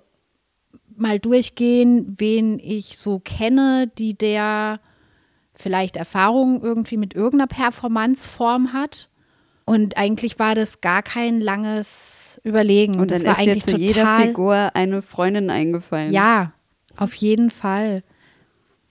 mal 0.96 1.18
durchgehen, 1.18 2.14
wen 2.18 2.58
ich 2.58 2.98
so 2.98 3.20
kenne, 3.20 3.90
die 3.98 4.14
der 4.14 4.80
vielleicht 5.54 5.96
Erfahrung 5.96 6.62
irgendwie 6.62 6.96
mit 6.96 7.14
irgendeiner 7.14 7.46
Performanceform 7.46 8.72
hat. 8.72 9.08
Und 9.64 9.96
eigentlich 9.96 10.38
war 10.38 10.54
das 10.54 10.80
gar 10.80 11.02
kein 11.02 11.40
langes 11.40 12.40
Überlegen. 12.42 12.98
Und 12.98 13.10
das 13.10 13.22
dann 13.22 13.32
war 13.32 13.38
ist 13.38 13.46
dir 13.46 13.52
eigentlich 13.52 13.64
zu 13.64 13.76
jeder 13.76 14.02
total. 14.02 14.26
Figur 14.26 14.70
eine 14.74 15.02
Freundin 15.02 15.50
eingefallen. 15.50 16.12
Ja, 16.12 16.52
auf 16.96 17.14
jeden 17.14 17.50
Fall. 17.50 18.02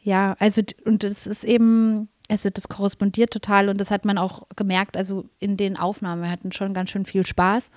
Ja, 0.02 0.36
also 0.40 0.62
und 0.86 1.04
das 1.04 1.28
ist 1.28 1.44
eben, 1.44 2.08
also 2.30 2.50
das 2.50 2.70
korrespondiert 2.70 3.32
total 3.32 3.70
und 3.70 3.82
das 3.82 3.92
hat 3.92 4.06
man 4.06 4.18
auch 4.18 4.44
gemerkt, 4.56 4.96
also 4.96 5.26
in 5.40 5.58
den 5.58 5.78
Aufnahmen, 5.78 6.22
wir 6.22 6.30
hatten 6.30 6.52
schon 6.52 6.74
ganz 6.74 6.92
schön 6.92 7.06
viel 7.06 7.26
Spaß 7.26 7.72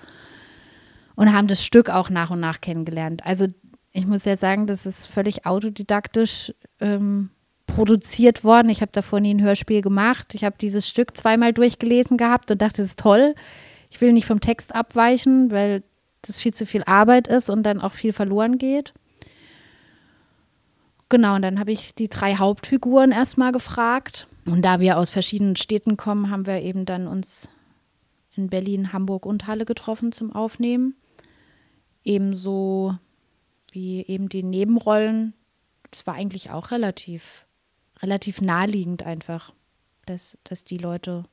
und 1.15 1.33
haben 1.33 1.47
das 1.47 1.65
Stück 1.65 1.89
auch 1.89 2.09
nach 2.09 2.29
und 2.31 2.39
nach 2.39 2.61
kennengelernt. 2.61 3.25
Also 3.25 3.47
ich 3.91 4.07
muss 4.07 4.25
ja 4.25 4.37
sagen, 4.37 4.67
das 4.67 4.85
ist 4.85 5.07
völlig 5.07 5.45
autodidaktisch 5.45 6.53
ähm, 6.79 7.29
produziert 7.67 8.43
worden. 8.43 8.69
Ich 8.69 8.81
habe 8.81 8.91
davor 8.91 9.19
nie 9.19 9.33
ein 9.33 9.41
Hörspiel 9.41 9.81
gemacht. 9.81 10.33
Ich 10.35 10.43
habe 10.43 10.55
dieses 10.59 10.87
Stück 10.87 11.15
zweimal 11.15 11.53
durchgelesen 11.53 12.17
gehabt 12.17 12.51
und 12.51 12.61
dachte, 12.61 12.81
das 12.81 12.89
ist 12.89 12.99
toll. 12.99 13.35
Ich 13.89 14.01
will 14.01 14.13
nicht 14.13 14.25
vom 14.25 14.39
Text 14.39 14.73
abweichen, 14.73 15.51
weil 15.51 15.83
das 16.23 16.39
viel 16.39 16.53
zu 16.53 16.65
viel 16.65 16.83
Arbeit 16.85 17.27
ist 17.27 17.49
und 17.49 17.63
dann 17.63 17.81
auch 17.81 17.93
viel 17.93 18.13
verloren 18.13 18.57
geht. 18.57 18.93
Genau, 21.09 21.35
und 21.35 21.43
dann 21.43 21.59
habe 21.59 21.71
ich 21.71 21.93
die 21.93 22.09
drei 22.09 22.35
Hauptfiguren 22.35 23.11
erstmal 23.11 23.51
gefragt. 23.51 24.27
Und 24.45 24.63
da 24.63 24.79
wir 24.79 24.97
aus 24.97 25.09
verschiedenen 25.09 25.55
Städten 25.55 25.97
kommen, 25.97 26.29
haben 26.29 26.45
wir 26.45 26.61
eben 26.61 26.85
dann 26.85 27.07
uns 27.07 27.49
in 28.35 28.49
Berlin, 28.49 28.91
Hamburg 28.93 29.25
und 29.25 29.47
Halle 29.47 29.65
getroffen 29.65 30.11
zum 30.11 30.33
Aufnehmen. 30.33 30.95
Ebenso 32.03 32.97
wie 33.71 34.05
eben 34.05 34.27
die 34.27 34.43
Nebenrollen. 34.43 35.33
Das 35.91 36.05
war 36.05 36.15
eigentlich 36.15 36.49
auch 36.49 36.71
relativ, 36.71 37.45
relativ 38.01 38.41
naheliegend 38.41 39.03
einfach, 39.03 39.53
dass, 40.05 40.37
dass 40.43 40.63
die 40.65 40.77
Leute, 40.77 41.23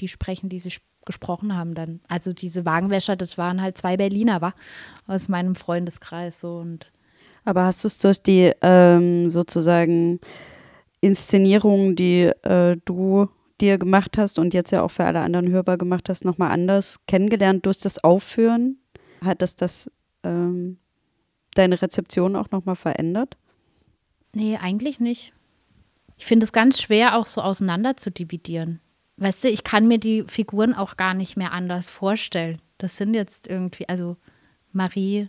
die 0.00 0.08
sprechen, 0.08 0.48
die 0.48 0.58
sie 0.58 0.70
sp- 0.74 0.88
gesprochen 1.06 1.56
haben 1.56 1.74
dann. 1.74 2.00
Also 2.08 2.32
diese 2.32 2.66
Wagenwäscher, 2.66 3.16
das 3.16 3.38
waren 3.38 3.62
halt 3.62 3.78
zwei 3.78 3.96
Berliner, 3.96 4.40
war 4.42 4.54
aus 5.06 5.28
meinem 5.28 5.54
Freundeskreis 5.54 6.40
so 6.40 6.58
und 6.58 6.92
Aber 7.44 7.64
hast 7.64 7.84
du 7.84 7.88
es 7.88 7.98
durch 7.98 8.22
die 8.22 8.52
ähm, 8.60 9.30
sozusagen 9.30 10.20
Inszenierungen, 11.00 11.96
die 11.96 12.24
äh, 12.42 12.76
du 12.84 13.28
dir 13.60 13.76
gemacht 13.76 14.18
hast 14.18 14.38
und 14.38 14.54
jetzt 14.54 14.70
ja 14.70 14.82
auch 14.82 14.90
für 14.90 15.04
alle 15.04 15.20
anderen 15.20 15.48
hörbar 15.48 15.78
gemacht 15.78 16.08
hast, 16.08 16.24
nochmal 16.24 16.50
anders 16.50 16.98
kennengelernt 17.06 17.66
durch 17.66 17.78
das 17.78 18.02
Aufführen? 18.02 18.78
Hat 19.22 19.42
das 19.42 19.56
das 19.56 19.90
ähm, 20.24 20.78
deine 21.54 21.80
Rezeption 21.80 22.36
auch 22.36 22.50
nochmal 22.50 22.76
verändert? 22.76 23.36
Nee, 24.34 24.56
eigentlich 24.56 25.00
nicht. 25.00 25.32
Ich 26.16 26.26
finde 26.26 26.44
es 26.44 26.52
ganz 26.52 26.80
schwer, 26.80 27.16
auch 27.16 27.26
so 27.26 27.40
auseinander 27.40 27.96
zu 27.96 28.10
dividieren. 28.10 28.80
Weißt 29.16 29.44
du, 29.44 29.48
ich 29.48 29.64
kann 29.64 29.88
mir 29.88 29.98
die 29.98 30.24
Figuren 30.26 30.74
auch 30.74 30.96
gar 30.96 31.14
nicht 31.14 31.36
mehr 31.36 31.52
anders 31.52 31.90
vorstellen. 31.90 32.60
Das 32.78 32.96
sind 32.96 33.14
jetzt 33.14 33.46
irgendwie, 33.46 33.88
also 33.88 34.16
Marie 34.72 35.28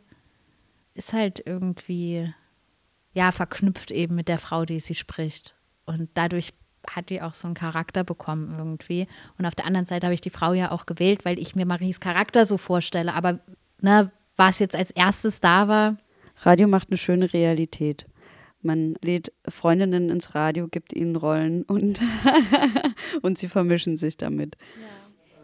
ist 0.94 1.14
halt 1.14 1.42
irgendwie, 1.46 2.34
ja, 3.14 3.32
verknüpft 3.32 3.92
eben 3.92 4.16
mit 4.16 4.28
der 4.28 4.38
Frau, 4.38 4.66
die 4.66 4.80
sie 4.80 4.96
spricht. 4.96 5.56
Und 6.00 6.10
dadurch 6.14 6.54
hat 6.90 7.10
die 7.10 7.22
auch 7.22 7.34
so 7.34 7.48
einen 7.48 7.56
Charakter 7.56 8.04
bekommen 8.04 8.56
irgendwie. 8.58 9.08
Und 9.38 9.46
auf 9.46 9.56
der 9.56 9.66
anderen 9.66 9.86
Seite 9.86 10.08
habe 10.08 10.14
ich 10.14 10.22
die 10.22 10.30
Frau 10.30 10.54
ja 10.54 10.72
auch 10.72 10.86
gewählt, 10.86 11.26
weil 11.26 11.40
ich 11.40 11.56
mir 11.56 11.66
Maries 11.66 12.00
Charakter 12.00 12.46
so 12.46 12.58
vorstelle. 12.58 13.14
Aber 13.14 13.40
ne, 13.82 14.12
was 14.36 14.60
jetzt 14.60 14.76
als 14.76 14.92
erstes 14.92 15.40
da 15.40 15.68
war, 15.68 15.98
Radio 16.44 16.68
macht 16.68 16.90
eine 16.90 16.98
schöne 16.98 17.32
Realität. 17.34 18.06
Man 18.62 18.96
lädt 19.02 19.32
Freundinnen 19.48 20.10
ins 20.10 20.36
Radio, 20.36 20.68
gibt 20.68 20.94
ihnen 20.94 21.16
Rollen 21.16 21.64
und, 21.64 22.00
und 23.22 23.38
sie 23.38 23.48
vermischen 23.48 23.98
sich 23.98 24.18
damit. 24.18 24.56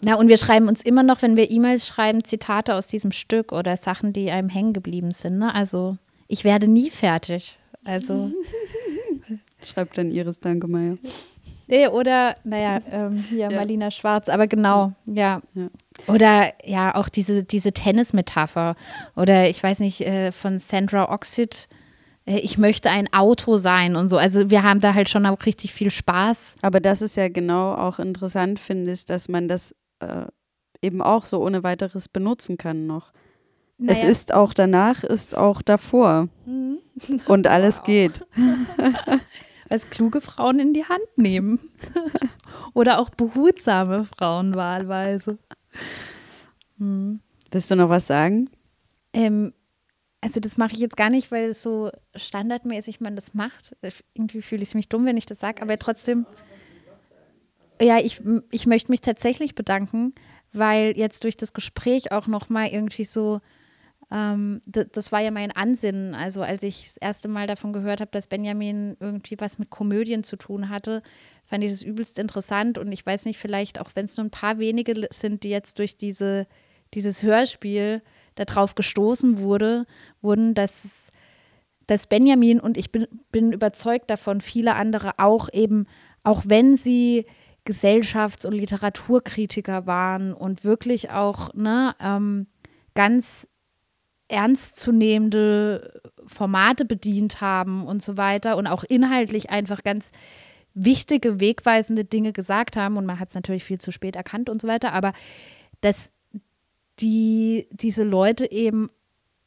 Na, 0.01 0.15
und 0.15 0.27
wir 0.27 0.37
schreiben 0.37 0.67
uns 0.67 0.81
immer 0.81 1.01
noch, 1.01 1.23
wenn 1.23 1.37
wir 1.37 1.49
E-Mails 1.49 1.87
schreiben, 1.87 2.23
Zitate 2.23 2.75
aus 2.75 2.87
diesem 2.87 3.11
Stück 3.11 3.51
oder 3.51 3.75
Sachen, 3.77 4.13
die 4.13 4.29
einem 4.29 4.49
hängen 4.49 4.73
geblieben 4.73 5.11
sind. 5.11 5.39
Ne? 5.39 5.53
Also, 5.53 5.97
ich 6.27 6.43
werde 6.43 6.67
nie 6.67 6.91
fertig. 6.91 7.57
Also, 7.83 8.31
Schreibt 9.63 9.97
dann 9.97 10.11
Iris 10.11 10.39
Dankemeyer. 10.39 10.97
nee, 11.67 11.87
oder, 11.87 12.35
naja, 12.43 12.79
ähm, 12.91 13.25
hier 13.29 13.49
Marlina 13.51 13.91
Schwarz, 13.91 14.29
aber 14.29 14.47
genau, 14.47 14.93
ja. 15.05 15.41
Ja. 15.53 15.69
Oder 16.07 16.53
ja, 16.63 16.95
auch 16.95 17.09
diese, 17.09 17.43
diese 17.43 17.71
Tennis-Metapher. 17.71 18.75
Oder 19.15 19.49
ich 19.49 19.61
weiß 19.61 19.79
nicht, 19.79 20.01
äh, 20.01 20.31
von 20.31 20.59
Sandra 20.59 21.11
Oxid, 21.11 21.67
äh, 22.25 22.37
ich 22.39 22.57
möchte 22.59 22.89
ein 22.91 23.11
Auto 23.11 23.57
sein 23.57 23.95
und 23.95 24.07
so. 24.07 24.17
Also, 24.17 24.49
wir 24.51 24.61
haben 24.61 24.79
da 24.79 24.93
halt 24.93 25.09
schon 25.09 25.25
auch 25.25 25.45
richtig 25.45 25.73
viel 25.73 25.89
Spaß. 25.89 26.55
Aber 26.61 26.79
das 26.79 27.01
ist 27.01 27.17
ja 27.17 27.29
genau 27.29 27.73
auch 27.73 27.97
interessant, 27.99 28.59
finde 28.59 28.91
ich, 28.91 29.05
dass 29.05 29.27
man 29.27 29.47
das 29.47 29.75
äh, 29.99 30.25
eben 30.83 31.01
auch 31.01 31.25
so 31.25 31.41
ohne 31.43 31.63
weiteres 31.63 32.07
benutzen 32.09 32.57
kann 32.59 32.85
noch. 32.85 33.11
Es 33.79 33.99
Naja. 34.01 34.09
ist 34.09 34.33
auch 34.33 34.53
danach, 34.53 35.03
ist 35.03 35.35
auch 35.37 35.61
davor. 35.63 36.29
Und 37.27 37.47
alles 37.47 37.81
geht. 37.83 38.25
als 39.69 39.89
kluge 39.89 40.21
Frauen 40.21 40.59
in 40.59 40.73
die 40.73 40.85
Hand 40.85 41.17
nehmen. 41.17 41.59
Oder 42.73 42.99
auch 42.99 43.09
behutsame 43.09 44.05
Frauen 44.05 44.55
wahlweise. 44.55 45.37
Willst 46.77 47.71
du 47.71 47.75
noch 47.75 47.89
was 47.89 48.07
sagen? 48.07 48.49
Ähm, 49.13 49.53
also 50.21 50.39
das 50.39 50.57
mache 50.57 50.73
ich 50.73 50.79
jetzt 50.79 50.97
gar 50.97 51.09
nicht, 51.09 51.31
weil 51.31 51.49
es 51.49 51.61
so 51.61 51.91
standardmäßig 52.15 53.01
man 53.01 53.15
das 53.15 53.33
macht. 53.33 53.75
Irgendwie 54.13 54.41
fühle 54.41 54.63
ich 54.63 54.75
mich 54.75 54.89
dumm, 54.89 55.05
wenn 55.05 55.17
ich 55.17 55.25
das 55.25 55.39
sage, 55.39 55.61
aber 55.61 55.77
trotzdem. 55.77 56.25
Ja, 57.79 57.99
ich, 57.99 58.21
ich 58.49 58.65
möchte 58.65 58.91
mich 58.91 59.01
tatsächlich 59.01 59.53
bedanken, 59.53 60.15
weil 60.51 60.97
jetzt 60.97 61.23
durch 61.23 61.37
das 61.37 61.53
Gespräch 61.53 62.11
auch 62.11 62.25
nochmal 62.25 62.69
irgendwie 62.69 63.05
so, 63.05 63.39
ähm, 64.09 64.61
das 64.65 65.11
war 65.11 65.19
ja 65.21 65.31
mein 65.31 65.51
Ansinnen. 65.51 66.15
Also 66.15 66.41
als 66.41 66.63
ich 66.63 66.83
das 66.83 66.97
erste 66.97 67.27
Mal 67.27 67.47
davon 67.47 67.73
gehört 67.73 67.99
habe, 67.99 68.11
dass 68.11 68.27
Benjamin 68.27 68.95
irgendwie 68.99 69.35
was 69.39 69.59
mit 69.59 69.69
Komödien 69.69 70.23
zu 70.23 70.37
tun 70.37 70.69
hatte, 70.69 71.03
fand 71.45 71.63
ich 71.63 71.71
das 71.71 71.81
übelst 71.81 72.17
interessant. 72.17 72.77
Und 72.77 72.91
ich 72.91 73.05
weiß 73.05 73.25
nicht, 73.25 73.37
vielleicht 73.37 73.81
auch 73.81 73.91
wenn 73.95 74.05
es 74.05 74.15
nur 74.15 74.25
ein 74.25 74.31
paar 74.31 74.59
wenige 74.59 75.07
sind, 75.11 75.43
die 75.43 75.49
jetzt 75.49 75.79
durch 75.79 75.97
diese, 75.97 76.47
dieses 76.93 77.21
Hörspiel 77.21 78.01
darauf 78.35 78.75
gestoßen 78.75 79.39
wurde, 79.39 79.85
wurden, 80.21 80.53
dass 80.53 81.11
dass 81.87 82.05
Benjamin 82.05 82.59
und 82.59 82.77
ich 82.77 82.91
bin, 82.91 83.07
bin 83.31 83.53
überzeugt 83.53 84.09
davon, 84.09 84.41
viele 84.41 84.75
andere 84.75 85.13
auch 85.19 85.47
eben, 85.53 85.87
auch 86.21 86.43
wenn 86.45 86.75
sie 86.75 87.25
Gesellschafts- 87.65 88.45
und 88.45 88.53
Literaturkritiker 88.53 89.87
waren 89.87 90.33
und 90.33 90.63
wirklich 90.63 91.11
auch 91.11 91.53
ne, 91.53 91.95
ähm, 92.01 92.47
ganz 92.93 93.47
ernstzunehmende 94.27 96.01
Formate 96.25 96.85
bedient 96.85 97.41
haben 97.41 97.85
und 97.85 98.03
so 98.03 98.17
weiter 98.17 98.57
und 98.57 98.67
auch 98.67 98.83
inhaltlich 98.83 99.49
einfach 99.49 99.83
ganz 99.83 100.11
wichtige, 100.73 101.39
wegweisende 101.39 102.05
Dinge 102.05 102.33
gesagt 102.33 102.75
haben 102.75 102.97
und 102.97 103.05
man 103.05 103.19
hat 103.19 103.29
es 103.29 103.35
natürlich 103.35 103.63
viel 103.63 103.79
zu 103.79 103.91
spät 103.91 104.15
erkannt 104.15 104.49
und 104.49 104.61
so 104.61 104.67
weiter, 104.67 104.93
aber 104.93 105.13
dass 105.81 106.11
die, 106.99 107.67
diese 107.71 108.03
Leute 108.03 108.51
eben 108.51 108.89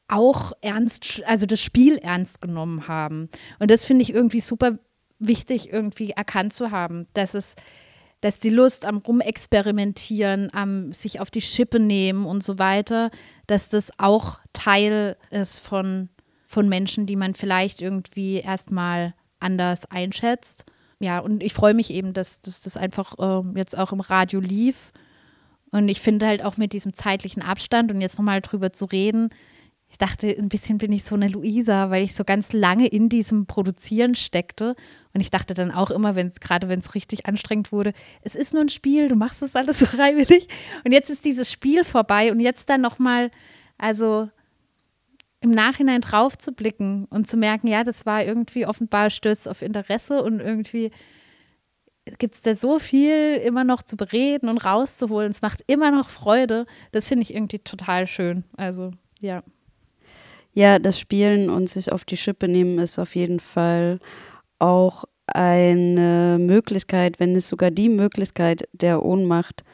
auch 0.09 0.53
ernst, 0.61 1.22
also 1.24 1.47
das 1.47 1.61
Spiel 1.61 1.97
ernst 1.99 2.41
genommen 2.41 2.89
haben. 2.89 3.28
Und 3.59 3.70
das 3.70 3.85
finde 3.85 4.03
ich 4.03 4.12
irgendwie 4.12 4.41
super 4.41 4.78
wichtig, 5.18 5.72
irgendwie 5.72 6.11
erkannt 6.11 6.53
zu 6.53 6.70
haben, 6.70 7.07
dass 7.14 7.35
es, 7.35 7.55
dass 8.21 8.39
die 8.39 8.51
Lust 8.51 8.85
am 8.85 8.99
Rumexperimentieren, 8.99 10.53
am 10.53 10.93
sich 10.93 11.21
auf 11.21 11.31
die 11.31 11.41
Schippe 11.41 11.81
nehmen 11.81 12.27
und 12.27 12.43
so 12.45 12.59
weiter, 12.59 13.11
dass 13.47 13.68
das 13.68 13.99
auch 13.99 14.39
Teil 14.53 15.16
ist 15.31 15.59
von, 15.59 16.11
von 16.47 16.68
Menschen, 16.68 17.07
die 17.07 17.16
man 17.16 17.35
vielleicht 17.35 17.81
irgendwie 17.81 18.37
erstmal 18.37 19.14
anders 19.39 19.91
einschätzt. 19.91 20.66
Ja, 20.99 21.18
und 21.21 21.43
ich 21.43 21.55
freue 21.55 21.73
mich 21.73 21.91
eben, 21.91 22.12
dass, 22.12 22.43
dass 22.43 22.61
das 22.61 22.77
einfach 22.77 23.18
äh, 23.18 23.59
jetzt 23.59 23.77
auch 23.77 23.93
im 23.93 24.01
Radio 24.01 24.39
lief. 24.39 24.93
Und 25.71 25.89
ich 25.89 26.01
finde 26.01 26.27
halt 26.27 26.45
auch 26.45 26.59
mit 26.59 26.75
diesem 26.75 26.93
zeitlichen 26.95 27.43
Abstand 27.43 27.91
und 27.91 28.03
jetzt 28.03 28.18
nochmal 28.18 28.43
drüber 28.43 28.73
zu 28.73 28.85
reden, 28.85 29.31
ich 29.91 29.99
dachte, 29.99 30.28
ein 30.28 30.49
bisschen 30.49 30.78
bin 30.78 30.93
ich 30.93 31.03
so 31.03 31.16
eine 31.16 31.28
Luisa, 31.28 31.91
weil 31.91 32.05
ich 32.05 32.14
so 32.14 32.22
ganz 32.24 32.53
lange 32.53 32.86
in 32.86 33.09
diesem 33.09 33.47
Produzieren 33.47 34.14
steckte. 34.14 34.76
Und 35.12 35.20
ich 35.20 35.30
dachte 35.30 35.53
dann 35.53 35.72
auch 35.72 35.91
immer, 35.91 36.14
wenn 36.14 36.30
gerade 36.41 36.68
wenn 36.68 36.78
es 36.78 36.95
richtig 36.95 37.26
anstrengend 37.26 37.72
wurde, 37.72 37.93
es 38.22 38.36
ist 38.36 38.55
nur 38.55 38.62
ein 38.62 38.68
Spiel, 38.68 39.09
du 39.09 39.16
machst 39.16 39.43
das 39.43 39.57
alles 39.57 39.78
so 39.80 39.86
freiwillig. 39.86 40.47
Und 40.84 40.93
jetzt 40.93 41.11
ist 41.11 41.24
dieses 41.24 41.51
Spiel 41.51 41.82
vorbei 41.82 42.30
und 42.30 42.38
jetzt 42.38 42.70
dann 42.70 42.80
nochmal, 42.80 43.32
also 43.78 44.28
im 45.41 45.51
Nachhinein 45.51 46.03
drauf 46.03 46.38
zu 46.38 46.53
blicken 46.53 47.07
und 47.07 47.26
zu 47.26 47.36
merken, 47.36 47.66
ja, 47.66 47.82
das 47.82 48.07
war 48.07 48.24
irgendwie 48.24 48.66
offenbar 48.66 49.11
Stöß 49.11 49.49
auf 49.49 49.61
Interesse 49.61 50.22
und 50.22 50.38
irgendwie 50.38 50.93
gibt 52.18 52.36
es 52.36 52.43
da 52.43 52.55
so 52.55 52.78
viel 52.78 53.41
immer 53.45 53.64
noch 53.64 53.82
zu 53.82 53.97
bereden 53.97 54.49
und 54.49 54.59
rauszuholen. 54.59 55.30
Es 55.30 55.43
macht 55.43 55.64
immer 55.66 55.91
noch 55.91 56.11
Freude. 56.11 56.66
Das 56.93 57.09
finde 57.09 57.22
ich 57.22 57.34
irgendwie 57.34 57.59
total 57.59 58.07
schön. 58.07 58.45
Also, 58.57 58.93
ja. 59.20 59.43
Ja, 60.53 60.78
das 60.78 60.98
Spielen 60.98 61.48
und 61.48 61.68
sich 61.68 61.92
auf 61.92 62.05
die 62.05 62.16
Schippe 62.16 62.48
nehmen 62.48 62.78
ist 62.78 62.98
auf 62.98 63.14
jeden 63.14 63.40
Fall 63.40 64.01
auch 64.59 65.05
eine 65.26 66.38
Möglichkeit, 66.40 67.20
wenn 67.20 67.36
es 67.36 67.48
sogar 67.48 67.70
die 67.70 67.88
Möglichkeit 67.88 68.68
der 68.72 69.05
Ohnmacht 69.05 69.64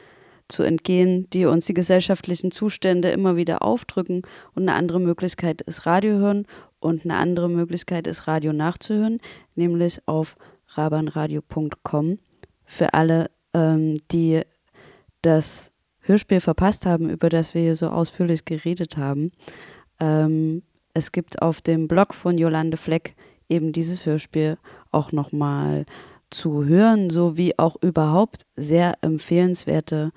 zu 0.47 0.63
entgehen, 0.63 1.29
die 1.31 1.45
uns 1.45 1.65
die 1.65 1.73
gesellschaftlichen 1.73 2.51
Zustände 2.51 3.09
immer 3.09 3.35
wieder 3.35 3.63
aufdrücken. 3.63 4.21
Und 4.53 4.63
eine 4.63 4.73
andere 4.73 4.99
Möglichkeit 4.99 5.61
ist 5.61 5.85
Radio 5.85 6.17
hören 6.17 6.45
und 6.79 7.03
eine 7.03 7.15
andere 7.15 7.49
Möglichkeit 7.49 8.07
ist 8.07 8.27
Radio 8.27 8.53
nachzuhören, 8.53 9.19
nämlich 9.55 9.99
auf 10.05 10.37
rabanradio.com. 10.69 12.19
Für 12.65 12.93
alle, 12.93 13.29
ähm, 13.53 13.97
die 14.11 14.41
das 15.21 15.71
Hörspiel 16.01 16.39
verpasst 16.39 16.85
haben, 16.85 17.09
über 17.09 17.29
das 17.29 17.53
wir 17.53 17.61
hier 17.61 17.75
so 17.75 17.89
ausführlich 17.89 18.45
geredet 18.45 18.95
haben. 18.95 19.31
Ähm, 19.99 20.63
es 20.93 21.11
gibt 21.11 21.41
auf 21.41 21.61
dem 21.61 21.87
Blog 21.87 22.13
von 22.13 22.37
Jolande 22.37 22.77
Fleck 22.77 23.15
eben 23.49 23.71
dieses 23.71 24.05
Hörspiel 24.05 24.57
auch 24.91 25.11
nochmal 25.11 25.85
zu 26.29 26.65
hören, 26.65 27.09
sowie 27.09 27.53
auch 27.57 27.75
überhaupt 27.81 28.45
sehr 28.55 28.95
empfehlenswerte 29.01 30.11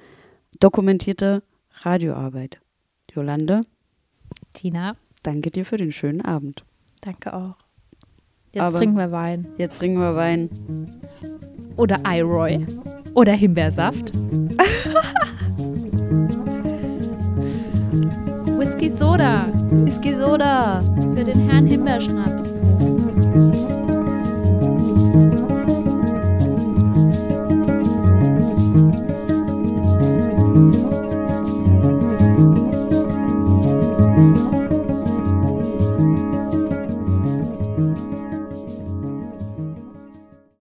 dokumentierte 0.59 1.43
Radioarbeit. 1.83 2.59
Jolande, 3.15 3.63
Tina, 4.55 4.97
danke 5.23 5.51
dir 5.51 5.65
für 5.65 5.77
den 5.77 5.93
schönen 5.93 6.21
Abend. 6.21 6.65
danke 7.03 7.33
auch. 7.35 7.55
Jetzt 8.53 8.63
Aber- 8.63 8.79
trinken 8.79 8.97
wir 8.97 9.13
Wein. 9.13 9.47
Jetzt 9.59 9.79
trinken 9.79 10.01
wir 10.01 10.17
Wein. 10.17 10.51
Oder 11.77 12.01
Iroy. 12.05 12.67
Oder 13.15 13.33
Himbeersaft. 13.33 14.13
Whisky 18.81 18.97
Soda 18.97 19.47
Whisky 19.85 20.15
Soda. 20.15 20.81
für 21.15 21.23
den 21.23 21.51
Herrn 21.51 21.67
Himbeerschnaps. 21.67 22.60